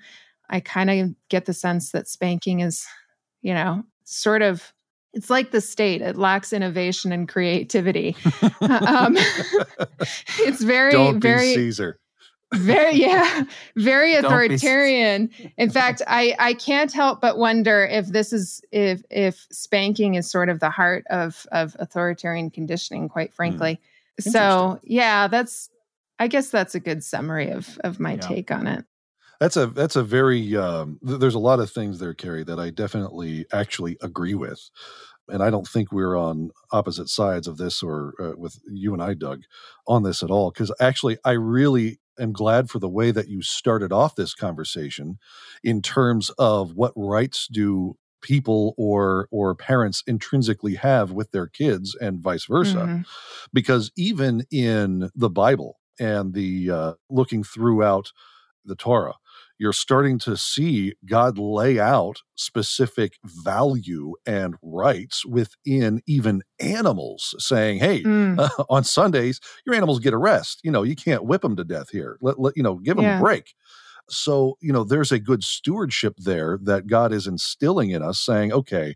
I 0.49 0.59
kind 0.59 0.89
of 0.89 1.15
get 1.29 1.45
the 1.45 1.53
sense 1.53 1.91
that 1.91 2.07
spanking 2.07 2.61
is, 2.61 2.85
you 3.41 3.53
know, 3.53 3.83
sort 4.03 4.41
of 4.41 4.73
it's 5.13 5.29
like 5.29 5.51
the 5.51 5.61
state 5.61 6.01
it 6.01 6.15
lacks 6.15 6.53
innovation 6.53 7.11
and 7.11 7.27
creativity. 7.27 8.15
Um, 8.61 9.15
it's 10.39 10.61
very 10.61 10.91
Don't 10.91 11.19
very 11.19 11.53
Caesar. 11.53 11.99
very 12.53 12.95
yeah 12.95 13.43
very 13.75 14.15
authoritarian. 14.15 15.29
In 15.57 15.69
fact 15.69 16.01
i 16.07 16.33
i 16.39 16.53
can't 16.53 16.93
help 16.93 17.19
but 17.19 17.37
wonder 17.37 17.85
if 17.85 18.07
this 18.07 18.31
is 18.31 18.61
if 18.71 19.01
if 19.09 19.47
spanking 19.51 20.15
is 20.15 20.29
sort 20.29 20.47
of 20.49 20.59
the 20.59 20.69
heart 20.69 21.03
of 21.09 21.45
of 21.51 21.75
authoritarian 21.79 22.49
conditioning 22.49 23.09
quite 23.09 23.33
frankly. 23.33 23.79
So 24.19 24.79
yeah 24.83 25.27
that's 25.27 25.69
i 26.19 26.27
guess 26.27 26.49
that's 26.49 26.73
a 26.75 26.79
good 26.79 27.03
summary 27.03 27.49
of 27.49 27.77
of 27.83 27.99
my 27.99 28.13
Yeah. 28.13 28.19
take 28.19 28.49
on 28.51 28.65
it 28.67 28.85
That's 29.39 29.55
a 29.57 29.67
that's 29.67 29.95
a 29.95 30.03
very 30.03 30.55
um, 30.55 30.99
th- 31.05 31.19
there's 31.19 31.35
a 31.35 31.39
lot 31.39 31.59
of 31.59 31.69
things 31.69 31.99
there, 31.99 32.13
Kerry, 32.13 32.43
that 32.43 32.59
I 32.59 32.69
definitely 32.71 33.45
actually 33.53 33.97
agree 34.01 34.33
with, 34.33 34.69
and 35.27 35.43
I 35.43 35.49
don't 35.49 35.67
think 35.67 35.91
we're 35.91 36.17
on 36.17 36.49
opposite 36.71 37.09
sides 37.09 37.47
of 37.47 37.57
this 37.57 37.83
or 37.83 38.13
uh, 38.19 38.33
with 38.37 38.59
you 38.67 38.93
and 38.93 39.01
I, 39.03 39.13
Doug, 39.13 39.43
on 39.87 40.03
this 40.03 40.23
at 40.23 40.31
all. 40.31 40.51
Because 40.51 40.73
actually, 40.79 41.17
I 41.23 41.31
really 41.33 41.99
am 42.19 42.33
glad 42.33 42.69
for 42.69 42.79
the 42.79 42.89
way 42.89 43.11
that 43.11 43.27
you 43.27 43.43
started 43.43 43.93
off 43.93 44.15
this 44.15 44.33
conversation, 44.33 45.19
in 45.63 45.81
terms 45.83 46.31
of 46.39 46.73
what 46.73 46.93
rights 46.95 47.47
do 47.51 47.95
people 48.21 48.73
or 48.77 49.27
or 49.31 49.53
parents 49.53 50.03
intrinsically 50.07 50.75
have 50.75 51.11
with 51.11 51.31
their 51.31 51.45
kids 51.47 51.95
and 52.01 52.19
vice 52.19 52.45
versa 52.45 52.79
Mhm. 52.79 53.05
because 53.53 53.91
even 53.95 54.43
in 54.51 55.11
the 55.15 55.29
Bible 55.29 55.77
and 55.99 56.33
the 56.33 56.71
uh, 56.71 56.93
looking 57.11 57.43
throughout 57.43 58.11
the 58.65 58.75
Torah, 58.75 59.13
you're 59.59 59.73
starting 59.73 60.19
to 60.19 60.37
see 60.37 60.93
God 61.05 61.37
lay 61.37 61.79
out 61.79 62.21
specific 62.35 63.17
value 63.25 64.13
and 64.25 64.55
rights 64.61 65.25
within 65.25 66.01
even 66.07 66.43
animals, 66.59 67.35
saying, 67.39 67.79
"Hey, 67.79 68.05
Mm, 68.05 68.37
on 68.69 68.83
Sundays, 68.83 69.39
your 69.65 69.75
animals 69.75 69.99
get 69.99 70.13
a 70.13 70.17
rest. 70.17 70.61
You 70.63 70.71
know, 70.71 70.83
you 70.83 70.95
can't 70.95 71.25
whip 71.25 71.41
them 71.41 71.55
to 71.55 71.63
death 71.63 71.89
here. 71.89 72.17
Let, 72.21 72.39
let 72.39 72.57
you 72.57 72.63
know, 72.63 72.75
give 72.75 72.97
them 72.97 73.07
Yeah. 73.07 73.11
a 73.11 73.15
break." 73.15 73.53
So, 74.09 74.57
you 74.61 74.73
know, 74.73 74.83
there's 74.83 75.11
a 75.11 75.19
good 75.19 75.43
stewardship 75.43 76.15
there 76.17 76.57
that 76.63 76.87
God 76.87 77.11
is 77.13 77.27
instilling 77.27 77.91
in 77.91 78.03
us, 78.03 78.19
saying, 78.19 78.53
okay, 78.53 78.95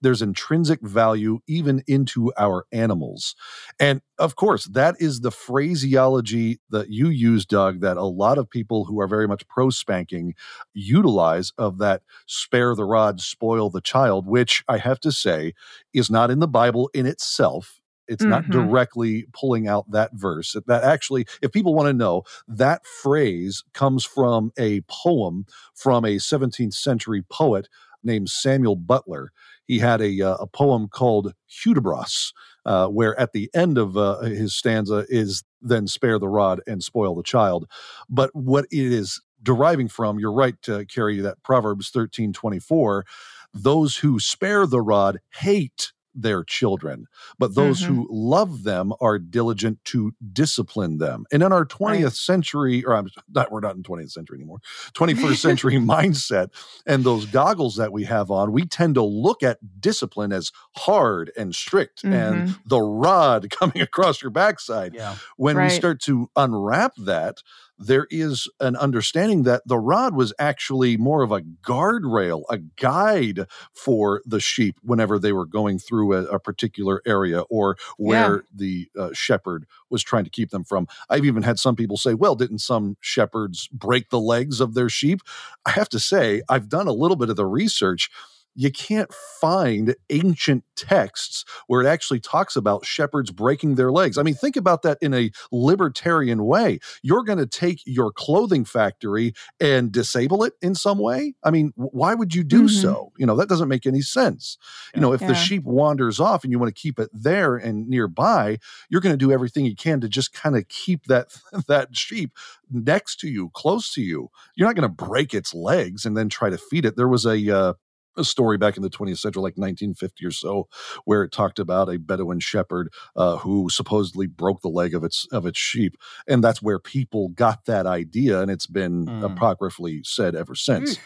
there's 0.00 0.22
intrinsic 0.22 0.80
value 0.82 1.40
even 1.46 1.82
into 1.86 2.32
our 2.38 2.66
animals. 2.72 3.34
And 3.78 4.00
of 4.18 4.36
course, 4.36 4.64
that 4.66 4.96
is 4.98 5.20
the 5.20 5.30
phraseology 5.30 6.60
that 6.70 6.90
you 6.90 7.08
use, 7.08 7.46
Doug, 7.46 7.80
that 7.80 7.96
a 7.96 8.04
lot 8.04 8.38
of 8.38 8.48
people 8.50 8.84
who 8.84 9.00
are 9.00 9.08
very 9.08 9.28
much 9.28 9.46
pro 9.48 9.70
spanking 9.70 10.34
utilize 10.74 11.52
of 11.58 11.78
that 11.78 12.02
spare 12.26 12.74
the 12.74 12.84
rod, 12.84 13.20
spoil 13.20 13.70
the 13.70 13.80
child, 13.80 14.26
which 14.26 14.62
I 14.68 14.78
have 14.78 15.00
to 15.00 15.12
say 15.12 15.54
is 15.92 16.10
not 16.10 16.30
in 16.30 16.38
the 16.40 16.48
Bible 16.48 16.90
in 16.94 17.06
itself. 17.06 17.80
It's 18.08 18.26
not 18.26 18.44
Mhm. 18.46 18.50
directly 18.50 19.26
pulling 19.32 19.68
out 19.68 19.90
that 19.92 20.10
verse. 20.14 20.56
That 20.66 20.82
actually, 20.82 21.26
if 21.42 21.52
people 21.52 21.74
want 21.74 21.86
to 21.88 21.92
know, 21.92 22.24
that 22.48 22.84
phrase 22.84 23.62
comes 23.72 24.04
from 24.04 24.52
a 24.58 24.80
poem 24.88 25.46
from 25.74 26.04
a 26.04 26.18
17th 26.18 26.74
century 26.74 27.22
poet 27.30 27.68
named 28.02 28.28
Samuel 28.28 28.76
Butler. 28.76 29.32
He 29.66 29.78
had 29.78 30.00
a, 30.00 30.20
uh, 30.20 30.36
a 30.36 30.46
poem 30.46 30.88
called 30.88 31.34
Hudibras, 31.48 32.32
uh, 32.66 32.88
where 32.88 33.18
at 33.18 33.32
the 33.32 33.50
end 33.54 33.78
of 33.78 33.96
uh, 33.96 34.20
his 34.20 34.54
stanza 34.54 35.06
is 35.08 35.42
then 35.60 35.86
spare 35.86 36.18
the 36.18 36.28
rod 36.28 36.60
and 36.66 36.82
spoil 36.82 37.14
the 37.14 37.22
child. 37.22 37.66
But 38.08 38.30
what 38.34 38.66
it 38.70 38.92
is 38.92 39.20
deriving 39.42 39.88
from, 39.88 40.18
you're 40.18 40.32
right 40.32 40.60
to 40.62 40.84
Kerry 40.86 41.20
that 41.20 41.42
Proverbs 41.42 41.90
13 41.90 42.32
24, 42.32 43.04
those 43.52 43.96
who 43.96 44.20
spare 44.20 44.66
the 44.66 44.80
rod 44.80 45.18
hate 45.34 45.92
their 46.14 46.42
children, 46.44 47.06
but 47.38 47.54
those 47.54 47.80
Mm-hmm. 47.82 47.94
who 47.94 48.08
love 48.10 48.64
them 48.64 48.92
are 49.00 49.18
diligent 49.18 49.84
to 49.86 50.12
discipline 50.32 50.98
them. 50.98 51.24
And 51.32 51.42
in 51.42 51.52
our 51.52 51.64
20th 51.64 52.02
Right. 52.04 52.12
century, 52.12 52.84
or 52.84 52.94
I'm 52.96 53.08
not, 53.32 53.52
we're 53.52 53.60
not 53.60 53.76
in 53.76 53.82
20th 53.82 54.10
century 54.10 54.38
anymore, 54.38 54.58
21st 54.94 55.36
century 55.40 55.74
mindset 55.74 56.48
and 56.86 57.04
those 57.04 57.26
goggles 57.26 57.76
that 57.76 57.92
we 57.92 58.04
have 58.04 58.30
on, 58.30 58.52
we 58.52 58.66
tend 58.66 58.94
to 58.96 59.02
look 59.02 59.42
at 59.42 59.58
discipline 59.80 60.32
as 60.32 60.50
hard 60.76 61.30
and 61.36 61.54
strict 61.54 62.02
and 62.04 62.12
Mm-hmm. 62.12 62.52
the 62.66 62.80
rod 62.80 63.50
coming 63.58 63.80
across 63.80 64.22
your 64.22 64.30
backside 64.30 64.94
Yeah. 64.94 65.16
when 65.36 65.56
we 65.56 65.70
start 65.70 66.00
to 66.02 66.30
unwrap 66.36 66.92
that, 66.96 67.38
there 67.80 68.06
is 68.10 68.46
an 68.60 68.76
understanding 68.76 69.44
that 69.44 69.62
the 69.66 69.78
rod 69.78 70.14
was 70.14 70.34
actually 70.38 70.98
more 70.98 71.22
of 71.22 71.32
a 71.32 71.40
guardrail, 71.40 72.44
a 72.50 72.58
guide 72.58 73.46
for 73.72 74.20
the 74.26 74.38
sheep 74.38 74.76
whenever 74.82 75.18
they 75.18 75.32
were 75.32 75.46
going 75.46 75.78
through 75.78 76.12
a, 76.12 76.24
a 76.24 76.38
particular 76.38 77.00
area 77.06 77.40
or 77.48 77.76
where 77.96 78.44
the 78.54 78.88
uh, 78.98 79.08
shepherd 79.14 79.66
was 79.88 80.02
trying 80.02 80.24
to 80.24 80.30
keep 80.30 80.50
them 80.50 80.62
from. 80.62 80.86
I've 81.08 81.24
even 81.24 81.42
had 81.42 81.58
some 81.58 81.74
people 81.74 81.96
say, 81.96 82.12
well, 82.12 82.34
didn't 82.34 82.58
some 82.58 82.98
shepherds 83.00 83.66
break 83.68 84.10
the 84.10 84.20
legs 84.20 84.60
of 84.60 84.74
their 84.74 84.90
sheep? 84.90 85.22
I 85.64 85.70
have 85.70 85.88
to 85.88 85.98
say, 85.98 86.42
I've 86.50 86.68
done 86.68 86.86
a 86.86 86.92
little 86.92 87.16
bit 87.16 87.30
of 87.30 87.36
the 87.36 87.46
research. 87.46 88.10
You 88.54 88.70
can't 88.72 89.12
find 89.40 89.94
ancient 90.10 90.64
texts 90.76 91.44
where 91.66 91.80
it 91.82 91.86
actually 91.86 92.20
talks 92.20 92.56
about 92.56 92.84
shepherds 92.84 93.30
breaking 93.30 93.76
their 93.76 93.92
legs. 93.92 94.18
I 94.18 94.22
mean, 94.22 94.34
think 94.34 94.56
about 94.56 94.82
that 94.82 94.98
in 95.00 95.14
a 95.14 95.30
libertarian 95.52 96.44
way. 96.44 96.78
You're 97.02 97.22
going 97.22 97.38
to 97.38 97.46
take 97.46 97.80
your 97.86 98.12
clothing 98.12 98.64
factory 98.64 99.32
and 99.60 99.92
disable 99.92 100.42
it 100.44 100.54
in 100.60 100.74
some 100.74 100.98
way. 100.98 101.34
I 101.44 101.50
mean, 101.50 101.72
why 101.76 102.14
would 102.14 102.34
you 102.34 102.42
do 102.44 102.64
Mhm. 102.64 102.70
so? 102.82 103.12
You 103.18 103.26
know, 103.26 103.36
that 103.36 103.48
doesn't 103.48 103.68
make 103.68 103.86
any 103.86 104.02
sense. 104.02 104.58
You 104.94 105.00
know, 105.00 105.12
if 105.12 105.20
the 105.20 105.34
sheep 105.34 105.64
wanders 105.64 106.18
off 106.18 106.42
and 106.44 106.52
you 106.52 106.58
want 106.58 106.74
to 106.74 106.80
keep 106.80 106.98
it 106.98 107.10
there 107.12 107.56
and 107.56 107.88
nearby, 107.88 108.58
you're 108.88 109.00
going 109.00 109.12
to 109.14 109.16
do 109.24 109.32
everything 109.32 109.64
you 109.64 109.76
can 109.76 110.00
to 110.00 110.08
just 110.08 110.32
kind 110.32 110.56
of 110.56 110.66
keep 110.68 111.04
that 111.06 111.28
that 111.68 111.96
sheep 111.96 112.32
next 112.70 113.20
to 113.20 113.28
you, 113.28 113.50
close 113.54 113.92
to 113.94 114.02
you. 114.02 114.28
You're 114.56 114.68
not 114.68 114.76
going 114.76 114.88
to 114.88 115.04
break 115.04 115.34
its 115.34 115.54
legs 115.54 116.04
and 116.04 116.16
then 116.16 116.28
try 116.28 116.50
to 116.50 116.58
feed 116.58 116.84
it. 116.84 116.96
There 116.96 117.08
was 117.08 117.24
a 117.24 117.56
uh, 117.56 117.74
a 118.16 118.24
story 118.24 118.58
back 118.58 118.76
in 118.76 118.82
the 118.82 118.90
20th 118.90 119.18
century, 119.18 119.40
like 119.42 119.56
1950 119.56 120.26
or 120.26 120.30
so, 120.30 120.68
where 121.04 121.22
it 121.22 121.32
talked 121.32 121.58
about 121.58 121.88
a 121.88 121.98
Bedouin 121.98 122.40
shepherd 122.40 122.92
uh, 123.16 123.36
who 123.38 123.68
supposedly 123.70 124.26
broke 124.26 124.60
the 124.62 124.68
leg 124.68 124.94
of 124.94 125.04
its 125.04 125.26
of 125.32 125.46
its 125.46 125.58
sheep, 125.58 125.96
and 126.28 126.42
that's 126.42 126.60
where 126.62 126.78
people 126.78 127.28
got 127.30 127.64
that 127.66 127.86
idea, 127.86 128.40
and 128.40 128.50
it's 128.50 128.66
been 128.66 129.06
Mm. 129.06 129.24
apocryphally 129.24 130.02
said 130.04 130.34
ever 130.34 130.54
since. 130.54 130.98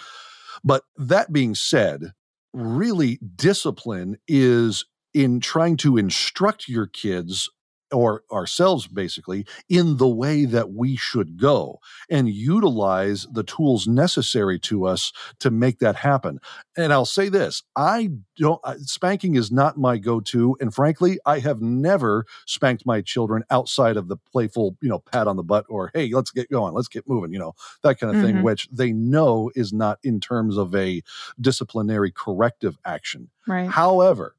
But 0.64 0.84
that 0.96 1.32
being 1.32 1.54
said, 1.54 2.12
really 2.52 3.18
discipline 3.36 4.16
is 4.26 4.84
in 5.12 5.40
trying 5.40 5.76
to 5.78 5.96
instruct 5.96 6.68
your 6.68 6.86
kids 6.86 7.48
or 7.92 8.22
ourselves 8.32 8.86
basically 8.86 9.46
in 9.68 9.96
the 9.98 10.08
way 10.08 10.44
that 10.44 10.72
we 10.72 10.96
should 10.96 11.36
go 11.38 11.78
and 12.10 12.28
utilize 12.28 13.26
the 13.32 13.42
tools 13.44 13.86
necessary 13.86 14.58
to 14.58 14.84
us 14.86 15.12
to 15.38 15.50
make 15.50 15.78
that 15.78 15.96
happen. 15.96 16.38
And 16.76 16.92
I'll 16.92 17.04
say 17.04 17.28
this, 17.28 17.62
I 17.76 18.10
don't 18.36 18.60
spanking 18.80 19.36
is 19.36 19.52
not 19.52 19.78
my 19.78 19.96
go-to 19.98 20.56
and 20.60 20.74
frankly, 20.74 21.18
I 21.26 21.38
have 21.40 21.60
never 21.60 22.26
spanked 22.46 22.84
my 22.86 23.00
children 23.00 23.44
outside 23.50 23.96
of 23.96 24.08
the 24.08 24.16
playful, 24.16 24.76
you 24.80 24.88
know, 24.88 24.98
pat 25.00 25.28
on 25.28 25.36
the 25.36 25.42
butt 25.44 25.66
or 25.68 25.90
hey, 25.94 26.10
let's 26.12 26.30
get 26.30 26.50
going, 26.50 26.74
let's 26.74 26.88
get 26.88 27.08
moving, 27.08 27.32
you 27.32 27.38
know, 27.38 27.54
that 27.82 27.98
kind 28.00 28.14
of 28.14 28.20
thing 28.22 28.36
Mhm. 28.36 28.42
which 28.42 28.68
they 28.72 28.92
know 28.92 29.50
is 29.54 29.72
not 29.72 29.98
in 30.02 30.20
terms 30.20 30.56
of 30.56 30.74
a 30.74 31.02
disciplinary 31.40 32.10
corrective 32.10 32.76
action. 32.84 33.30
Right. 33.46 33.68
However, 33.68 34.36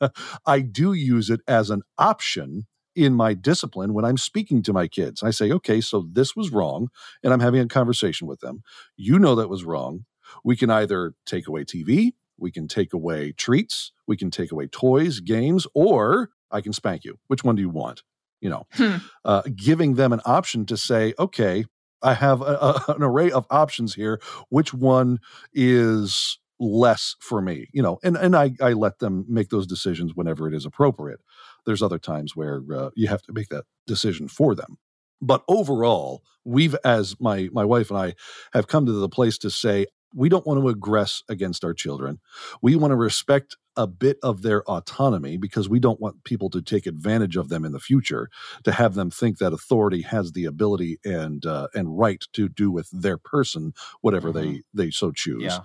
I 0.46 0.60
do 0.60 0.92
use 0.92 1.30
it 1.30 1.40
as 1.48 1.70
an 1.70 1.82
option 1.98 2.66
in 2.94 3.14
my 3.14 3.34
discipline 3.34 3.92
when 3.94 4.04
I'm 4.04 4.16
speaking 4.16 4.62
to 4.62 4.72
my 4.72 4.88
kids. 4.88 5.22
I 5.22 5.30
say, 5.30 5.52
okay, 5.52 5.80
so 5.80 6.06
this 6.10 6.34
was 6.34 6.50
wrong, 6.50 6.88
and 7.22 7.32
I'm 7.32 7.40
having 7.40 7.60
a 7.60 7.66
conversation 7.68 8.26
with 8.26 8.40
them. 8.40 8.62
You 8.96 9.18
know 9.18 9.34
that 9.34 9.48
was 9.50 9.64
wrong. 9.64 10.04
We 10.44 10.56
can 10.56 10.70
either 10.70 11.12
take 11.26 11.46
away 11.46 11.64
TV, 11.64 12.12
we 12.38 12.50
can 12.50 12.68
take 12.68 12.92
away 12.92 13.32
treats, 13.32 13.92
we 14.06 14.16
can 14.16 14.30
take 14.30 14.50
away 14.52 14.66
toys, 14.66 15.20
games, 15.20 15.66
or 15.74 16.30
I 16.50 16.60
can 16.60 16.72
spank 16.72 17.04
you. 17.04 17.18
Which 17.28 17.44
one 17.44 17.54
do 17.56 17.62
you 17.62 17.70
want? 17.70 18.02
You 18.40 18.50
know, 18.50 18.66
Hmm. 18.72 18.96
uh, 19.24 19.42
giving 19.54 19.94
them 19.94 20.12
an 20.12 20.20
option 20.26 20.66
to 20.66 20.76
say, 20.76 21.14
okay, 21.18 21.64
I 22.02 22.14
have 22.14 22.40
a, 22.42 22.44
a- 22.88 22.92
an 22.94 23.02
array 23.02 23.30
of 23.30 23.46
options 23.50 23.94
here. 23.94 24.20
Which 24.48 24.72
one 24.74 25.18
is 25.52 26.38
less 26.58 27.16
for 27.20 27.40
me? 27.40 27.68
You 27.72 27.82
know, 27.82 27.98
and 28.02 28.16
and 28.16 28.36
I 28.36 28.52
I 28.60 28.72
let 28.72 28.98
them 28.98 29.24
make 29.28 29.50
those 29.50 29.66
decisions 29.66 30.14
whenever 30.14 30.48
it 30.48 30.54
is 30.54 30.66
appropriate. 30.66 31.20
There's 31.64 31.82
other 31.82 31.98
times 31.98 32.36
where 32.36 32.62
uh, 32.74 32.90
you 32.94 33.08
have 33.08 33.22
to 33.22 33.32
make 33.32 33.48
that 33.48 33.64
decision 33.86 34.28
for 34.28 34.54
them. 34.54 34.78
But 35.20 35.42
overall, 35.48 36.22
we've 36.44 36.76
as 36.84 37.16
my 37.20 37.48
my 37.52 37.64
wife 37.64 37.90
and 37.90 37.98
I 37.98 38.14
have 38.52 38.68
come 38.68 38.86
to 38.86 38.92
the 38.92 39.08
place 39.08 39.38
to 39.38 39.50
say 39.50 39.86
we 40.14 40.28
don't 40.28 40.46
want 40.46 40.60
to 40.60 40.74
aggress 40.74 41.22
against 41.28 41.64
our 41.64 41.74
children. 41.74 42.20
We 42.62 42.76
want 42.76 42.92
to 42.92 42.96
respect 42.96 43.56
a 43.76 43.86
bit 43.86 44.18
of 44.22 44.42
their 44.42 44.62
autonomy 44.64 45.36
because 45.36 45.68
we 45.68 45.78
don't 45.78 46.00
want 46.00 46.24
people 46.24 46.48
to 46.50 46.62
take 46.62 46.86
advantage 46.86 47.36
of 47.36 47.50
them 47.50 47.64
in 47.64 47.72
the 47.72 47.78
future 47.78 48.30
to 48.64 48.72
have 48.72 48.94
them 48.94 49.10
think 49.10 49.36
that 49.38 49.52
authority 49.52 50.00
has 50.02 50.32
the 50.32 50.46
ability 50.46 50.98
and 51.04 51.44
uh, 51.44 51.68
and 51.74 51.98
right 51.98 52.24
to 52.32 52.48
do 52.48 52.70
with 52.70 52.88
their 52.90 53.18
person 53.18 53.74
whatever 54.00 54.32
they 54.32 54.62
they 54.72 54.90
so 54.90 55.12
choose 55.12 55.42
Yeah. 55.42 55.58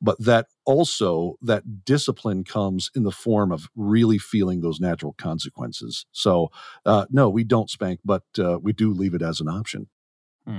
But 0.00 0.18
that 0.18 0.46
also 0.64 1.36
that 1.42 1.84
discipline 1.84 2.44
comes 2.44 2.90
in 2.94 3.02
the 3.02 3.10
form 3.10 3.52
of 3.52 3.68
really 3.76 4.18
feeling 4.18 4.60
those 4.60 4.80
natural 4.80 5.14
consequences 5.14 6.06
so 6.12 6.48
uh, 6.86 7.06
no 7.10 7.28
we 7.28 7.44
don't 7.44 7.70
spank 7.70 8.00
but 8.04 8.22
uh, 8.38 8.58
we 8.62 8.72
do 8.72 8.92
leave 8.92 9.14
it 9.14 9.22
as 9.22 9.40
an 9.40 9.48
option 9.48 9.88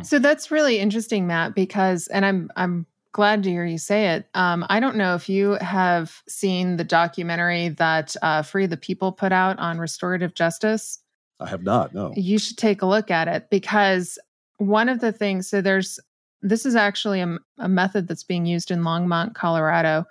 So 0.03 0.19
that's 0.19 0.51
really 0.51 0.79
interesting, 0.79 1.27
Matt, 1.27 1.55
because 1.55 2.07
and 2.07 2.25
I'm 2.25 2.49
I'm 2.55 2.85
glad 3.11 3.43
to 3.43 3.49
hear 3.49 3.65
you 3.65 3.77
say 3.77 4.09
it. 4.15 4.27
Um, 4.33 4.65
I 4.69 4.79
don't 4.79 4.95
know 4.95 5.15
if 5.15 5.29
you 5.29 5.51
have 5.61 6.21
seen 6.27 6.77
the 6.77 6.83
documentary 6.83 7.69
that 7.69 8.15
uh, 8.21 8.41
Free 8.41 8.65
the 8.65 8.77
People 8.77 9.11
put 9.11 9.31
out 9.31 9.59
on 9.59 9.79
restorative 9.79 10.33
justice. 10.33 10.99
i 11.39 11.47
have 11.47 11.63
not 11.63 11.93
no 11.93 12.13
You 12.15 12.39
should 12.39 12.57
take 12.57 12.81
a 12.81 12.85
look 12.85 13.11
at 13.11 13.27
it 13.27 13.49
because 13.49 14.17
one 14.57 14.89
of 14.89 14.99
the 14.99 15.11
things, 15.11 15.49
so 15.49 15.61
there's 15.61 15.99
this 16.43 16.65
is 16.65 16.75
actually 16.75 17.21
a, 17.21 17.37
a 17.57 17.69
method 17.69 18.07
that's 18.07 18.23
being 18.23 18.45
used 18.45 18.69
in 18.69 18.81
Longmont, 18.81 19.33
Colorado, 19.33 20.05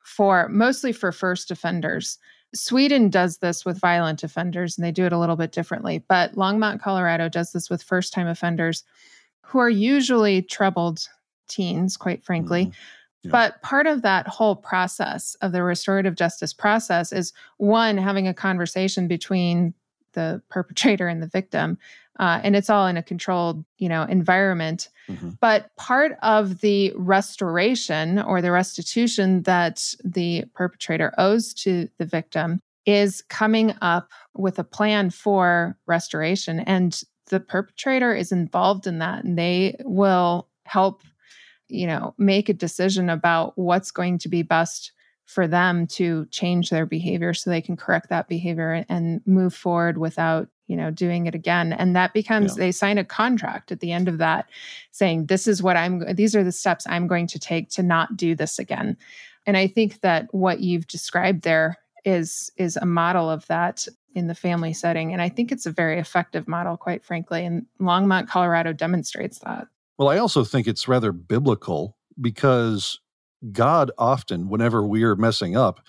for 0.00 0.48
mostly 0.48 0.92
for 0.92 1.12
first 1.12 1.50
offenders. 1.50 2.18
Sweden 2.54 3.10
does 3.10 3.38
this 3.38 3.64
with 3.64 3.80
violent 3.80 4.22
offenders 4.22 4.76
and 4.76 4.84
they 4.84 4.92
do 4.92 5.04
it 5.04 5.12
a 5.12 5.18
little 5.18 5.36
bit 5.36 5.52
differently, 5.52 6.04
but 6.08 6.34
Longmont, 6.34 6.80
Colorado 6.80 7.28
does 7.28 7.52
this 7.52 7.68
with 7.68 7.82
first 7.82 8.12
time 8.12 8.26
offenders 8.26 8.84
who 9.42 9.58
are 9.58 9.70
usually 9.70 10.42
troubled 10.42 11.06
teens, 11.48 11.96
quite 11.96 12.24
frankly. 12.24 12.66
Mhm. 12.66 12.74
Yeah. 13.24 13.30
But 13.30 13.62
part 13.62 13.86
of 13.86 14.02
that 14.02 14.28
whole 14.28 14.56
process 14.56 15.34
of 15.40 15.52
the 15.52 15.62
restorative 15.62 16.14
justice 16.14 16.52
process 16.52 17.12
is 17.12 17.32
one, 17.56 17.96
having 17.96 18.28
a 18.28 18.34
conversation 18.34 19.08
between 19.08 19.74
the 20.12 20.40
perpetrator 20.48 21.08
and 21.08 21.22
the 21.22 21.26
victim. 21.26 21.78
Uh, 22.20 22.40
and 22.44 22.54
it's 22.54 22.70
all 22.70 22.86
in 22.86 22.96
a 22.96 23.02
controlled, 23.02 23.64
you 23.78 23.88
know, 23.88 24.04
environment. 24.04 24.88
Mhm. 25.08 25.38
But 25.40 25.74
part 25.76 26.16
of 26.22 26.60
the 26.60 26.92
restoration 26.96 28.18
or 28.18 28.40
the 28.40 28.52
restitution 28.52 29.42
that 29.42 29.82
the 30.04 30.44
perpetrator 30.54 31.12
owes 31.18 31.52
to 31.54 31.88
the 31.98 32.06
victim 32.06 32.60
is 32.86 33.22
coming 33.28 33.74
up 33.82 34.10
with 34.34 34.58
a 34.58 34.64
plan 34.64 35.10
for 35.10 35.76
restoration. 35.86 36.60
And 36.60 37.00
the 37.28 37.40
perpetrator 37.40 38.14
is 38.14 38.32
involved 38.32 38.86
in 38.86 38.98
that 38.98 39.24
and 39.24 39.38
they 39.38 39.76
will 39.84 40.48
help, 40.66 41.02
you 41.68 41.86
know, 41.86 42.14
make 42.18 42.48
a 42.48 42.54
decision 42.54 43.08
about 43.10 43.56
what's 43.56 43.90
going 43.90 44.18
to 44.18 44.28
be 44.28 44.42
best 44.42 44.92
for 45.26 45.46
them 45.48 45.86
to 45.86 46.26
change 46.26 46.68
their 46.68 46.84
behavior 46.86 47.32
so 47.32 47.48
they 47.48 47.62
can 47.62 47.76
correct 47.76 48.10
that 48.10 48.28
behavior 48.28 48.84
and 48.90 49.22
move 49.26 49.54
forward 49.54 49.96
without 49.96 50.48
you 50.66 50.76
know 50.76 50.90
doing 50.90 51.26
it 51.26 51.34
again. 51.34 51.72
And 51.72 51.94
that 51.96 52.12
becomes 52.14 52.56
Yeah. 52.56 52.64
they 52.64 52.72
sign 52.72 52.98
a 52.98 53.04
contract 53.04 53.70
at 53.72 53.80
the 53.80 53.92
end 53.92 54.08
of 54.08 54.18
that 54.18 54.48
saying 54.90 55.26
this 55.26 55.46
is 55.46 55.62
what 55.62 55.76
i'm 55.76 56.14
these 56.14 56.34
are 56.34 56.44
the 56.44 56.52
steps 56.52 56.86
i'm 56.88 57.06
going 57.06 57.26
to 57.28 57.38
take 57.38 57.68
to 57.70 57.82
not 57.82 58.16
do 58.16 58.34
this 58.34 58.58
again. 58.58 58.96
And 59.46 59.56
i 59.56 59.66
think 59.66 60.00
that 60.00 60.28
what 60.32 60.60
you've 60.60 60.86
described 60.86 61.42
there 61.42 61.76
is 62.04 62.50
is 62.56 62.76
a 62.76 62.86
model 62.86 63.30
of 63.30 63.46
that 63.46 63.86
in 64.14 64.26
the 64.28 64.34
family 64.34 64.72
setting. 64.72 65.12
And 65.12 65.20
i 65.20 65.28
think 65.28 65.52
it's 65.52 65.66
a 65.66 65.72
very 65.72 65.98
effective 65.98 66.46
model 66.48 66.76
quite 66.76 67.04
frankly. 67.04 67.44
And 67.44 67.66
longmont 67.80 68.28
colorado 68.28 68.72
demonstrates 68.72 69.38
that. 69.40 69.66
Well, 69.98 70.08
I 70.08 70.18
also 70.18 70.44
think 70.44 70.66
it's 70.66 70.88
rather 70.88 71.12
biblical 71.12 71.96
because 72.20 72.98
God 73.52 73.90
often, 73.98 74.48
whenever 74.48 74.82
we 74.86 75.02
are 75.04 75.14
messing 75.16 75.56
up, 75.56 75.80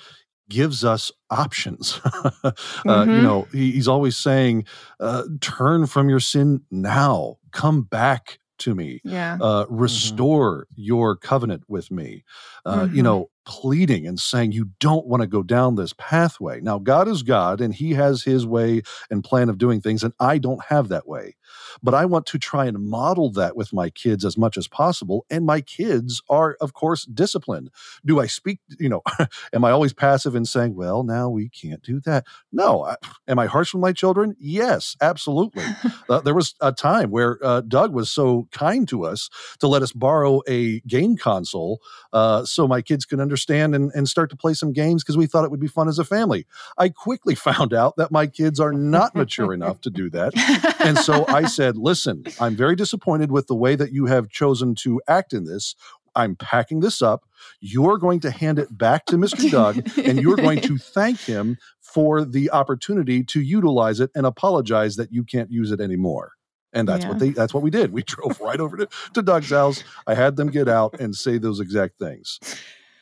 gives 0.49 0.83
us 0.83 1.11
options. 1.29 1.99
uh, 2.87 3.07
You 3.09 3.21
Mhm. 3.21 3.21
know, 3.21 3.47
he, 3.51 3.71
he's 3.71 3.87
always 3.87 4.17
saying, 4.17 4.65
uh, 4.99 5.23
turn 5.41 5.85
from 5.87 6.09
your 6.09 6.19
sin 6.19 6.61
now, 6.71 7.37
come 7.51 7.83
back 7.83 8.39
to 8.59 8.75
me. 8.75 9.01
yeah 9.03 9.41
uh, 9.41 9.65
restore 9.69 10.65
your 10.75 11.15
covenant 11.17 11.63
with 11.67 11.91
me. 11.91 12.23
Uh, 12.65 12.87
You 12.91 13.03
Mhm. 13.03 13.03
know, 13.03 13.29
pleading 13.45 14.07
and 14.07 14.19
saying 14.19 14.51
you 14.51 14.71
don't 14.79 15.05
want 15.05 15.21
to 15.21 15.27
go 15.27 15.43
down 15.43 15.75
this 15.75 15.93
pathway. 15.97 16.59
Now, 16.61 16.79
God 16.79 17.07
is 17.07 17.23
God 17.23 17.61
and 17.61 17.73
He 17.73 17.91
has 17.91 18.23
His 18.23 18.45
way 18.45 18.81
and 19.09 19.23
plan 19.23 19.49
of 19.49 19.57
doing 19.57 19.81
things, 19.81 20.03
and 20.03 20.13
I 20.19 20.37
don't 20.37 20.63
have 20.65 20.89
that 20.89 21.07
way. 21.07 21.35
But 21.81 21.93
I 21.93 22.05
want 22.05 22.25
to 22.27 22.39
try 22.39 22.65
and 22.65 22.79
model 22.79 23.31
that 23.33 23.55
with 23.55 23.71
my 23.71 23.89
kids 23.89 24.25
as 24.25 24.37
much 24.37 24.57
as 24.57 24.67
possible. 24.67 25.25
And 25.29 25.45
my 25.45 25.61
kids 25.61 26.21
are, 26.29 26.57
of 26.59 26.73
course, 26.73 27.05
disciplined. 27.05 27.69
Do 28.03 28.19
I 28.19 28.27
speak, 28.27 28.59
you 28.79 28.89
know, 28.89 29.01
am 29.53 29.63
I 29.63 29.71
always 29.71 29.93
passive 29.93 30.35
in 30.35 30.45
saying, 30.45 30.75
well, 30.75 31.03
now 31.03 31.29
we 31.29 31.49
can't 31.49 31.81
do 31.81 31.99
that? 32.01 32.25
No. 32.51 32.83
I, 32.83 32.95
am 33.27 33.39
I 33.39 33.45
harsh 33.45 33.73
with 33.73 33.81
my 33.81 33.93
children? 33.93 34.35
Yes, 34.39 34.95
absolutely. 35.01 35.63
uh, 36.09 36.21
there 36.21 36.33
was 36.33 36.55
a 36.61 36.71
time 36.71 37.11
where 37.11 37.37
uh, 37.43 37.61
Doug 37.61 37.93
was 37.93 38.11
so 38.11 38.47
kind 38.51 38.87
to 38.89 39.05
us 39.05 39.29
to 39.59 39.67
let 39.67 39.81
us 39.81 39.91
borrow 39.91 40.41
a 40.47 40.79
game 40.81 41.17
console 41.17 41.79
uh, 42.13 42.45
so 42.45 42.67
my 42.67 42.81
kids 42.81 43.05
could 43.05 43.19
understand 43.19 43.34
and, 43.73 43.91
and 43.93 44.07
start 44.07 44.29
to 44.29 44.35
play 44.35 44.53
some 44.53 44.73
games 44.73 45.03
because 45.03 45.17
we 45.17 45.25
thought 45.25 45.43
it 45.43 45.51
would 45.51 45.59
be 45.59 45.67
fun 45.67 45.87
as 45.87 45.99
a 45.99 46.05
family. 46.05 46.45
I 46.77 46.89
quickly 46.89 47.35
found 47.35 47.73
out 47.73 47.95
that 47.97 48.11
my 48.11 48.27
kids 48.27 48.59
are 48.59 48.73
not 48.73 49.15
mature 49.15 49.53
enough 49.53 49.81
to 49.81 49.89
do 49.89 50.09
that. 50.11 50.33
And 50.79 50.97
so 50.97 51.25
I 51.27 51.43
said, 51.47 51.77
listen, 51.77 52.23
I'm 52.39 52.55
very 52.55 52.75
disappointed 52.75 53.31
with 53.31 53.47
the 53.47 53.55
way 53.55 53.75
that 53.75 53.91
you 53.91 54.05
have 54.05 54.29
chosen 54.29 54.75
to 54.75 55.01
act 55.07 55.33
in 55.33 55.45
this. 55.45 55.75
I'm 56.15 56.35
packing 56.35 56.79
this 56.79 57.01
up. 57.01 57.25
You're 57.59 57.97
going 57.97 58.21
to 58.21 58.31
hand 58.31 58.57
it 58.57 58.75
back 58.75 59.05
to 59.07 59.17
Mr. 59.17 59.51
Doug, 59.51 59.85
and 59.97 60.21
you're 60.21 60.37
going 60.37 60.61
to 60.61 60.77
thank 60.93 61.19
him 61.19 61.57
for 61.81 62.23
the 62.23 62.51
opportunity 62.51 63.23
to 63.25 63.41
utilize 63.41 63.99
it 63.99 64.11
and 64.15 64.25
apologize 64.25 64.95
that 64.95 65.11
you 65.11 65.23
can't 65.23 65.51
use 65.51 65.71
it 65.71 65.81
anymore. 65.81 66.31
And 66.73 66.87
that's 66.87 67.03
yeah. 67.03 67.09
what 67.09 67.19
they 67.19 67.29
that's 67.29 67.53
what 67.53 67.63
we 67.63 67.69
did. 67.69 67.93
We 67.93 68.03
drove 68.03 68.39
right 68.41 68.59
over 68.59 68.75
to, 68.77 68.87
to 69.13 69.21
Doug's 69.21 69.49
house. 69.49 69.83
I 70.05 70.13
had 70.13 70.35
them 70.35 70.49
get 70.49 70.67
out 70.67 70.99
and 70.99 71.15
say 71.15 71.37
those 71.37 71.61
exact 71.61 71.97
things. 71.97 72.39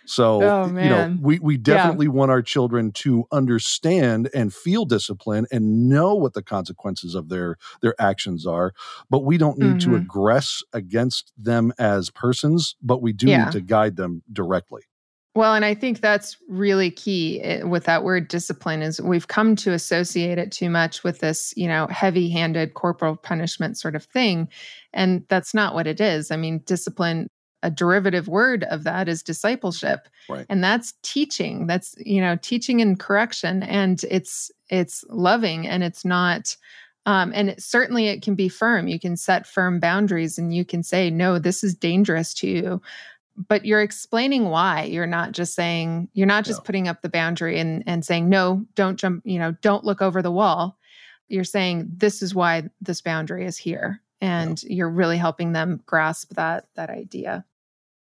So 0.05 0.43
oh, 0.43 0.65
you 0.67 0.89
know, 0.89 1.17
we 1.21 1.39
we 1.39 1.57
definitely 1.57 2.07
yeah. 2.07 2.11
want 2.11 2.31
our 2.31 2.41
children 2.41 2.91
to 2.93 3.25
understand 3.31 4.29
and 4.33 4.53
feel 4.53 4.85
discipline 4.85 5.45
and 5.51 5.89
know 5.89 6.13
what 6.15 6.33
the 6.33 6.43
consequences 6.43 7.15
of 7.15 7.29
their 7.29 7.57
their 7.81 7.95
actions 7.99 8.45
are. 8.45 8.73
But 9.09 9.23
we 9.23 9.37
don't 9.37 9.57
need 9.57 9.77
mm-hmm. 9.77 9.93
to 9.93 9.99
aggress 9.99 10.61
against 10.73 11.31
them 11.37 11.73
as 11.79 12.09
persons, 12.09 12.75
but 12.81 13.01
we 13.01 13.13
do 13.13 13.27
yeah. 13.27 13.45
need 13.45 13.53
to 13.53 13.61
guide 13.61 13.95
them 13.95 14.23
directly. 14.31 14.83
Well, 15.35 15.55
and 15.55 15.65
I 15.65 15.73
think 15.73 15.99
that's 15.99 16.37
really 16.47 16.91
key 16.91 17.41
eh, 17.41 17.63
with 17.63 17.85
that 17.85 18.03
word 18.03 18.27
discipline 18.27 18.83
is 18.83 19.01
we've 19.01 19.27
come 19.27 19.55
to 19.57 19.73
associate 19.73 20.37
it 20.37 20.51
too 20.51 20.69
much 20.69 21.03
with 21.03 21.19
this, 21.19 21.53
you 21.57 21.67
know, 21.67 21.87
heavy-handed 21.87 22.75
corporal 22.75 23.15
punishment 23.15 23.79
sort 23.79 23.95
of 23.95 24.03
thing, 24.03 24.47
and 24.93 25.25
that's 25.29 25.53
not 25.55 25.73
what 25.73 25.87
it 25.87 25.99
is. 25.99 26.29
I 26.29 26.35
mean, 26.35 26.61
discipline 26.65 27.29
a 27.63 27.71
derivative 27.71 28.27
word 28.27 28.65
of 28.65 28.83
that 28.83 29.09
is 29.09 29.23
discipleship. 29.23 30.07
Right. 30.29 30.45
and 30.49 30.63
that's 30.63 30.93
teaching 31.01 31.67
that's 31.67 31.95
you 31.97 32.21
know 32.21 32.37
teaching 32.41 32.81
and 32.81 32.99
correction 32.99 33.63
and 33.63 34.03
it's 34.09 34.51
it's 34.69 35.03
loving 35.09 35.67
and 35.67 35.83
it's 35.83 36.05
not 36.05 36.55
um, 37.05 37.33
and 37.35 37.49
it, 37.49 37.61
certainly 37.61 38.07
it 38.07 38.21
can 38.21 38.35
be 38.35 38.47
firm. 38.47 38.87
You 38.87 38.97
can 38.97 39.17
set 39.17 39.45
firm 39.45 39.81
boundaries 39.81 40.37
and 40.37 40.55
you 40.55 40.63
can 40.63 40.83
say 40.83 41.09
no 41.09 41.39
this 41.39 41.63
is 41.63 41.73
dangerous 41.73 42.33
to 42.35 42.47
you. 42.47 42.81
But 43.47 43.65
you're 43.65 43.81
explaining 43.81 44.45
why. 44.45 44.83
You're 44.83 45.07
not 45.07 45.31
just 45.31 45.55
saying 45.55 46.09
you're 46.13 46.27
not 46.27 46.45
just 46.45 46.59
no. 46.59 46.63
putting 46.63 46.87
up 46.87 47.01
the 47.01 47.09
boundary 47.09 47.59
and 47.59 47.83
and 47.87 48.05
saying 48.05 48.29
no 48.29 48.65
don't 48.75 48.97
jump 48.97 49.23
you 49.25 49.39
know 49.39 49.53
don't 49.61 49.85
look 49.85 50.01
over 50.01 50.21
the 50.21 50.31
wall. 50.31 50.77
You're 51.29 51.43
saying 51.43 51.89
this 51.97 52.21
is 52.21 52.35
why 52.35 52.69
this 52.81 53.01
boundary 53.01 53.45
is 53.45 53.57
here 53.57 54.01
and 54.23 54.63
you're 54.63 54.89
really 54.89 55.17
helping 55.17 55.51
them 55.51 55.81
grasp 55.85 56.33
that 56.35 56.67
that 56.75 56.89
idea 56.89 57.43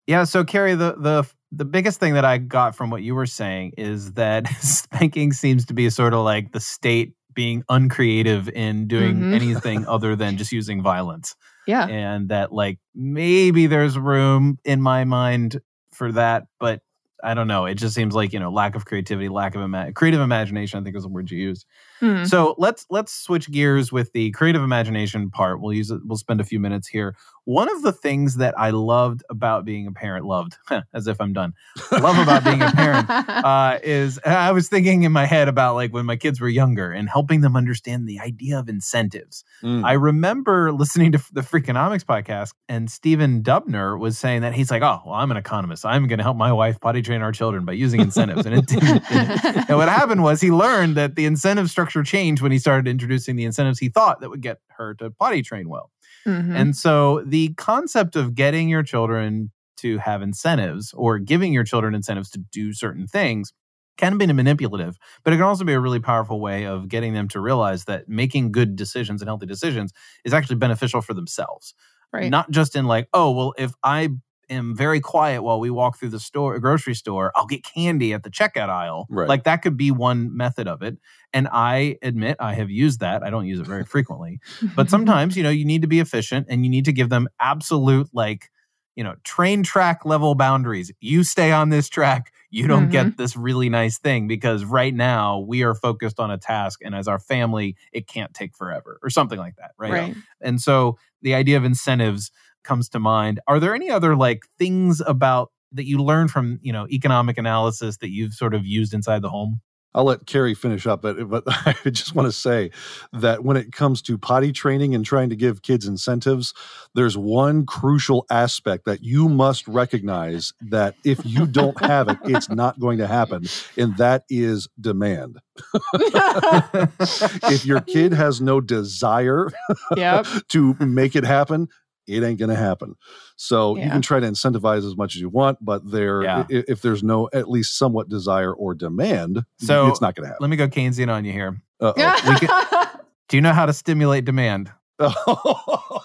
yeah. 0.08 0.24
So, 0.24 0.44
Kerry, 0.44 0.76
the 0.76 0.96
the 0.98 1.30
the 1.52 1.66
biggest 1.66 2.00
thing 2.00 2.14
that 2.14 2.26
I 2.26 2.38
got 2.38 2.76
from 2.76 2.90
what 2.90 3.04
you 3.04 3.14
were 3.14 3.26
saying 3.26 3.74
is 3.78 4.14
that 4.14 4.48
spanking 4.62 5.34
seems 5.34 5.66
to 5.66 5.74
be 5.74 5.90
sort 5.90 6.14
of 6.14 6.24
like 6.24 6.52
the 6.52 6.60
state 6.60 7.14
being 7.34 7.64
uncreative 7.70 8.50
in 8.50 8.88
doing 8.88 9.16
mm-hmm. 9.16 9.34
anything 9.34 9.86
other 9.88 10.16
than 10.16 10.38
just 10.38 10.52
using 10.52 10.82
violence. 10.82 11.36
Yeah. 11.68 11.88
And 11.88 12.30
that 12.30 12.52
like 12.52 12.80
maybe 12.96 13.68
there's 13.68 13.98
room 13.98 14.58
in 14.66 14.82
my 14.82 15.04
mind 15.04 15.62
for 15.94 16.12
that, 16.14 16.46
but 16.60 16.82
I 17.24 17.34
don't 17.34 17.48
know. 17.48 17.66
It 17.66 17.76
just 17.76 17.94
seems 17.94 18.16
like, 18.16 18.34
you 18.34 18.40
know, 18.40 18.52
lack 18.52 18.76
of 18.76 18.86
creativity, 18.86 19.30
lack 19.30 19.56
of 19.56 19.62
ima- 19.62 19.94
creative 19.94 20.22
imagination, 20.22 20.80
I 20.80 20.84
think 20.84 20.96
is 20.96 21.04
the 21.04 21.10
word 21.10 21.30
you 21.30 21.38
used. 21.38 21.66
Mm. 22.02 22.28
So 22.28 22.56
let's 22.58 22.86
let's 22.90 23.14
switch 23.14 23.50
gears 23.52 23.92
with 23.92 24.12
the 24.14 24.32
creative 24.32 24.64
imagination 24.64 25.30
part. 25.30 25.62
We'll 25.62 25.74
use 25.74 25.92
it. 25.92 26.02
We'll 26.04 26.18
spend 26.18 26.42
a 26.42 26.44
few 26.44 26.60
minutes 26.60 26.88
here. 26.88 27.16
One 27.46 27.72
of 27.72 27.82
the 27.82 27.92
things 27.92 28.36
that 28.36 28.58
I 28.58 28.70
loved 28.70 29.24
about 29.30 29.66
being 29.66 29.88
a 29.88 29.92
parent, 29.92 30.26
loved 30.26 30.58
as 30.94 31.08
if 31.08 31.20
I'm 31.20 31.34
done, 31.34 31.54
love 31.92 32.18
about 32.18 32.44
being 32.44 32.62
a 32.62 32.72
parent 32.72 33.10
uh, 33.10 33.80
is 33.84 34.20
I 34.26 34.52
was 34.52 34.68
thinking 34.70 35.04
in 35.04 35.12
my 35.12 35.26
head 35.26 35.48
about 35.48 35.76
like 35.76 35.92
when 35.94 36.06
my 36.06 36.16
kids 36.16 36.40
were 36.40 36.50
younger 36.50 36.92
and 36.92 37.10
helping 37.10 37.42
them 37.42 37.56
understand 37.56 38.08
the 38.08 38.20
idea 38.20 38.60
of 38.60 38.70
incentives. 38.70 39.44
Mm. 39.64 39.84
I 39.84 39.94
remember 39.94 40.72
listening 40.72 41.12
to 41.14 41.24
the 41.32 41.42
Freakonomics 41.42 42.04
podcast, 42.04 42.54
and 42.70 42.90
Stephen 42.90 43.44
Dubner 43.44 44.00
was 44.00 44.18
saying 44.18 44.42
that 44.42 44.54
he's 44.54 44.72
like, 44.72 44.82
"Oh, 44.82 45.02
well, 45.06 45.16
I'm 45.16 45.32
an 45.32 45.38
economist. 45.38 45.86
I'm 45.86 46.08
going 46.08 46.20
to 46.20 46.24
help 46.24 46.38
my 46.38 46.52
wife 46.52 46.80
potty 46.80 47.02
train 47.02 47.22
our 47.22 47.32
children 47.32 47.66
by 47.66 47.74
using 47.74 48.02
incentives." 48.02 48.46
and, 48.46 48.56
it 48.56 48.66
didn't, 48.68 49.04
and 49.12 49.78
what 49.78 49.90
happened 49.90 50.24
was 50.24 50.42
he 50.42 50.52
learned 50.52 50.96
that 50.96 51.16
the 51.16 51.26
incentive 51.26 51.70
structure 51.70 51.91
changed 52.04 52.42
when 52.42 52.52
he 52.52 52.60
started 52.60 52.88
introducing 52.88 53.36
the 53.36 53.46
incentives 53.46 53.80
he 53.80 53.90
thought 53.90 54.22
that 54.22 54.30
would 54.30 54.42
get 54.42 54.60
her 54.78 54.94
to 54.96 55.12
potty 55.12 55.42
train 55.42 55.70
well. 55.70 55.92
Mm-hmm. 56.26 56.56
And 56.56 56.76
so 56.76 57.24
the 57.26 57.54
concept 57.56 58.16
of 58.16 58.36
getting 58.36 58.70
your 58.70 58.84
children 58.84 59.52
to 59.78 59.98
have 59.98 60.22
incentives 60.22 60.94
or 60.94 61.20
giving 61.20 61.54
your 61.54 61.64
children 61.64 61.96
incentives 61.96 62.30
to 62.32 62.40
do 62.40 62.74
certain 62.74 63.08
things 63.08 63.54
can 63.98 64.18
be 64.18 64.26
manipulative, 64.26 64.98
but 65.24 65.34
it 65.34 65.38
can 65.38 65.46
also 65.46 65.64
be 65.64 65.74
a 65.74 65.80
really 65.80 66.00
powerful 66.00 66.40
way 66.40 66.66
of 66.66 66.88
getting 66.88 67.14
them 67.14 67.28
to 67.28 67.40
realize 67.40 67.86
that 67.86 68.08
making 68.08 68.52
good 68.52 68.76
decisions 68.76 69.22
and 69.22 69.28
healthy 69.28 69.46
decisions 69.46 69.92
is 70.24 70.34
actually 70.34 70.56
beneficial 70.56 71.02
for 71.02 71.14
themselves. 71.14 71.74
Right. 72.14 72.30
Not 72.30 72.50
just 72.52 72.76
in 72.76 72.86
like, 72.86 73.08
oh, 73.14 73.32
well, 73.32 73.54
if 73.58 73.74
I 73.84 74.10
am 74.52 74.76
very 74.76 75.00
quiet 75.00 75.42
while 75.42 75.60
we 75.60 75.70
walk 75.70 75.98
through 75.98 76.10
the 76.10 76.20
store, 76.20 76.60
grocery 76.60 76.94
store, 76.94 77.32
I'll 77.36 77.48
get 77.48 77.64
candy 77.64 78.14
at 78.14 78.24
the 78.24 78.30
checkout 78.30 78.70
aisle. 78.70 79.08
Right. 79.10 79.28
Like 79.28 79.46
that 79.46 79.58
could 79.58 79.78
be 79.78 79.90
one 79.90 80.36
method 80.36 80.68
of 80.68 80.82
it. 80.84 80.98
And 81.34 81.48
I 81.52 81.98
admit 82.02 82.38
I 82.40 82.54
have 82.54 82.70
used 82.70 83.00
that. 83.00 83.24
I 83.24 83.30
don't 83.30 83.48
use 83.48 83.60
it 83.60 83.66
very 83.66 83.86
frequently, 83.86 84.40
but 84.76 84.90
sometimes, 84.92 85.38
you 85.38 85.44
know, 85.44 85.50
you 85.50 85.66
need 85.66 85.82
to 85.82 85.88
be 85.88 86.00
efficient 86.00 86.48
and 86.50 86.64
you 86.64 86.70
need 86.70 86.86
to 86.86 86.92
give 86.92 87.10
them 87.10 87.28
absolute, 87.40 88.10
like, 88.14 88.50
you 88.96 89.04
know, 89.04 89.16
train 89.24 89.64
track 89.64 90.06
level 90.06 90.36
boundaries. 90.36 90.92
You 91.00 91.24
stay 91.24 91.52
on 91.52 91.70
this 91.70 91.88
track, 91.88 92.34
you 92.50 92.68
don't 92.68 92.84
mm-hmm. 92.84 92.92
get 92.92 93.18
this 93.18 93.38
really 93.38 93.70
nice 93.70 93.98
thing 93.98 94.28
because 94.28 94.66
right 94.66 94.94
now 94.94 95.40
we 95.40 95.64
are 95.64 95.74
focused 95.74 96.20
on 96.20 96.30
a 96.30 96.38
task 96.38 96.82
and 96.84 96.94
as 96.94 97.08
our 97.08 97.20
family, 97.20 97.78
it 97.94 98.08
can't 98.08 98.34
take 98.34 98.56
forever 98.58 99.00
or 99.02 99.10
something 99.10 99.40
like 99.40 99.56
that. 99.56 99.72
Right. 99.78 99.92
right. 99.92 100.16
And 100.42 100.62
so 100.62 100.98
the 101.22 101.34
idea 101.34 101.56
of 101.56 101.64
incentives 101.64 102.32
comes 102.64 102.90
to 102.90 103.00
mind. 103.00 103.40
Are 103.48 103.60
there 103.60 103.76
any 103.76 103.90
other 103.90 104.16
like 104.16 104.44
things 104.58 105.02
about 105.06 105.52
that 105.74 105.86
you 105.86 106.04
learned 106.04 106.32
from, 106.32 106.60
you 106.62 106.74
know, 106.74 106.88
economic 106.90 107.38
analysis 107.38 107.98
that 107.98 108.10
you've 108.10 108.34
sort 108.34 108.54
of 108.54 108.66
used 108.66 108.94
inside 108.94 109.22
the 109.22 109.30
home? 109.30 109.62
I'll 109.94 110.06
let 110.06 110.26
Carrie 110.26 110.54
finish 110.54 110.88
up, 110.88 111.02
but, 111.02 111.30
but 111.30 111.44
I 111.48 111.76
just 111.90 112.16
want 112.16 112.28
to 112.28 112.32
say 112.32 112.72
that 113.12 113.44
when 113.44 113.58
it 113.58 113.72
comes 113.72 114.02
to 114.04 114.18
potty 114.18 114.52
training 114.52 114.96
and 114.96 115.06
trying 115.06 115.30
to 115.30 115.36
give 115.36 115.62
kids 115.62 115.86
incentives, 115.86 116.54
there's 116.96 117.18
one 117.18 117.66
crucial 117.66 118.26
aspect 118.30 118.86
that 118.86 119.04
you 119.04 119.28
must 119.28 119.68
recognize 119.68 120.54
that 120.62 120.96
if 121.04 121.20
you 121.26 121.46
don't 121.46 121.80
have 121.82 122.08
it, 122.08 122.18
it's 122.24 122.50
not 122.50 122.80
going 122.80 123.00
to 123.00 123.08
happen, 123.08 123.44
and 123.78 123.98
that 123.98 124.24
is 124.30 124.70
demand. 124.80 125.40
if 125.94 127.66
your 127.66 127.82
kid 127.82 128.14
has 128.14 128.40
no 128.40 128.62
desire 128.62 129.52
yep. 129.96 130.26
to 130.50 130.76
make 130.80 131.16
it 131.16 131.26
happen, 131.26 131.68
it 132.08 132.24
ain't 132.24 132.40
going 132.40 132.50
to 132.50 132.56
happen. 132.56 132.96
So 133.36 133.76
yeah. 133.76 133.86
you 133.86 133.92
can 133.92 134.02
try 134.02 134.20
to 134.20 134.28
incentivize 134.28 134.86
as 134.86 134.96
much 134.96 135.16
as 135.16 135.22
you 135.22 135.30
want, 135.30 135.58
but 135.62 135.90
there, 135.90 136.24
yeah. 136.24 136.46
if, 136.50 136.66
if, 136.68 136.82
there's 136.82 137.04
no 137.04 137.30
at 137.34 137.50
least 137.50 137.78
somewhat 137.78 138.10
desire 138.10 138.54
or 138.54 138.74
demand, 138.74 139.44
so 139.58 139.88
it's 139.88 140.02
not 140.02 140.16
going 140.16 140.24
to 140.24 140.30
happen. 140.30 140.42
Let 140.42 140.50
me 140.50 140.58
go 140.58 140.68
Keynesian 140.68 141.12
on 141.12 141.26
you 141.26 141.32
here. 141.32 141.62
Can, 141.82 142.88
do 143.28 143.38
you 143.38 143.42
know 143.42 143.54
how 143.54 143.66
to 143.66 143.74
stimulate 143.74 144.26
demand? 144.26 144.72
no, 145.00 145.14
oh 145.18 146.04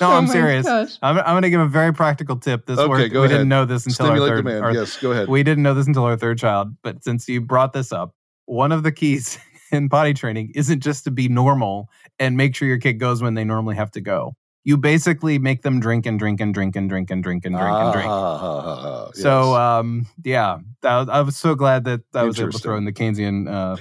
I'm 0.00 0.28
oh 0.28 0.32
serious. 0.32 0.66
Gosh. 0.66 0.98
I'm, 1.02 1.18
I'm 1.18 1.24
going 1.24 1.42
to 1.42 1.50
give 1.50 1.60
a 1.60 1.68
very 1.68 1.92
practical 1.92 2.36
tip. 2.36 2.66
This 2.66 2.78
okay, 2.78 2.88
worked. 2.88 3.12
we 3.12 3.18
ahead. 3.18 3.30
didn't 3.30 3.48
know 3.48 3.64
this 3.64 3.86
until 3.86 4.06
Stimulate 4.06 4.30
our 4.30 4.36
third. 4.36 4.44
Demand. 4.44 4.64
Our, 4.64 4.74
yes, 4.74 4.96
go 4.96 5.12
ahead. 5.12 5.28
We 5.28 5.42
didn't 5.42 5.62
know 5.62 5.74
this 5.74 5.86
until 5.86 6.04
our 6.04 6.16
third 6.16 6.38
child, 6.38 6.74
but 6.82 7.04
since 7.04 7.28
you 7.28 7.40
brought 7.40 7.72
this 7.72 7.92
up, 7.92 8.14
one 8.46 8.72
of 8.72 8.82
the 8.82 8.90
keys 8.90 9.38
in 9.72 9.88
potty 9.88 10.14
training 10.14 10.52
isn't 10.54 10.80
just 10.80 11.04
to 11.04 11.10
be 11.10 11.28
normal 11.28 11.88
and 12.18 12.36
make 12.36 12.54
sure 12.54 12.68
your 12.68 12.78
kid 12.78 12.94
goes 12.94 13.22
when 13.22 13.34
they 13.34 13.44
normally 13.44 13.76
have 13.76 13.90
to 13.92 14.00
go. 14.00 14.34
You 14.64 14.76
basically 14.76 15.38
make 15.38 15.62
them 15.62 15.80
drink 15.80 16.04
and 16.04 16.18
drink 16.18 16.40
and 16.40 16.52
drink 16.52 16.76
and 16.76 16.88
drink 16.88 17.10
and 17.10 17.22
drink 17.22 17.44
and 17.46 17.56
drink 17.56 17.76
and 17.76 17.92
drink. 17.92 18.08
Uh, 18.10 19.10
yes. 19.14 19.22
So, 19.22 19.54
um, 19.54 20.06
yeah, 20.24 20.58
was, 20.82 21.08
I 21.08 21.20
was 21.22 21.36
so 21.36 21.54
glad 21.54 21.84
that 21.84 22.02
I 22.14 22.24
was 22.24 22.38
able 22.38 22.52
to 22.52 22.58
throw 22.58 22.76
in 22.76 22.84
the 22.84 22.92
Keynesian 22.92 23.50
uh, 23.50 23.76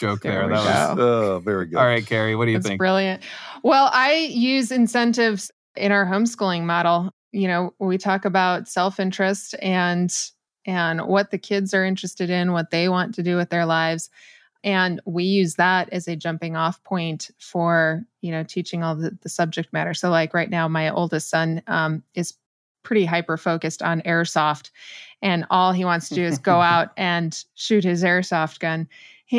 joke 0.00 0.22
there. 0.22 0.48
there 0.48 0.48
that 0.48 0.96
was 0.96 0.98
uh, 0.98 1.38
very 1.38 1.66
good. 1.66 1.78
All 1.78 1.86
right, 1.86 2.04
Kerry, 2.04 2.34
what 2.34 2.46
do 2.46 2.50
you 2.50 2.58
That's 2.58 2.68
think? 2.68 2.78
Brilliant. 2.78 3.22
Well, 3.62 3.88
I 3.92 4.12
use 4.14 4.72
incentives 4.72 5.50
in 5.76 5.92
our 5.92 6.04
homeschooling 6.04 6.64
model 6.64 7.12
you 7.32 7.46
know, 7.46 7.74
we 7.78 7.98
talk 7.98 8.24
about 8.24 8.68
self-interest 8.68 9.54
and 9.62 10.12
and 10.66 11.00
what 11.06 11.30
the 11.30 11.38
kids 11.38 11.72
are 11.72 11.84
interested 11.84 12.28
in, 12.28 12.52
what 12.52 12.70
they 12.70 12.88
want 12.88 13.14
to 13.14 13.22
do 13.22 13.36
with 13.36 13.48
their 13.48 13.64
lives. 13.64 14.10
And 14.62 15.00
we 15.06 15.24
use 15.24 15.54
that 15.54 15.88
as 15.90 16.06
a 16.06 16.16
jumping 16.16 16.54
off 16.56 16.82
point 16.84 17.30
for, 17.38 18.04
you 18.20 18.30
know, 18.30 18.42
teaching 18.42 18.82
all 18.82 18.94
the, 18.94 19.16
the 19.22 19.28
subject 19.28 19.72
matter. 19.72 19.94
So 19.94 20.10
like 20.10 20.34
right 20.34 20.50
now, 20.50 20.68
my 20.68 20.90
oldest 20.90 21.30
son 21.30 21.62
um, 21.66 22.02
is 22.14 22.34
pretty 22.82 23.04
hyper 23.04 23.36
focused 23.36 23.82
on 23.82 24.00
airsoft 24.02 24.70
and 25.22 25.44
all 25.50 25.72
he 25.72 25.84
wants 25.84 26.08
to 26.08 26.14
do 26.14 26.24
is 26.24 26.38
go 26.38 26.60
out 26.60 26.90
and 26.96 27.44
shoot 27.54 27.84
his 27.84 28.02
airsoft 28.02 28.58
gun. 28.58 28.88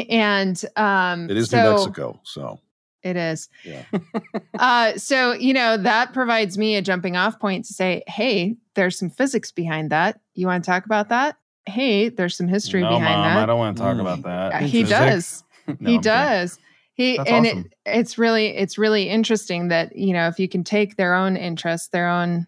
And 0.09 0.63
um 0.77 1.29
It 1.29 1.37
is 1.37 1.49
so, 1.49 1.61
New 1.61 1.69
Mexico, 1.71 2.19
so. 2.23 2.59
It 3.03 3.17
is. 3.17 3.49
Yeah. 3.65 3.83
uh 4.59 4.95
so 4.95 5.33
you 5.33 5.53
know 5.53 5.75
that 5.77 6.13
provides 6.13 6.57
me 6.57 6.75
a 6.75 6.81
jumping 6.81 7.17
off 7.17 7.39
point 7.39 7.65
to 7.65 7.73
say 7.73 8.03
hey 8.07 8.55
there's 8.75 8.97
some 8.97 9.09
physics 9.09 9.51
behind 9.51 9.89
that. 9.89 10.19
You 10.33 10.47
want 10.47 10.63
to 10.63 10.69
talk 10.69 10.85
about 10.85 11.09
that 11.09 11.35
hey 11.65 12.09
there's 12.09 12.35
some 12.35 12.47
history 12.47 12.81
no, 12.81 12.89
behind 12.89 13.21
Mom, 13.21 13.33
that 13.35 13.43
I 13.43 13.45
don't 13.45 13.59
want 13.59 13.77
to 13.77 13.83
talk 13.83 13.95
Mm. 13.97 14.01
about 14.01 14.23
that. 14.23 14.63
He 14.63 14.83
does 14.83 15.43
No, 15.67 15.73
he 15.73 15.73
I'm 15.75 15.79
kidding. 15.83 16.01
does 16.01 16.59
he 16.93 17.17
That's 17.17 17.29
and 17.29 17.45
awesome. 17.45 17.59
it, 17.59 17.73
it's 17.85 18.17
really 18.17 18.47
it's 18.57 18.77
really 18.77 19.09
interesting 19.09 19.67
that 19.69 19.95
you 19.95 20.13
know 20.13 20.27
if 20.27 20.39
you 20.39 20.49
can 20.49 20.63
take 20.63 20.97
their 20.97 21.13
own 21.13 21.37
interests 21.37 21.89
their 21.89 22.09
own 22.09 22.47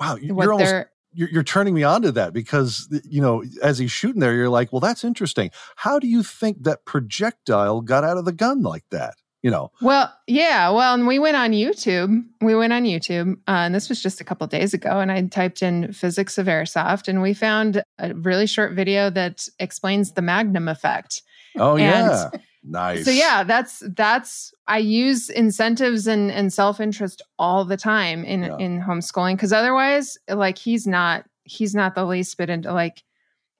Wow, 0.00 0.16
you- 0.16 0.34
what 0.34 0.48
almost 0.48 0.70
they're 0.70 0.90
you're, 1.12 1.30
you're 1.30 1.42
turning 1.44 1.72
me 1.72 1.82
on 1.82 2.02
to 2.02 2.12
that 2.12 2.32
because 2.34 2.88
you 3.08 3.22
know 3.22 3.42
as 3.62 3.78
he's 3.78 3.90
shooting 3.90 4.20
there, 4.20 4.34
you're 4.34 4.50
like, 4.50 4.70
well, 4.70 4.80
that's 4.80 5.02
interesting. 5.04 5.50
How 5.76 5.98
do 5.98 6.06
you 6.06 6.22
think 6.22 6.64
that 6.64 6.84
projectile 6.84 7.80
got 7.80 8.04
out 8.04 8.18
of 8.18 8.26
the 8.26 8.32
gun 8.32 8.60
like 8.62 8.84
that? 8.90 9.14
You 9.42 9.50
know, 9.50 9.70
Well, 9.80 10.12
yeah. 10.26 10.70
Well, 10.70 10.94
and 10.94 11.06
we 11.06 11.18
went 11.20 11.36
on 11.36 11.52
YouTube. 11.52 12.24
We 12.40 12.56
went 12.56 12.72
on 12.72 12.82
YouTube, 12.82 13.34
uh, 13.46 13.62
and 13.66 13.74
this 13.74 13.88
was 13.88 14.02
just 14.02 14.20
a 14.20 14.24
couple 14.24 14.46
days 14.48 14.74
ago. 14.74 14.98
And 14.98 15.12
I 15.12 15.22
typed 15.26 15.62
in 15.62 15.92
physics 15.92 16.36
of 16.38 16.46
airsoft, 16.46 17.06
and 17.06 17.22
we 17.22 17.32
found 17.34 17.82
a 17.98 18.14
really 18.14 18.46
short 18.46 18.72
video 18.72 19.08
that 19.10 19.46
explains 19.60 20.12
the 20.12 20.22
Magnus 20.22 20.68
effect. 20.68 21.22
oh 21.58 21.76
And 21.76 21.80
yeah, 21.80 22.30
nice. 22.64 23.04
So 23.04 23.10
yeah, 23.12 23.44
that's 23.44 23.82
that's 23.94 24.52
I 24.66 24.78
use 24.78 25.28
incentives 25.30 26.08
and 26.08 26.32
and 26.32 26.52
self 26.52 26.80
interest 26.80 27.22
all 27.38 27.64
the 27.64 27.76
time 27.76 28.24
in 28.24 28.42
Yeah. 28.42 28.56
in 28.58 28.80
homeschooling 28.80 29.34
because 29.36 29.52
otherwise, 29.52 30.18
like 30.28 30.58
he's 30.58 30.86
not 30.88 31.24
he's 31.44 31.74
not 31.74 31.94
the 31.94 32.04
least 32.06 32.36
bit 32.38 32.50
into 32.50 32.72
like. 32.72 33.02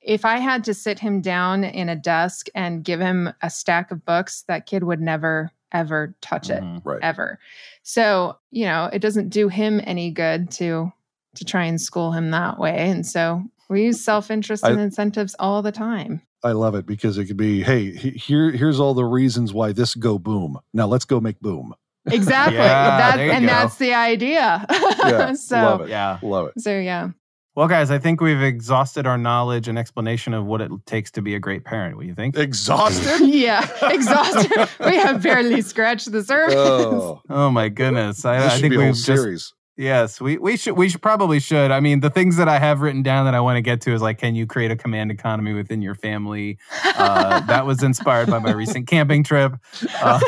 If 0.01 0.25
I 0.25 0.39
had 0.39 0.63
to 0.65 0.75
sit 0.75 1.01
him 1.01 1.21
down 1.21 1.65
in 1.65 1.89
a 1.89 1.97
desk 1.97 2.47
and 2.55 2.85
give 2.85 3.01
him 3.01 3.33
a 3.43 3.51
stack 3.51 3.91
of 3.91 4.05
books, 4.05 4.45
that 4.47 4.65
kid 4.65 4.85
would 4.85 5.01
never 5.01 5.51
ever 5.73 6.15
touch 6.21 6.51
it 6.51 6.63
Mhm. 6.63 6.81
right. 6.85 7.01
ever. 7.03 7.39
So, 7.83 8.37
you 8.51 8.65
know, 8.67 8.89
it 8.93 9.01
doesn't 9.01 9.29
do 9.31 9.49
him 9.49 9.81
any 9.85 10.11
good 10.11 10.51
to 10.53 10.93
to 11.37 11.45
try 11.45 11.65
and 11.65 11.79
school 11.81 12.13
him 12.13 12.31
that 12.31 12.59
way. 12.59 12.89
And 12.91 13.07
so 13.07 13.43
we 13.69 13.85
use 13.85 14.03
self-interest 14.03 14.65
I- 14.65 14.71
and 14.71 14.81
incentives 14.81 15.37
all 15.39 15.61
the 15.61 15.73
time. 15.73 16.23
I 16.43 16.53
love 16.53 16.75
it 16.75 16.87
because 16.87 17.19
it 17.19 17.27
could 17.27 17.37
be, 17.37 17.63
hey, 17.63 17.91
here, 17.93 18.51
here's 18.53 18.79
all 18.81 18.95
the 18.95 19.05
reasons 19.05 19.53
why 19.53 19.73
this 19.73 19.95
go 19.95 20.19
boom. 20.19 20.59
Now 20.73 20.87
let's 20.87 21.05
go 21.05 21.21
make 21.21 21.39
boom. 21.41 21.75
Exactly. 22.07 22.57
Yeah, 22.57 22.99
that, 22.99 23.17
there 23.17 23.27
you 23.27 23.33
and 23.33 23.43
go. 23.45 23.53
that's 23.53 23.77
the 23.77 23.93
idea. 23.95 24.65
Yeah, 25.05 25.33
so 25.35 25.57
love 25.57 25.81
it. 25.83 25.89
Yeah. 25.91 26.19
Love 26.23 26.49
it. 26.55 26.61
so 26.63 26.71
yeah. 26.79 27.11
Well, 27.57 27.69
guys, 27.69 27.91
I 27.91 27.99
think 27.99 28.21
we've 28.21 28.43
exhausted 28.43 29.07
our 29.07 29.17
knowledge 29.17 29.67
and 29.67 29.79
explanation 29.79 30.35
of 30.35 30.45
what 30.45 30.61
it 30.61 30.71
takes 30.85 31.11
to 31.13 31.23
be 31.23 31.35
a 31.35 31.39
great 31.41 31.65
parent. 31.65 31.97
What 31.97 32.03
do 32.03 32.09
you 32.09 32.15
think? 32.15 32.37
Exhausted. 32.37 33.27
Yeah. 33.37 33.67
Exhausted. 33.91 34.69
we 34.85 34.97
have 34.97 35.23
barely 35.23 35.63
scratched 35.63 36.13
the 36.13 36.23
surface. 36.23 36.55
oh, 36.59 37.23
Oh 37.31 37.51
my 37.51 37.71
goodness! 37.71 38.25
I, 38.27 38.39
this 38.41 38.47
I 38.47 38.49
should 38.57 38.61
think 38.61 38.71
be 38.73 38.77
a 38.77 38.79
we've 38.81 38.87
whole 38.89 38.93
just 38.95 39.07
series. 39.07 39.55
yes, 39.79 40.21
we 40.21 40.37
we 40.37 40.57
should 40.59 40.75
we 40.77 40.89
should 40.91 41.01
probably 41.01 41.41
should. 41.41 41.71
I 41.71 41.81
mean, 41.81 42.01
the 42.01 42.11
things 42.11 42.37
that 42.37 42.47
I 42.49 42.59
have 42.59 42.83
written 42.83 43.03
down 43.03 43.25
that 43.25 43.35
I 43.35 43.41
want 43.41 43.57
to 43.57 43.63
get 43.63 43.81
to 43.83 43.93
is 43.95 44.03
like, 44.03 44.19
can 44.19 44.35
you 44.35 44.47
create 44.47 44.71
a 44.71 44.77
command 44.77 45.11
economy 45.11 45.55
within 45.55 45.81
your 45.81 45.95
family? 45.95 46.59
Uh, 46.85 47.41
that 47.47 47.65
was 47.65 47.83
inspired 47.83 48.29
by 48.29 48.39
my 48.39 48.53
recent 48.53 48.87
camping 48.87 49.25
trip. 49.25 49.55
Uh, 50.03 50.21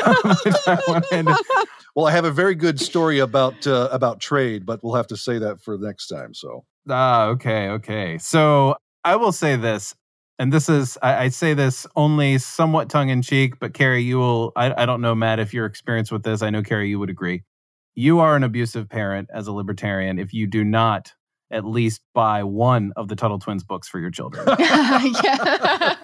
I 0.67 0.79
wanted. 0.87 1.27
Well, 1.95 2.05
I 2.07 2.11
have 2.11 2.25
a 2.25 2.31
very 2.31 2.55
good 2.55 2.79
story 2.79 3.19
about 3.19 3.67
uh, 3.67 3.89
about 3.91 4.19
trade, 4.19 4.65
but 4.65 4.83
we'll 4.83 4.95
have 4.95 5.07
to 5.07 5.17
say 5.17 5.37
that 5.39 5.61
for 5.61 5.77
next 5.77 6.07
time. 6.07 6.33
So 6.33 6.63
Ah, 6.89 7.27
okay, 7.27 7.69
okay. 7.69 8.17
So 8.17 8.75
I 9.03 9.15
will 9.15 9.31
say 9.31 9.55
this, 9.55 9.95
and 10.37 10.51
this 10.51 10.69
is 10.69 10.97
I, 11.01 11.25
I 11.25 11.29
say 11.29 11.53
this 11.53 11.85
only 11.95 12.37
somewhat 12.37 12.89
tongue 12.89 13.09
in 13.09 13.21
cheek, 13.21 13.59
but 13.59 13.73
Kerry, 13.73 14.01
you 14.03 14.17
will. 14.17 14.51
I, 14.55 14.83
I 14.83 14.85
don't 14.85 15.01
know, 15.01 15.15
Matt, 15.15 15.39
if 15.39 15.53
you're 15.53 15.65
experienced 15.65 16.11
with 16.11 16.23
this. 16.23 16.41
I 16.41 16.49
know 16.49 16.63
Kerry, 16.63 16.89
you 16.89 16.99
would 16.99 17.09
agree. 17.09 17.43
You 17.95 18.19
are 18.19 18.35
an 18.35 18.43
abusive 18.43 18.89
parent 18.89 19.29
as 19.33 19.47
a 19.47 19.51
libertarian 19.51 20.19
if 20.19 20.33
you 20.33 20.47
do 20.47 20.63
not 20.63 21.13
at 21.51 21.65
least 21.65 22.01
buy 22.13 22.43
one 22.43 22.93
of 22.95 23.07
the 23.07 23.15
Tuttle 23.15 23.39
Twins 23.39 23.63
books 23.63 23.87
for 23.87 23.99
your 23.99 24.11
children. 24.11 24.45
yeah. 24.59 25.95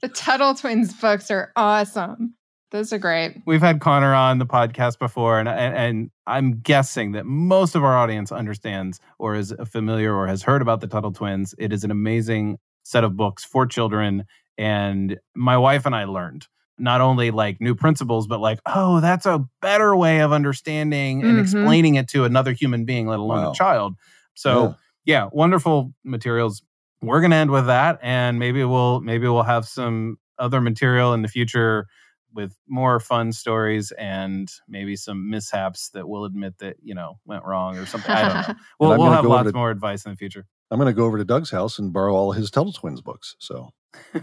the 0.00 0.08
Tuttle 0.08 0.54
Twins 0.54 0.94
books 0.94 1.30
are 1.30 1.52
awesome. 1.56 2.34
Those 2.72 2.92
are 2.92 2.98
great. 2.98 3.42
We've 3.46 3.60
had 3.60 3.80
Connor 3.80 4.14
on 4.14 4.38
the 4.38 4.46
podcast 4.46 4.98
before, 4.98 5.38
and, 5.38 5.48
and 5.48 5.74
and 5.76 6.10
I'm 6.26 6.60
guessing 6.60 7.12
that 7.12 7.26
most 7.26 7.74
of 7.74 7.84
our 7.84 7.96
audience 7.96 8.32
understands 8.32 8.98
or 9.18 9.34
is 9.34 9.54
familiar 9.70 10.14
or 10.14 10.26
has 10.26 10.42
heard 10.42 10.62
about 10.62 10.80
the 10.80 10.86
Tuttle 10.86 11.12
Twins. 11.12 11.54
It 11.58 11.72
is 11.72 11.84
an 11.84 11.90
amazing 11.90 12.58
set 12.82 13.04
of 13.04 13.14
books 13.16 13.44
for 13.44 13.66
children, 13.66 14.24
and 14.56 15.18
my 15.36 15.58
wife 15.58 15.84
and 15.86 15.94
I 15.94 16.04
learned 16.04 16.46
not 16.78 17.02
only 17.02 17.30
like 17.30 17.60
new 17.60 17.74
principles, 17.74 18.26
but 18.26 18.40
like, 18.40 18.58
oh, 18.66 19.00
that's 19.00 19.26
a 19.26 19.44
better 19.60 19.94
way 19.94 20.20
of 20.20 20.32
understanding 20.32 21.22
and 21.22 21.36
Mhm. 21.36 21.40
explaining 21.42 21.94
it 21.96 22.08
to 22.08 22.24
another 22.24 22.52
human 22.52 22.86
being, 22.86 23.06
let 23.06 23.20
alone 23.20 23.44
Wow. 23.44 23.50
a 23.52 23.54
child. 23.54 23.94
So 24.34 24.74
yeah, 25.04 25.28
wonderful 25.30 25.92
materials. 26.04 26.62
We're 27.02 27.20
gonna 27.20 27.36
end 27.36 27.50
with 27.50 27.66
that, 27.66 27.98
and 28.02 28.38
maybe 28.38 28.64
we'll 28.64 29.00
maybe 29.00 29.28
we'll 29.28 29.42
have 29.42 29.66
some 29.66 30.16
other 30.38 30.62
material 30.62 31.12
in 31.12 31.20
the 31.20 31.28
future 31.28 31.86
with 32.34 32.56
more 32.68 32.98
fun 33.00 33.32
stories 33.32 33.90
and 33.92 34.50
maybe 34.68 34.96
some 34.96 35.28
mishaps 35.30 35.90
that 35.90 36.08
we'll 36.08 36.24
admit 36.24 36.58
that 36.58 36.76
you 36.82 36.94
know 36.94 37.18
went 37.24 37.44
wrong 37.44 37.76
or 37.78 37.86
something. 37.86 38.10
I 38.10 38.22
don't 38.22 38.48
know. 38.48 38.54
We'll, 38.80 38.98
we'll 38.98 39.10
have 39.12 39.24
lots 39.24 39.50
to- 39.50 39.56
more 39.56 39.70
advice 39.70 40.04
in 40.04 40.12
the 40.12 40.16
future. 40.16 40.46
I'm 40.70 40.78
going 40.78 40.86
to 40.86 40.94
go 40.96 41.04
over 41.04 41.18
to 41.18 41.24
Doug's 41.24 41.50
house 41.50 41.78
and 41.78 41.92
borrow 41.92 42.14
all 42.14 42.32
his 42.32 42.50
Tuttle 42.50 42.72
Twins 42.72 43.00
books. 43.02 43.36
So 43.38 43.70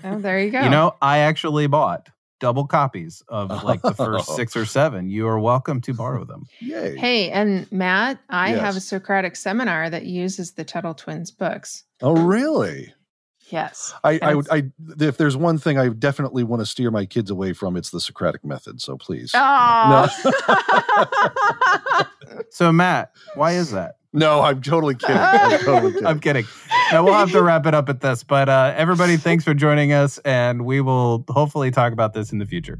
Oh, 0.04 0.20
there 0.20 0.40
you 0.44 0.50
go. 0.50 0.62
You 0.64 0.70
know, 0.70 0.96
I 1.02 1.20
actually 1.20 1.68
bought 1.68 2.10
double 2.40 2.66
copies 2.66 3.22
of 3.28 3.50
like 3.64 3.82
the 3.84 3.94
first 3.94 4.36
six 4.36 4.56
or 4.56 4.66
seven. 4.66 5.10
You 5.10 5.28
are 5.28 5.40
welcome 5.40 5.80
to 5.82 5.94
borrow 5.94 6.24
them. 6.26 6.46
yay! 6.60 6.96
Hey, 6.98 7.30
and 7.30 7.72
Matt, 7.72 8.18
I 8.30 8.52
have 8.52 8.76
a 8.76 8.80
Socratic 8.80 9.36
seminar 9.36 9.90
that 9.92 10.06
uses 10.06 10.54
the 10.54 10.64
Tuttle 10.64 10.96
Twins 10.96 11.30
books. 11.32 11.84
Oh, 12.02 12.14
really? 12.16 12.94
Yes. 13.50 13.94
I, 14.04 14.20
I, 14.22 14.36
would- 14.36 14.48
I, 14.52 14.64
if 15.00 15.18
there's 15.18 15.36
one 15.38 15.58
thing 15.58 15.78
I 15.78 15.90
definitely 15.90 16.44
want 16.44 16.62
to 16.62 16.66
steer 16.66 16.92
my 16.92 17.06
kids 17.06 17.30
away 17.32 17.54
from, 17.54 17.76
it's 17.76 17.90
the 17.90 18.00
Socratic 18.00 18.46
method. 18.46 18.82
So 18.82 18.98
please, 18.98 19.32
Oh. 19.34 20.08
So 22.52 22.72
Matt, 22.72 23.12
why 23.36 23.52
is 23.54 23.72
that? 23.72 23.96
no, 24.14 24.42
I'm 24.42 24.62
totally 24.62 24.96
kidding. 24.96 25.18
I'm 25.18 25.60
totally 25.60 25.92
kidding. 25.94 26.08
I'm 26.08 26.20
kidding. 26.20 26.46
Now 26.92 27.04
we'll 27.04 27.14
have 27.14 27.32
to 27.32 27.42
wrap 27.44 27.66
it 27.68 27.74
up 27.76 27.90
at 27.90 28.02
this. 28.02 28.24
But 28.24 28.50
uh, 28.50 28.74
everybody, 28.76 29.18
thanks 29.18 29.44
for 29.44 29.54
joining 29.54 29.94
us, 29.94 30.18
and 30.20 30.66
we 30.66 30.82
will 30.82 31.26
hopefully 31.30 31.70
talk 31.70 31.94
about 31.94 32.14
this 32.14 32.32
in 32.32 32.40
the 32.40 32.46
future. 32.46 32.80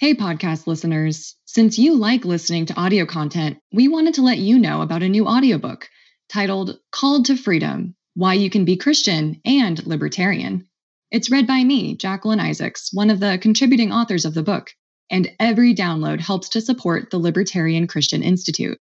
Hey, 0.00 0.14
podcast 0.14 0.66
listeners. 0.66 1.36
Since 1.44 1.78
you 1.78 1.94
like 1.94 2.24
listening 2.24 2.64
to 2.64 2.80
audio 2.80 3.04
content, 3.04 3.58
we 3.70 3.86
wanted 3.86 4.14
to 4.14 4.22
let 4.22 4.38
you 4.38 4.58
know 4.58 4.80
about 4.80 5.02
a 5.02 5.08
new 5.10 5.26
audiobook 5.26 5.90
titled 6.30 6.78
Called 6.90 7.26
to 7.26 7.36
Freedom 7.36 7.94
Why 8.14 8.32
You 8.32 8.48
Can 8.48 8.64
Be 8.64 8.78
Christian 8.78 9.42
and 9.44 9.86
Libertarian. 9.86 10.66
It's 11.10 11.30
read 11.30 11.46
by 11.46 11.62
me, 11.62 11.96
Jacqueline 11.96 12.40
Isaacs, 12.40 12.88
one 12.94 13.10
of 13.10 13.20
the 13.20 13.36
contributing 13.42 13.92
authors 13.92 14.24
of 14.24 14.32
the 14.32 14.42
book, 14.42 14.70
and 15.10 15.30
every 15.38 15.74
download 15.74 16.20
helps 16.20 16.48
to 16.48 16.62
support 16.62 17.10
the 17.10 17.18
Libertarian 17.18 17.86
Christian 17.86 18.22
Institute. 18.22 18.78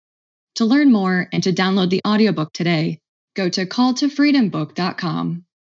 To 0.56 0.64
learn 0.64 0.90
more 0.90 1.28
and 1.32 1.44
to 1.44 1.52
download 1.52 1.90
the 1.90 2.02
audiobook 2.04 2.52
today, 2.52 2.98
go 3.36 3.48
to 3.50 3.66
calltofreedombook.com 3.66 5.43